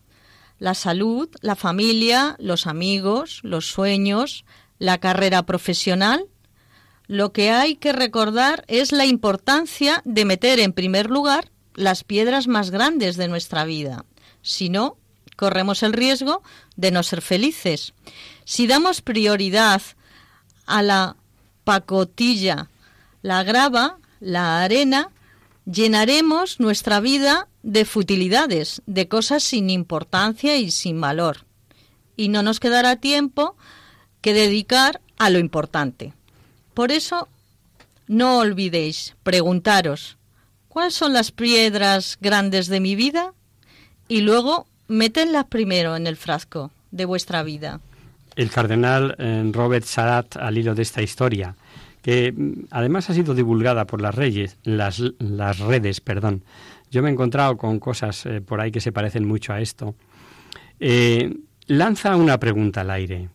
La 0.60 0.76
salud, 0.76 1.30
la 1.41 1.55
familia, 1.55 2.36
los 2.39 2.68
amigos, 2.68 3.41
los 3.43 3.68
sueños, 3.68 4.45
la 4.80 4.97
carrera 4.97 5.43
profesional. 5.45 6.26
Lo 7.08 7.34
que 7.34 7.51
hay 7.51 7.76
que 7.76 7.91
recordar 7.91 8.64
es 8.68 8.91
la 8.91 9.05
importancia 9.05 10.01
de 10.05 10.26
meter 10.26 10.60
en 10.60 10.74
primer 10.74 11.10
lugar 11.10 11.51
las 11.74 12.03
piedras 12.03 12.47
más 12.47 12.72
grandes 12.72 13.18
de 13.18 13.28
nuestra 13.28 13.66
vida. 13.66 14.05
Si 14.41 14.70
no, 14.70 14.97
corremos 15.38 15.84
el 15.84 15.94
riesgo 15.94 16.44
de 16.76 16.92
no 16.92 17.04
ser 17.04 17.22
felices. 17.22 17.94
Si 18.44 18.68
damos 18.68 19.02
prioridad 19.02 19.82
a 20.66 20.84
la 20.84 21.16
pacotilla, 21.64 22.70
la 23.22 23.44
grava, 23.44 24.00
la 24.20 24.62
arena, 24.62 25.12
llenaremos 25.66 26.60
nuestra 26.60 27.00
vida 27.00 27.48
de 27.64 27.86
futilidades, 27.86 28.82
de 28.86 29.08
cosas 29.08 29.44
sin 29.44 29.70
importancia 29.70 30.58
y 30.58 30.72
sin 30.72 31.00
valor. 31.00 31.46
Y 32.16 32.30
no 32.30 32.42
nos 32.42 32.60
quedará 32.60 32.96
tiempo 32.96 33.56
que 34.22 34.34
dedicar 34.34 35.02
a 35.18 35.30
lo 35.30 35.40
importante. 35.40 36.14
Por 36.74 36.92
eso, 36.92 37.28
no 38.08 38.40
olvidéis 38.40 39.16
preguntaros, 39.24 40.18
¿cuáles 40.68 40.96
son 40.96 41.14
las 41.14 41.32
piedras 41.32 42.18
grandes 42.22 42.68
de 42.68 42.80
mi 42.80 42.96
vida? 42.96 43.34
Y 44.08 44.22
luego 44.22 44.68
Metenlas 44.88 45.46
primero 45.46 45.98
en 45.98 46.08
el 46.08 46.16
frasco 46.16 46.72
de 46.92 47.04
vuestra 47.04 47.44
vida. 47.44 47.82
El 48.38 48.50
cardenal 48.50 49.16
eh, 49.18 49.50
Robert 49.52 49.86
Sarat, 49.86 50.38
al 50.38 50.58
hilo 50.58 50.76
de 50.76 50.84
esta 50.84 51.02
historia, 51.02 51.56
que 52.02 52.32
mm, 52.32 52.68
además 52.72 53.10
ha 53.10 53.14
sido 53.14 53.34
divulgada 53.34 53.86
por 53.86 54.02
las, 54.02 54.16
reyes, 54.16 54.58
las, 54.64 55.00
redes, 55.60 56.00
perdón. 56.00 56.44
Yo 56.90 57.02
me 57.02 57.10
he 57.10 57.12
encontrado 57.12 57.58
con 57.58 57.80
cosas 57.80 58.26
eh, 58.26 58.40
por 58.40 58.62
ahí 58.62 58.72
que 58.72 58.80
se 58.80 58.94
parecen 58.94 59.28
mucho 59.28 59.52
a 59.52 59.60
esto. 59.60 59.96
Eh, 60.80 61.36
lanza 61.66 62.16
una 62.16 62.40
pregunta 62.40 62.82
al 62.82 62.92
aire. 62.92 63.30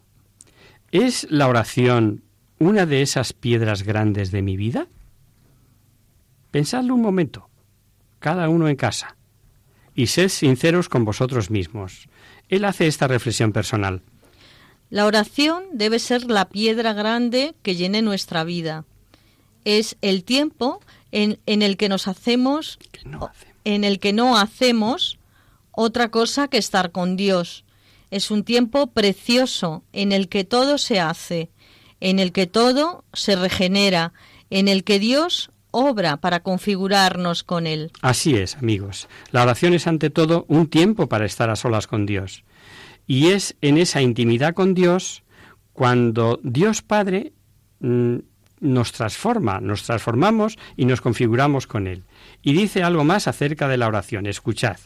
¿Es 0.90 1.26
la 1.30 1.48
oración 1.48 2.22
una 2.58 2.86
de 2.86 3.02
esas 3.02 3.34
piedras 3.34 3.82
grandes 3.82 4.30
de 4.30 4.40
mi 4.40 4.56
vida? 4.56 4.86
Pensadlo 6.50 6.94
un 6.94 7.02
momento, 7.02 7.50
cada 8.20 8.48
uno 8.48 8.68
en 8.68 8.76
casa 8.76 9.16
y 9.94 10.06
sed 10.06 10.28
sinceros 10.28 10.88
con 10.88 11.04
vosotros 11.04 11.50
mismos. 11.50 12.08
Él 12.48 12.64
hace 12.64 12.86
esta 12.86 13.08
reflexión 13.08 13.52
personal. 13.52 14.02
La 14.90 15.06
oración 15.06 15.64
debe 15.72 15.98
ser 15.98 16.30
la 16.30 16.48
piedra 16.48 16.92
grande 16.92 17.54
que 17.62 17.76
llene 17.76 18.02
nuestra 18.02 18.44
vida. 18.44 18.84
Es 19.64 19.96
el 20.02 20.24
tiempo 20.24 20.80
en, 21.12 21.38
el 21.46 21.76
que 21.76 21.88
nos 21.88 22.08
hacemos, 22.08 22.78
en 23.64 23.84
el 23.84 24.00
que 24.00 24.12
no 24.12 24.36
hacemos 24.36 25.18
otra 25.70 26.10
cosa 26.10 26.48
que 26.48 26.58
estar 26.58 26.90
con 26.92 27.16
Dios. 27.16 27.64
Es 28.10 28.30
un 28.30 28.44
tiempo 28.44 28.88
precioso 28.88 29.82
en 29.92 30.12
el 30.12 30.28
que 30.28 30.44
todo 30.44 30.76
se 30.76 31.00
hace, 31.00 31.48
en 32.00 32.18
el 32.18 32.32
que 32.32 32.46
todo 32.46 33.04
se 33.14 33.36
regenera, 33.36 34.12
en 34.50 34.68
el 34.68 34.84
que 34.84 34.98
Dios 34.98 35.51
obra 35.72 36.18
para 36.18 36.40
configurarnos 36.40 37.42
con 37.42 37.66
Él. 37.66 37.90
Así 38.00 38.36
es, 38.36 38.56
amigos. 38.56 39.08
La 39.32 39.42
oración 39.42 39.74
es 39.74 39.88
ante 39.88 40.10
todo 40.10 40.44
un 40.48 40.68
tiempo 40.68 41.08
para 41.08 41.26
estar 41.26 41.50
a 41.50 41.56
solas 41.56 41.88
con 41.88 42.06
Dios. 42.06 42.44
Y 43.06 43.30
es 43.30 43.56
en 43.60 43.78
esa 43.78 44.00
intimidad 44.00 44.54
con 44.54 44.74
Dios 44.74 45.24
cuando 45.72 46.38
Dios 46.44 46.82
Padre 46.82 47.32
mm, 47.80 48.18
nos 48.60 48.92
transforma, 48.92 49.60
nos 49.60 49.82
transformamos 49.82 50.56
y 50.76 50.84
nos 50.84 51.00
configuramos 51.00 51.66
con 51.66 51.88
Él. 51.88 52.04
Y 52.42 52.52
dice 52.52 52.82
algo 52.82 53.04
más 53.04 53.26
acerca 53.26 53.66
de 53.66 53.76
la 53.76 53.88
oración. 53.88 54.26
Escuchad. 54.26 54.76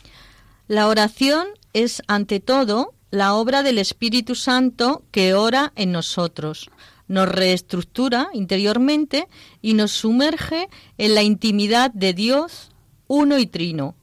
La 0.67 0.89
oración 0.89 1.47
es 1.73 2.03
ante 2.09 2.41
todo 2.41 2.95
la 3.11 3.35
obra 3.35 3.63
del 3.63 3.79
Espíritu 3.79 4.35
Santo 4.35 5.05
que 5.11 5.35
ora 5.35 5.73
en 5.77 5.93
nosotros 5.93 6.71
nos 7.09 7.29
reestructura 7.29 8.29
interiormente 8.33 9.27
y 9.63 9.75
nos 9.75 9.93
sumerge 9.93 10.69
en 10.99 11.15
la 11.15 11.23
intimidad 11.23 11.91
de 11.93 12.15
Dios 12.15 12.71
uno 13.07 13.39
y 13.39 13.47
trino. 13.47 13.95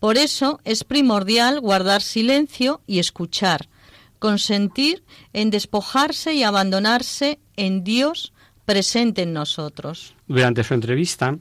Por 0.00 0.18
eso 0.18 0.60
es 0.64 0.84
primordial 0.84 1.60
guardar 1.60 2.02
silencio 2.02 2.80
y 2.86 2.98
escuchar, 2.98 3.68
consentir 4.18 5.04
en 5.32 5.50
despojarse 5.50 6.34
y 6.34 6.42
abandonarse 6.42 7.38
en 7.56 7.84
Dios 7.84 8.32
presente 8.64 9.22
en 9.22 9.32
nosotros. 9.32 10.14
Durante 10.26 10.64
su 10.64 10.74
entrevista, 10.74 11.38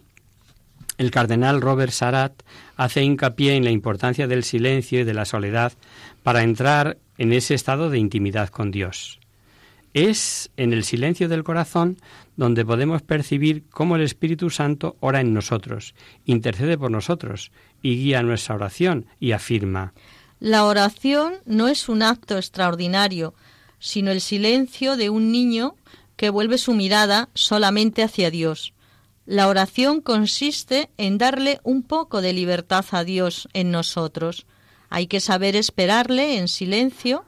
el 0.98 1.12
cardenal 1.12 1.62
Robert 1.62 1.92
Sarat 1.92 2.44
hace 2.78 3.04
hincapié 3.04 3.56
en 3.56 3.66
la 3.66 3.72
importancia 3.72 4.28
del 4.28 4.44
silencio 4.44 5.02
y 5.02 5.04
de 5.04 5.14
la 5.14 5.26
soledad 5.26 5.74
para 6.24 6.44
entrar 6.44 6.98
en 7.18 7.34
ese 7.34 7.54
estado 7.54 7.90
de 7.90 8.00
intimidad 8.00 8.50
con 8.50 8.72
Dios. 8.72 9.20
Es 9.96 10.52
en 10.58 10.74
el 10.74 10.84
silencio 10.84 11.30
del 11.30 11.46
corazón 11.46 11.98
donde 12.36 12.66
podemos 12.66 13.02
percibir 13.02 13.64
cómo 13.70 13.96
el 13.96 14.02
Espíritu 14.02 14.50
Santo 14.50 14.98
ora 15.00 15.22
en 15.22 15.34
nosotros, 15.34 15.96
intercede 16.26 16.78
por 16.78 16.92
nosotros 16.92 17.54
y 17.82 17.96
guía 17.96 18.22
nuestra 18.22 18.56
oración 18.56 19.06
y 19.22 19.32
afirma. 19.32 19.94
La 20.42 20.66
oración 20.66 21.36
no 21.46 21.70
es 21.70 21.88
un 21.88 22.04
acto 22.04 22.36
extraordinario, 22.36 23.36
sino 23.80 24.12
el 24.12 24.20
silencio 24.20 24.98
de 24.98 25.10
un 25.10 25.32
niño 25.32 25.78
que 26.18 26.30
vuelve 26.30 26.58
su 26.58 26.74
mirada 26.74 27.30
solamente 27.34 28.04
hacia 28.04 28.30
Dios. 28.30 28.74
La 29.26 29.48
oración 29.48 30.02
consiste 30.02 30.90
en 30.98 31.18
darle 31.18 31.62
un 31.64 31.84
poco 31.84 32.20
de 32.20 32.34
libertad 32.34 32.84
a 32.92 33.06
Dios 33.06 33.48
en 33.54 33.72
nosotros. 33.72 34.46
Hay 34.90 35.08
que 35.08 35.22
saber 35.22 35.56
esperarle 35.56 36.38
en 36.38 36.50
silencio, 36.50 37.24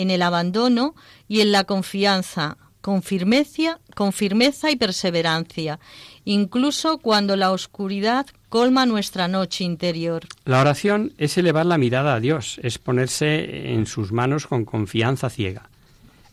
en 0.00 0.10
el 0.10 0.22
abandono 0.22 0.94
y 1.28 1.40
en 1.40 1.52
la 1.52 1.64
confianza, 1.64 2.56
con 2.80 3.02
firmeza, 3.02 3.78
con 3.94 4.12
firmeza 4.12 4.70
y 4.70 4.76
perseverancia, 4.76 5.78
incluso 6.24 6.98
cuando 6.98 7.36
la 7.36 7.52
oscuridad 7.52 8.26
colma 8.48 8.86
nuestra 8.86 9.28
noche 9.28 9.64
interior. 9.64 10.22
La 10.44 10.60
oración 10.60 11.12
es 11.18 11.36
elevar 11.36 11.66
la 11.66 11.76
mirada 11.76 12.14
a 12.14 12.20
Dios, 12.20 12.58
es 12.62 12.78
ponerse 12.78 13.72
en 13.72 13.84
sus 13.86 14.10
manos 14.10 14.46
con 14.46 14.64
confianza 14.64 15.28
ciega. 15.28 15.68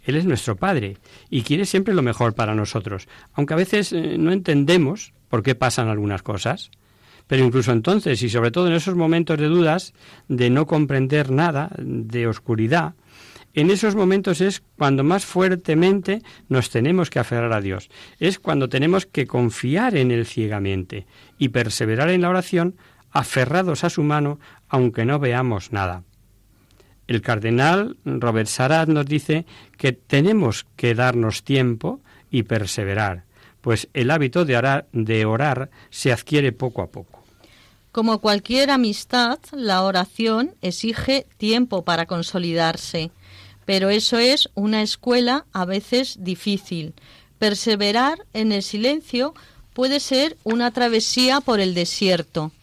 Él 0.04 0.16
es 0.16 0.24
nuestro 0.24 0.56
Padre 0.56 0.96
y 1.30 1.42
quiere 1.42 1.66
siempre 1.66 1.94
lo 1.94 2.02
mejor 2.02 2.34
para 2.34 2.56
nosotros, 2.56 3.10
aunque 3.34 3.54
a 3.54 3.58
veces 3.58 3.92
eh, 3.92 4.18
no 4.18 4.32
entendemos 4.32 5.12
por 5.28 5.44
qué 5.44 5.56
pasan 5.56 5.90
algunas 5.90 6.24
cosas. 6.24 6.72
Pero 7.28 7.44
incluso 7.44 7.74
entonces, 7.74 8.24
y 8.24 8.30
sobre 8.30 8.52
todo 8.52 8.68
en 8.68 8.74
esos 8.74 8.96
momentos 8.96 9.38
de 9.38 9.48
dudas, 9.48 9.94
de 10.30 10.50
no 10.50 10.66
comprender 10.66 11.30
nada, 11.30 11.72
de 11.78 12.26
oscuridad, 12.26 12.94
en 13.58 13.72
esos 13.72 13.96
momentos 13.96 14.40
es 14.40 14.62
cuando 14.78 15.04
más 15.04 15.26
fuertemente 15.26 16.22
nos 16.48 16.70
tenemos 16.70 17.10
que 17.10 17.18
aferrar 17.18 17.54
a 17.54 17.60
Dios. 17.60 17.90
Es 18.20 18.38
cuando 18.38 18.70
tenemos 18.70 19.08
que 19.08 19.26
confiar 19.26 19.98
en 19.98 20.12
Él 20.12 20.28
ciegamente 20.28 21.08
y 21.40 21.50
perseverar 21.50 22.12
en 22.12 22.22
la 22.22 22.30
oración 22.30 22.76
aferrados 23.10 23.84
a 23.84 23.90
su 23.90 24.04
mano 24.04 24.40
aunque 24.70 25.06
no 25.06 25.18
veamos 25.18 25.72
nada. 25.72 26.04
El 27.08 27.24
cardenal 27.24 27.98
Robert 28.06 28.48
Sarat 28.48 28.90
nos 28.90 29.08
dice 29.08 29.48
que 29.76 29.92
tenemos 29.92 30.68
que 30.76 30.94
darnos 30.94 31.44
tiempo 31.44 32.02
y 32.30 32.44
perseverar, 32.44 33.24
pues 33.62 33.90
el 33.96 34.12
hábito 34.12 34.46
de 34.46 34.56
orar, 34.56 34.88
de 34.92 35.26
orar 35.26 35.72
se 35.90 36.12
adquiere 36.12 36.52
poco 36.52 36.84
a 36.84 36.92
poco. 36.92 37.24
Como 37.92 38.20
cualquier 38.20 38.70
amistad, 38.70 39.40
la 39.52 39.82
oración 39.82 40.54
exige 40.62 41.26
tiempo 41.38 41.84
para 41.84 42.06
consolidarse, 42.06 43.10
pero 43.68 43.90
eso 43.90 44.18
es 44.18 44.48
una 44.56 44.82
escuela 44.82 45.46
a 45.52 45.66
veces 45.66 46.16
difícil. 46.22 46.94
Perseverar 47.38 48.26
en 48.32 48.54
el 48.54 48.64
silencio 48.64 49.34
puede 49.74 50.00
ser 50.00 50.38
una 50.46 50.72
travesía 50.72 51.42
por 51.42 51.60
el 51.60 51.74
desierto. 51.74 52.54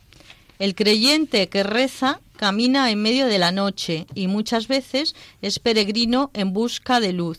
El 0.59 0.75
creyente 0.75 1.51
que 1.51 1.63
reza 1.63 2.21
camina 2.39 2.91
en 2.91 3.03
medio 3.03 3.27
de 3.27 3.39
la 3.39 3.53
noche 3.53 4.07
y 4.15 4.29
muchas 4.29 4.67
veces 4.67 5.15
es 5.43 5.59
peregrino 5.59 6.31
en 6.33 6.55
busca 6.55 7.01
de 7.01 7.13
luz. 7.13 7.39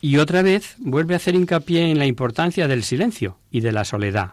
Y 0.00 0.16
otra 0.16 0.42
vez 0.42 0.74
vuelve 0.78 1.14
a 1.14 1.18
hacer 1.18 1.36
hincapié 1.36 1.88
en 1.88 2.00
la 2.00 2.06
importancia 2.06 2.66
del 2.66 2.82
silencio 2.82 3.38
y 3.52 3.60
de 3.60 3.70
la 3.70 3.84
soledad. 3.84 4.32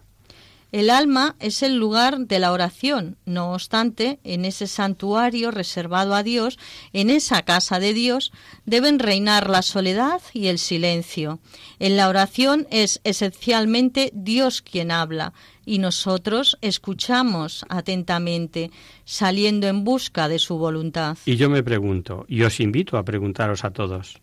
El 0.72 0.92
alma 0.92 1.36
es 1.40 1.64
el 1.64 1.78
lugar 1.78 2.20
de 2.28 2.38
la 2.38 2.52
oración, 2.52 3.18
no 3.26 3.54
obstante, 3.54 4.20
en 4.24 4.46
ese 4.46 4.68
santuario 4.68 5.50
reservado 5.50 6.14
a 6.14 6.22
Dios, 6.22 6.60
en 6.94 7.10
esa 7.10 7.42
casa 7.42 7.80
de 7.80 7.94
Dios, 7.94 8.32
deben 8.66 9.00
reinar 9.00 9.50
la 9.50 9.64
soledad 9.64 10.22
y 10.32 10.46
el 10.48 10.60
silencio. 10.60 11.40
En 11.80 11.98
la 11.98 12.08
oración 12.08 12.68
es 12.70 13.02
esencialmente 13.04 14.12
Dios 14.14 14.62
quien 14.62 14.92
habla, 14.92 15.34
y 15.66 15.80
nosotros 15.80 16.58
escuchamos 16.62 17.66
atentamente, 17.68 18.70
saliendo 19.06 19.68
en 19.68 19.84
busca 19.84 20.28
de 20.28 20.38
su 20.38 20.60
voluntad. 20.60 21.18
Y 21.26 21.36
yo 21.36 21.50
me 21.50 21.64
pregunto, 21.64 22.26
y 22.28 22.44
os 22.44 22.60
invito 22.60 22.98
a 23.00 23.04
preguntaros 23.04 23.64
a 23.64 23.72
todos, 23.72 24.20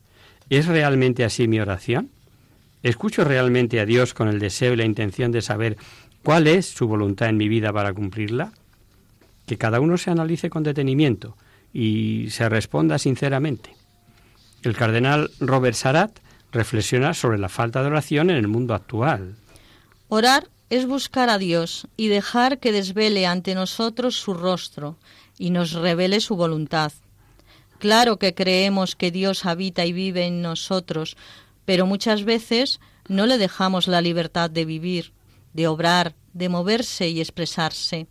¿es 0.49 0.67
realmente 0.67 1.25
así 1.25 1.49
mi 1.49 1.59
oración? 1.59 2.11
¿Escucho 2.85 3.25
realmente 3.25 3.81
a 3.81 3.85
Dios 3.85 4.15
con 4.15 4.29
el 4.29 4.39
deseo 4.39 4.75
y 4.75 4.77
la 4.77 4.85
intención 4.85 5.33
de 5.33 5.43
saber 5.43 5.77
¿Cuál 6.27 6.49
es 6.49 6.67
su 6.67 6.89
voluntad 6.89 7.29
en 7.29 7.37
mi 7.37 7.49
vida 7.49 7.73
para 7.73 7.95
cumplirla? 7.95 8.53
Que 9.47 9.59
cada 9.59 9.79
uno 9.79 9.97
se 9.97 10.11
analice 10.11 10.51
con 10.51 10.65
detenimiento 10.65 11.37
y 11.73 12.31
se 12.31 12.49
responda 12.49 12.99
sinceramente. 12.99 13.77
El 14.65 14.77
cardenal 14.77 15.31
Robert 15.39 15.77
Sarat 15.77 16.19
reflexiona 16.51 17.15
sobre 17.15 17.39
la 17.39 17.49
falta 17.49 17.81
de 17.81 17.87
oración 17.87 18.31
en 18.31 18.39
el 18.39 18.49
mundo 18.49 18.75
actual. 18.75 19.37
Orar 20.09 20.49
es 20.69 20.89
buscar 20.89 21.31
a 21.31 21.39
Dios 21.39 21.87
y 21.97 22.09
dejar 22.09 22.59
que 22.59 22.73
desvele 22.73 23.25
ante 23.25 23.55
nosotros 23.55 24.17
su 24.17 24.35
rostro 24.35 24.97
y 25.39 25.51
nos 25.51 25.75
revele 25.75 26.19
su 26.19 26.35
voluntad. 26.35 26.91
Claro 27.79 28.17
que 28.17 28.35
creemos 28.35 28.97
que 28.97 29.13
Dios 29.13 29.47
habita 29.47 29.87
y 29.87 29.93
vive 29.93 30.27
en 30.27 30.43
nosotros, 30.43 31.17
pero 31.65 31.87
muchas 31.87 32.25
veces 32.25 32.81
no 33.07 33.27
le 33.27 33.39
dejamos 33.39 33.87
la 33.87 34.01
libertad 34.01 34.51
de 34.51 34.65
vivir 34.65 35.13
de 35.57 35.67
obrar, 35.67 36.15
de 36.35 36.49
moverse 36.49 37.09
y 37.09 37.21
expresarse. 37.21 38.07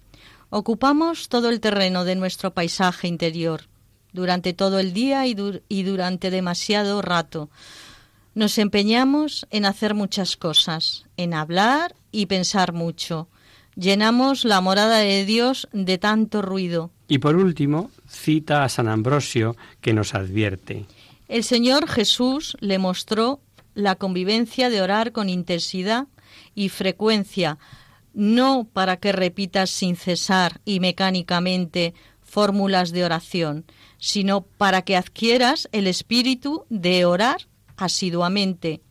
Ocupamos 0.50 1.30
todo 1.30 1.50
el 1.50 1.60
terreno 1.60 2.04
de 2.04 2.16
nuestro 2.16 2.54
paisaje 2.54 3.08
interior, 3.08 3.62
durante 4.14 4.54
todo 4.54 4.80
el 4.80 4.94
día 4.94 5.28
y, 5.28 5.36
y, 5.70 5.84
durante 5.84 6.32
demasiado 6.32 7.02
rato. 7.02 7.50
Nos 8.34 8.58
empeñamos 8.58 9.46
en 9.52 9.66
hacer 9.66 9.94
muchas 9.94 10.36
cosas, 10.38 11.06
en 11.18 11.34
hablar 11.34 11.96
y 12.12 12.26
pensar 12.26 12.74
mucho. 12.74 13.30
Llenamos 13.76 14.44
la 14.44 14.60
morada 14.60 14.98
de 14.98 15.24
Dios 15.26 15.68
de 15.72 15.98
tanto 15.98 16.42
ruido. 16.42 16.90
Y 17.08 17.20
por 17.20 17.36
último, 17.36 17.92
cita 18.08 18.64
a 18.64 18.70
San 18.70 18.88
Ambrosio 18.88 19.56
que 19.82 19.94
nos 19.94 20.16
advierte. 20.16 20.86
El 21.28 21.44
Señor 21.44 21.88
Jesús 21.88 22.58
le 22.60 22.80
mostró 22.80 23.40
la 23.76 23.96
convivencia 23.96 24.70
de 24.70 24.82
orar 24.82 25.12
con 25.12 25.30
intensidad 25.30 26.08
y 26.56 26.70
frecuencia, 26.70 27.60
no 28.14 28.68
para 28.72 28.98
que 28.98 29.12
repitas 29.12 29.70
sin 29.70 29.98
cesar 29.98 30.62
y 30.66 30.80
mecánicamente 30.80 31.94
fórmulas 32.22 32.92
de 32.92 33.06
oración, 33.06 33.66
sino 33.98 34.42
para 34.42 34.82
que 34.82 34.96
adquieras 34.98 35.70
el 35.72 35.88
espíritu 35.88 36.66
de 36.70 37.06
orar 37.06 37.48
asiduamente, 37.78 38.82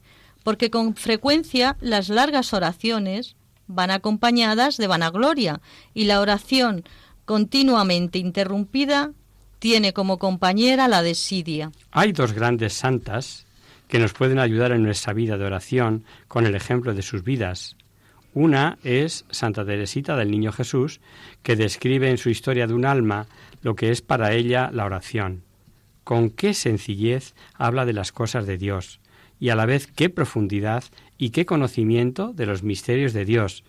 porque 0.44 0.70
con 0.70 0.94
frecuencia 0.94 1.76
las 1.80 2.08
largas 2.08 2.52
oraciones 2.52 3.36
van 3.66 3.90
acompañadas 3.90 4.76
de 4.76 4.86
vanagloria 4.86 5.60
y 5.94 6.04
la 6.04 6.20
oración 6.20 6.84
continuamente 7.24 8.18
interrumpida 8.18 9.12
tiene 9.58 9.94
como 9.94 10.18
compañera 10.18 10.88
la 10.88 11.02
desidia. 11.02 11.72
Hay 11.90 12.12
dos 12.12 12.32
grandes 12.32 12.74
santas 12.74 13.43
que 13.94 14.00
nos 14.00 14.12
pueden 14.12 14.40
ayudar 14.40 14.72
en 14.72 14.82
nuestra 14.82 15.12
vida 15.12 15.38
de 15.38 15.44
oración 15.44 16.02
con 16.26 16.46
el 16.46 16.56
ejemplo 16.56 16.94
de 16.94 17.02
sus 17.02 17.22
vidas. 17.22 17.76
Una 18.32 18.76
es 18.82 19.24
Santa 19.30 19.64
Teresita 19.64 20.16
del 20.16 20.32
Niño 20.32 20.50
Jesús, 20.50 21.00
que 21.44 21.54
describe 21.54 22.10
en 22.10 22.18
su 22.18 22.28
historia 22.28 22.66
de 22.66 22.74
un 22.74 22.86
alma 22.86 23.28
lo 23.62 23.76
que 23.76 23.92
es 23.92 24.02
para 24.02 24.32
ella 24.32 24.68
la 24.72 24.84
oración. 24.84 25.44
Con 26.02 26.30
qué 26.30 26.54
sencillez 26.54 27.36
habla 27.54 27.86
de 27.86 27.92
las 27.92 28.10
cosas 28.10 28.48
de 28.48 28.58
Dios, 28.58 28.98
y 29.38 29.50
a 29.50 29.54
la 29.54 29.64
vez 29.64 29.86
qué 29.86 30.10
profundidad 30.10 30.82
y 31.16 31.30
qué 31.30 31.46
conocimiento 31.46 32.32
de 32.32 32.46
los 32.46 32.64
misterios 32.64 33.12
de 33.12 33.24
Dios. 33.24 33.62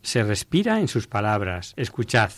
Se 0.00 0.22
respira 0.22 0.78
en 0.78 0.86
sus 0.86 1.08
palabras. 1.08 1.74
Escuchad. 1.76 2.30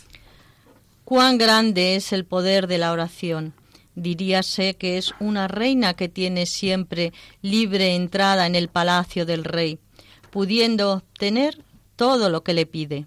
Cuán 1.04 1.36
grande 1.36 1.96
es 1.96 2.14
el 2.14 2.24
poder 2.24 2.68
de 2.68 2.78
la 2.78 2.90
oración 2.90 3.52
diríase 3.94 4.74
que 4.74 4.98
es 4.98 5.12
una 5.20 5.48
reina 5.48 5.94
que 5.94 6.08
tiene 6.08 6.46
siempre 6.46 7.12
libre 7.42 7.94
entrada 7.94 8.46
en 8.46 8.54
el 8.54 8.68
palacio 8.68 9.26
del 9.26 9.44
rey, 9.44 9.78
pudiendo 10.30 10.92
obtener 10.94 11.58
todo 11.96 12.28
lo 12.28 12.42
que 12.42 12.54
le 12.54 12.66
pide. 12.66 13.06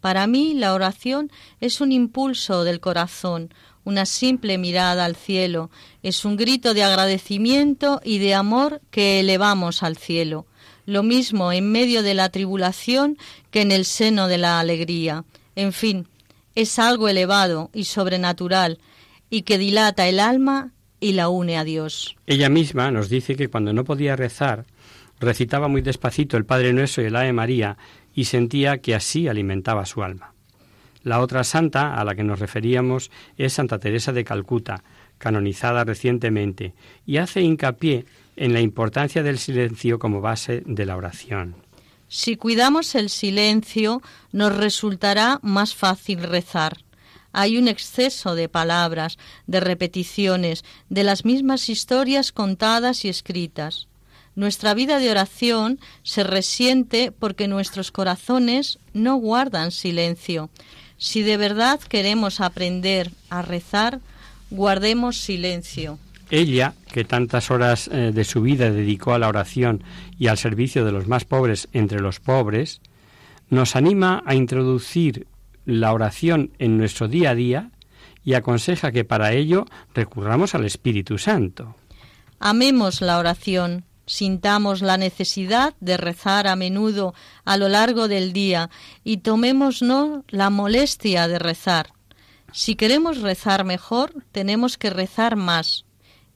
Para 0.00 0.26
mí 0.26 0.54
la 0.54 0.74
oración 0.74 1.30
es 1.60 1.80
un 1.80 1.92
impulso 1.92 2.64
del 2.64 2.80
corazón, 2.80 3.52
una 3.84 4.04
simple 4.04 4.58
mirada 4.58 5.04
al 5.04 5.16
cielo, 5.16 5.70
es 6.02 6.24
un 6.24 6.36
grito 6.36 6.74
de 6.74 6.82
agradecimiento 6.82 8.00
y 8.04 8.18
de 8.18 8.34
amor 8.34 8.80
que 8.90 9.20
elevamos 9.20 9.82
al 9.82 9.96
cielo, 9.96 10.46
lo 10.86 11.02
mismo 11.02 11.52
en 11.52 11.70
medio 11.70 12.02
de 12.02 12.14
la 12.14 12.28
tribulación 12.28 13.16
que 13.50 13.62
en 13.62 13.72
el 13.72 13.84
seno 13.84 14.28
de 14.28 14.38
la 14.38 14.58
alegría. 14.58 15.24
En 15.54 15.72
fin, 15.72 16.08
es 16.56 16.78
algo 16.78 17.08
elevado 17.08 17.70
y 17.74 17.84
sobrenatural, 17.84 18.78
y 19.30 19.42
que 19.42 19.58
dilata 19.58 20.08
el 20.08 20.20
alma 20.20 20.72
y 21.00 21.12
la 21.12 21.28
une 21.28 21.58
a 21.58 21.64
Dios. 21.64 22.16
Ella 22.26 22.48
misma 22.48 22.90
nos 22.90 23.08
dice 23.08 23.36
que 23.36 23.48
cuando 23.48 23.72
no 23.72 23.84
podía 23.84 24.16
rezar, 24.16 24.64
recitaba 25.20 25.68
muy 25.68 25.82
despacito 25.82 26.36
el 26.36 26.44
Padre 26.44 26.72
Nuestro 26.72 27.02
y 27.02 27.06
el 27.06 27.16
Ave 27.16 27.32
María 27.32 27.76
y 28.14 28.24
sentía 28.24 28.78
que 28.78 28.94
así 28.94 29.28
alimentaba 29.28 29.86
su 29.86 30.02
alma. 30.02 30.32
La 31.02 31.20
otra 31.20 31.44
santa 31.44 31.94
a 31.94 32.04
la 32.04 32.14
que 32.14 32.24
nos 32.24 32.40
referíamos 32.40 33.10
es 33.36 33.52
Santa 33.52 33.78
Teresa 33.78 34.12
de 34.12 34.24
Calcuta, 34.24 34.82
canonizada 35.18 35.84
recientemente, 35.84 36.74
y 37.06 37.18
hace 37.18 37.42
hincapié 37.42 38.06
en 38.34 38.52
la 38.52 38.60
importancia 38.60 39.22
del 39.22 39.38
silencio 39.38 39.98
como 39.98 40.20
base 40.20 40.62
de 40.66 40.84
la 40.84 40.96
oración. 40.96 41.54
Si 42.08 42.36
cuidamos 42.36 42.94
el 42.94 43.08
silencio, 43.08 44.02
nos 44.32 44.56
resultará 44.56 45.38
más 45.42 45.74
fácil 45.74 46.22
rezar 46.22 46.78
hay 47.36 47.58
un 47.58 47.68
exceso 47.68 48.34
de 48.34 48.48
palabras, 48.48 49.18
de 49.46 49.60
repeticiones, 49.60 50.64
de 50.88 51.04
las 51.04 51.26
mismas 51.26 51.68
historias 51.68 52.32
contadas 52.32 53.04
y 53.04 53.10
escritas. 53.10 53.88
Nuestra 54.34 54.72
vida 54.72 54.98
de 54.98 55.10
oración 55.10 55.78
se 56.02 56.24
resiente 56.24 57.12
porque 57.12 57.46
nuestros 57.46 57.92
corazones 57.92 58.78
no 58.94 59.16
guardan 59.16 59.70
silencio. 59.70 60.48
Si 60.96 61.22
de 61.22 61.36
verdad 61.36 61.78
queremos 61.78 62.40
aprender 62.40 63.10
a 63.28 63.42
rezar, 63.42 64.00
guardemos 64.48 65.18
silencio. 65.18 65.98
Ella, 66.30 66.72
que 66.90 67.04
tantas 67.04 67.50
horas 67.50 67.88
eh, 67.92 68.12
de 68.14 68.24
su 68.24 68.40
vida 68.40 68.70
dedicó 68.70 69.12
a 69.12 69.18
la 69.18 69.28
oración 69.28 69.84
y 70.18 70.28
al 70.28 70.38
servicio 70.38 70.86
de 70.86 70.92
los 70.92 71.06
más 71.06 71.26
pobres 71.26 71.68
entre 71.74 72.00
los 72.00 72.18
pobres, 72.18 72.80
nos 73.50 73.76
anima 73.76 74.22
a 74.24 74.34
introducir 74.34 75.26
la 75.66 75.92
oración 75.92 76.52
en 76.58 76.78
nuestro 76.78 77.08
día 77.08 77.30
a 77.30 77.34
día 77.34 77.70
y 78.24 78.34
aconseja 78.34 78.92
que 78.92 79.04
para 79.04 79.32
ello 79.32 79.66
recurramos 79.94 80.54
al 80.54 80.64
Espíritu 80.64 81.18
Santo. 81.18 81.76
Amemos 82.38 83.00
la 83.00 83.18
oración, 83.18 83.84
sintamos 84.06 84.82
la 84.82 84.96
necesidad 84.96 85.74
de 85.80 85.96
rezar 85.96 86.46
a 86.46 86.56
menudo 86.56 87.14
a 87.44 87.56
lo 87.56 87.68
largo 87.68 88.08
del 88.08 88.32
día 88.32 88.70
y 89.04 89.18
tomémonos 89.18 89.82
la 90.28 90.50
molestia 90.50 91.28
de 91.28 91.38
rezar. 91.38 91.92
Si 92.52 92.74
queremos 92.74 93.20
rezar 93.20 93.64
mejor, 93.64 94.24
tenemos 94.32 94.78
que 94.78 94.90
rezar 94.90 95.36
más. 95.36 95.84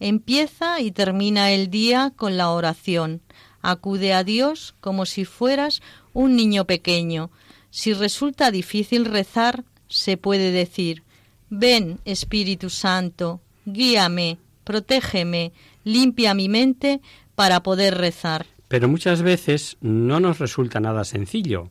Empieza 0.01 0.81
y 0.81 0.91
termina 0.91 1.51
el 1.51 1.71
día 1.71 2.13
con 2.17 2.37
la 2.37 2.51
oración. 2.51 3.23
Acude 3.63 4.15
a 4.15 4.25
Dios 4.25 4.75
como 4.81 5.07
si 5.07 5.25
fueras 5.25 5.83
un 6.13 6.37
niño 6.37 6.65
pequeño. 6.65 7.31
Si 7.71 7.93
resulta 7.93 8.51
difícil 8.51 9.05
rezar, 9.05 9.65
se 9.89 10.17
puede 10.17 10.51
decir, 10.51 11.03
Ven, 11.49 12.01
Espíritu 12.05 12.71
Santo, 12.71 13.41
guíame, 13.65 14.39
protégeme, 14.65 15.53
limpia 15.85 16.35
mi 16.35 16.49
mente 16.49 17.01
para 17.35 17.63
poder 17.63 17.97
rezar. 17.97 18.47
Pero 18.69 18.89
muchas 18.89 19.23
veces 19.23 19.77
no 19.81 20.21
nos 20.21 20.39
resulta 20.39 20.79
nada 20.79 21.05
sencillo. 21.05 21.71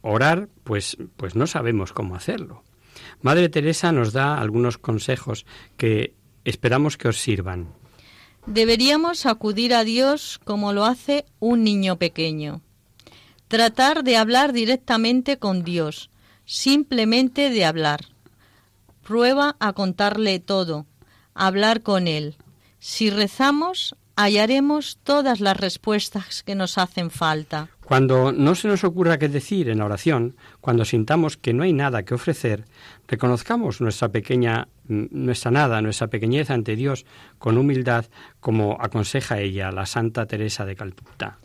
Orar, 0.00 0.48
pues, 0.64 0.96
pues 1.16 1.34
no 1.34 1.46
sabemos 1.46 1.92
cómo 1.92 2.14
hacerlo. 2.14 2.62
Madre 3.20 3.48
Teresa 3.48 3.92
nos 3.92 4.12
da 4.12 4.38
algunos 4.38 4.78
consejos 4.78 5.44
que 5.76 6.14
esperamos 6.44 6.96
que 6.96 7.08
os 7.08 7.18
sirvan. 7.18 7.68
Deberíamos 8.46 9.26
acudir 9.26 9.74
a 9.74 9.84
Dios 9.84 10.40
como 10.44 10.72
lo 10.72 10.84
hace 10.84 11.26
un 11.40 11.64
niño 11.64 11.96
pequeño. 11.96 12.62
Tratar 13.48 14.02
de 14.02 14.16
hablar 14.16 14.52
directamente 14.52 15.38
con 15.38 15.62
Dios, 15.62 16.10
simplemente 16.46 17.48
de 17.48 17.64
hablar. 17.64 18.06
Prueba 19.04 19.54
a 19.60 19.72
contarle 19.72 20.40
todo, 20.40 20.86
hablar 21.32 21.82
con 21.82 22.08
Él. 22.08 22.34
Si 22.80 23.08
rezamos, 23.08 23.94
hallaremos 24.16 24.98
todas 25.04 25.40
las 25.40 25.56
respuestas 25.56 26.42
que 26.42 26.56
nos 26.56 26.76
hacen 26.76 27.10
falta. 27.10 27.68
Cuando 27.84 28.32
no 28.32 28.56
se 28.56 28.66
nos 28.66 28.82
ocurra 28.82 29.18
qué 29.18 29.28
decir 29.28 29.68
en 29.68 29.78
la 29.78 29.84
oración, 29.84 30.34
cuando 30.60 30.84
sintamos 30.84 31.36
que 31.36 31.52
no 31.52 31.62
hay 31.62 31.72
nada 31.72 32.02
que 32.02 32.14
ofrecer, 32.14 32.64
reconozcamos 33.06 33.80
nuestra 33.80 34.08
pequeña, 34.08 34.66
nuestra 34.88 35.52
nada, 35.52 35.80
nuestra 35.82 36.08
pequeñez 36.08 36.50
ante 36.50 36.74
Dios 36.74 37.06
con 37.38 37.58
humildad, 37.58 38.06
como 38.40 38.76
aconseja 38.80 39.38
ella, 39.38 39.70
la 39.70 39.86
Santa 39.86 40.26
Teresa 40.26 40.64
de 40.64 40.74
Calcuta. 40.74 41.38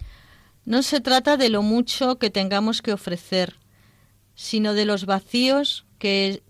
No 0.66 0.84
se 0.84 1.02
trata 1.02 1.38
de 1.38 1.50
lo 1.50 1.62
mucho 1.62 2.18
que 2.18 2.30
tengamos 2.30 2.82
que 2.82 2.94
ofrecer, 2.94 3.58
sino 4.36 4.74
de 4.74 4.86
los 4.86 5.06
vacíos 5.06 5.86
que 5.98 6.44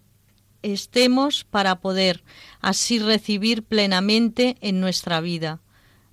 estemos 0.64 1.44
para 1.44 1.80
poder 1.80 2.24
así 2.60 3.00
recibir 3.00 3.64
plenamente 3.64 4.58
en 4.62 4.80
nuestra 4.80 5.22
vida. 5.22 5.60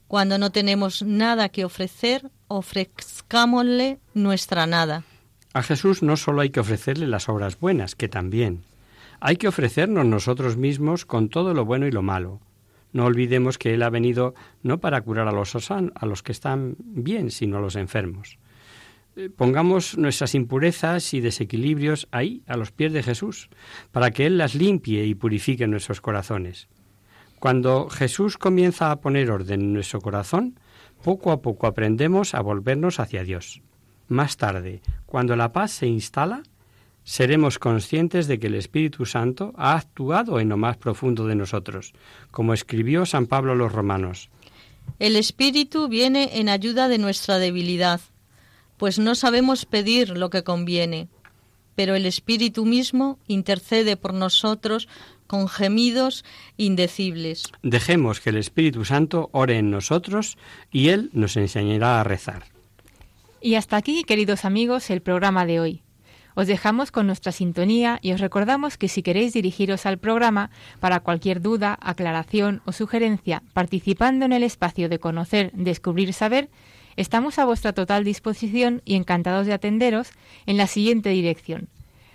Cuando 0.07 0.39
no 0.39 0.51
tenemos 0.51 1.03
nada 1.03 1.51
que 1.51 1.65
ofrecer, 1.65 2.31
ofrezcámosle 2.47 4.01
nuestra 4.15 4.67
nada. 4.67 5.05
A 5.53 5.63
Jesús 5.63 6.03
no 6.03 6.17
solo 6.17 6.41
hay 6.41 6.51
que 6.51 6.61
ofrecerle 6.61 7.07
las 7.07 7.29
obras 7.29 7.59
buenas, 7.59 7.95
que 7.95 8.09
también. 8.09 8.65
Hay 9.21 9.37
que 9.37 9.49
ofrecernos 9.49 10.07
nosotros 10.07 10.57
mismos 10.57 11.05
con 11.05 11.29
todo 11.29 11.53
lo 11.53 11.65
bueno 11.65 11.87
y 11.87 11.91
lo 11.91 12.03
malo. 12.03 12.41
No 12.93 13.05
olvidemos 13.05 13.59
que 13.59 13.75
Él 13.75 13.83
ha 13.83 13.91
venido 13.91 14.35
no 14.63 14.79
para 14.79 15.01
curar 15.03 15.29
a 15.29 15.33
los, 15.33 15.71
a 15.71 16.07
los 16.07 16.23
que 16.23 16.33
están 16.33 16.77
bien, 16.79 17.31
sino 17.31 17.59
a 17.59 17.61
los 17.61 17.77
enfermos. 17.77 18.39
Eh, 19.17 19.31
pongamos 19.31 19.99
nuestras 19.99 20.35
impurezas 20.35 21.13
y 21.13 21.21
desequilibrios 21.21 22.07
ahí, 22.13 22.43
a 22.47 22.57
los 22.57 22.71
pies 22.71 22.93
de 22.93 23.03
Jesús, 23.03 23.51
para 23.91 24.11
que 24.11 24.27
Él 24.27 24.39
las 24.39 24.55
limpie 24.55 25.05
y 25.05 25.15
purifique 25.15 25.67
nuestros 25.67 26.01
corazones. 26.01 26.69
Cuando 27.39 27.89
Jesús 27.89 28.39
comienza 28.39 28.91
a 28.91 29.01
poner 29.01 29.31
orden 29.31 29.61
en 29.61 29.73
nuestro 29.73 30.01
corazón, 30.01 30.59
poco 31.03 31.31
a 31.33 31.43
poco 31.43 31.67
aprendemos 31.67 32.35
a 32.35 32.41
volvernos 32.41 33.01
hacia 33.01 33.25
Dios. 33.25 33.63
Más 34.09 34.37
tarde, 34.37 34.83
cuando 35.07 35.37
la 35.37 35.53
paz 35.53 35.73
se 35.73 35.87
instala, 35.87 36.43
seremos 37.09 37.59
conscientes 37.59 38.27
de 38.27 38.39
que 38.39 38.49
el 38.49 38.55
Espíritu 38.55 39.07
Santo 39.07 39.55
ha 39.57 39.77
actuado 39.77 40.41
en 40.41 40.51
lo 40.51 40.59
más 40.59 40.77
profundo 40.77 41.27
de 41.27 41.35
nosotros, 41.35 41.95
como 42.31 42.53
escribió 42.53 43.07
San 43.07 43.27
Pablo 43.27 43.53
a 43.53 43.57
los 43.57 43.73
romanos. 43.73 44.29
El 44.99 45.17
Espíritu 45.17 45.89
viene 45.89 46.39
en 46.39 46.49
ayuda 46.49 46.89
de 46.89 46.99
nuestra 46.99 47.39
debilidad 47.39 48.01
pues 48.79 48.99
no 48.99 49.15
sabemos 49.15 49.67
pedir 49.67 50.17
lo 50.17 50.31
que 50.31 50.45
conviene, 50.45 51.09
pero 51.75 51.95
el 51.95 52.07
Espíritu 52.07 52.65
mismo 52.65 53.19
intercede 53.27 53.97
por 53.97 54.15
nosotros 54.15 54.89
con 55.27 55.49
gemidos 55.49 56.25
indecibles. 56.57 57.53
Dejemos 57.63 58.21
que 58.21 58.31
el 58.31 58.37
Espíritu 58.37 58.85
Santo 58.85 59.29
ore 59.33 59.59
en 59.59 59.71
nosotros 59.71 60.39
y 60.71 60.89
Él 60.89 61.11
nos 61.13 61.37
enseñará 61.37 62.01
a 62.01 62.05
rezar. 62.05 62.45
Y 63.41 63.57
hasta 63.57 63.77
aquí, 63.77 64.05
queridos 64.05 64.45
amigos, 64.45 64.91
el 64.91 65.03
programa 65.03 65.45
de 65.45 65.61
hoy. 65.61 65.83
Os 66.39 66.47
dejamos 66.47 66.93
con 66.93 67.09
nuestra 67.09 67.33
sintonía 67.33 67.99
y 68.01 68.13
os 68.13 68.21
recordamos 68.21 68.79
que 68.79 68.87
si 68.87 69.03
queréis 69.03 69.33
dirigiros 69.33 69.87
al 69.87 69.99
programa 69.99 70.51
para 70.79 71.01
cualquier 71.01 71.43
duda, 71.43 71.77
aclaración 71.83 72.63
o 72.65 72.71
sugerencia, 72.71 73.43
participando 73.55 74.25
en 74.25 74.31
el 74.31 74.45
espacio 74.45 74.89
de 74.89 75.01
conocer, 75.01 75.51
descubrir, 75.53 76.13
saber, 76.13 76.49
Estamos 76.95 77.41
a 77.41 77.45
vuestra 77.45 77.73
total 77.73 78.05
disposición 78.05 78.83
y 78.85 78.95
encantados 78.95 79.47
de 79.47 79.53
atenderos 79.53 80.11
en 80.47 80.57
la 80.57 80.69
siguiente 80.69 81.11
dirección. 81.11 81.69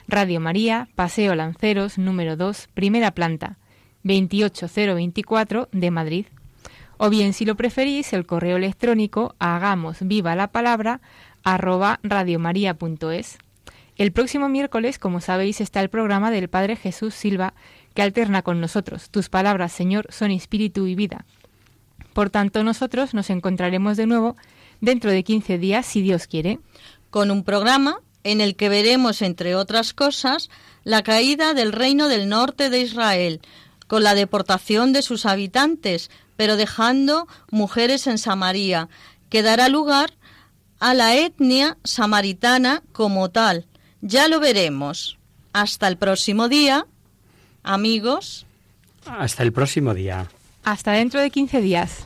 Radio 0.07 0.39
María, 0.39 0.87
Paseo 0.95 1.35
Lanceros, 1.35 1.97
número 1.97 2.37
2, 2.37 2.69
primera 2.73 3.11
planta, 3.11 3.57
28024 4.03 5.67
de 5.71 5.91
Madrid. 5.91 6.25
O 6.97 7.09
bien, 7.09 7.33
si 7.33 7.43
lo 7.43 7.55
preferís, 7.55 8.13
el 8.13 8.25
correo 8.25 8.55
electrónico 8.55 9.35
hagamos 9.39 9.97
viva 10.01 10.33
la 10.35 10.47
palabra 10.47 11.01
arroba 11.43 11.99
radiomaria.es. 12.03 13.37
El 13.97 14.11
próximo 14.11 14.49
miércoles, 14.49 14.97
como 14.97 15.21
sabéis, 15.21 15.61
está 15.61 15.79
el 15.81 15.89
programa 15.89 16.31
del 16.31 16.49
Padre 16.49 16.75
Jesús 16.75 17.13
Silva, 17.13 17.53
que 17.93 18.01
alterna 18.01 18.41
con 18.41 18.59
nosotros. 18.59 19.09
Tus 19.11 19.29
palabras, 19.29 19.71
Señor, 19.71 20.07
son 20.09 20.31
espíritu 20.31 20.87
y 20.87 20.95
vida. 20.95 21.25
Por 22.13 22.29
tanto, 22.29 22.63
nosotros 22.63 23.13
nos 23.13 23.29
encontraremos 23.29 23.97
de 23.97 24.07
nuevo 24.07 24.35
dentro 24.81 25.11
de 25.11 25.23
15 25.23 25.57
días, 25.59 25.85
si 25.85 26.01
Dios 26.01 26.27
quiere. 26.27 26.59
Con 27.11 27.29
un 27.29 27.43
programa 27.43 27.99
en 28.23 28.41
el 28.41 28.55
que 28.55 28.69
veremos, 28.69 29.21
entre 29.21 29.55
otras 29.55 29.93
cosas, 29.93 30.49
la 30.83 31.03
caída 31.03 31.53
del 31.53 31.71
reino 31.71 32.07
del 32.07 32.29
norte 32.29 32.69
de 32.69 32.81
Israel, 32.81 33.41
con 33.87 34.03
la 34.03 34.15
deportación 34.15 34.93
de 34.93 35.03
sus 35.03 35.25
habitantes, 35.25 36.09
pero 36.35 36.55
dejando 36.55 37.27
mujeres 37.51 38.07
en 38.07 38.17
Samaria, 38.17 38.89
que 39.29 39.43
dará 39.43 39.69
lugar 39.69 40.13
a 40.79 40.93
la 40.93 41.15
etnia 41.15 41.77
samaritana 41.83 42.81
como 42.91 43.29
tal. 43.29 43.67
Ya 44.05 44.27
lo 44.27 44.41
veremos. 44.41 45.17
Hasta 45.53 45.87
el 45.87 45.95
próximo 45.95 46.49
día, 46.49 46.85
amigos. 47.63 48.45
Hasta 49.05 49.43
el 49.43 49.53
próximo 49.53 49.93
día. 49.93 50.27
Hasta 50.65 50.91
dentro 50.91 51.21
de 51.21 51.29
15 51.29 51.61
días. 51.61 52.05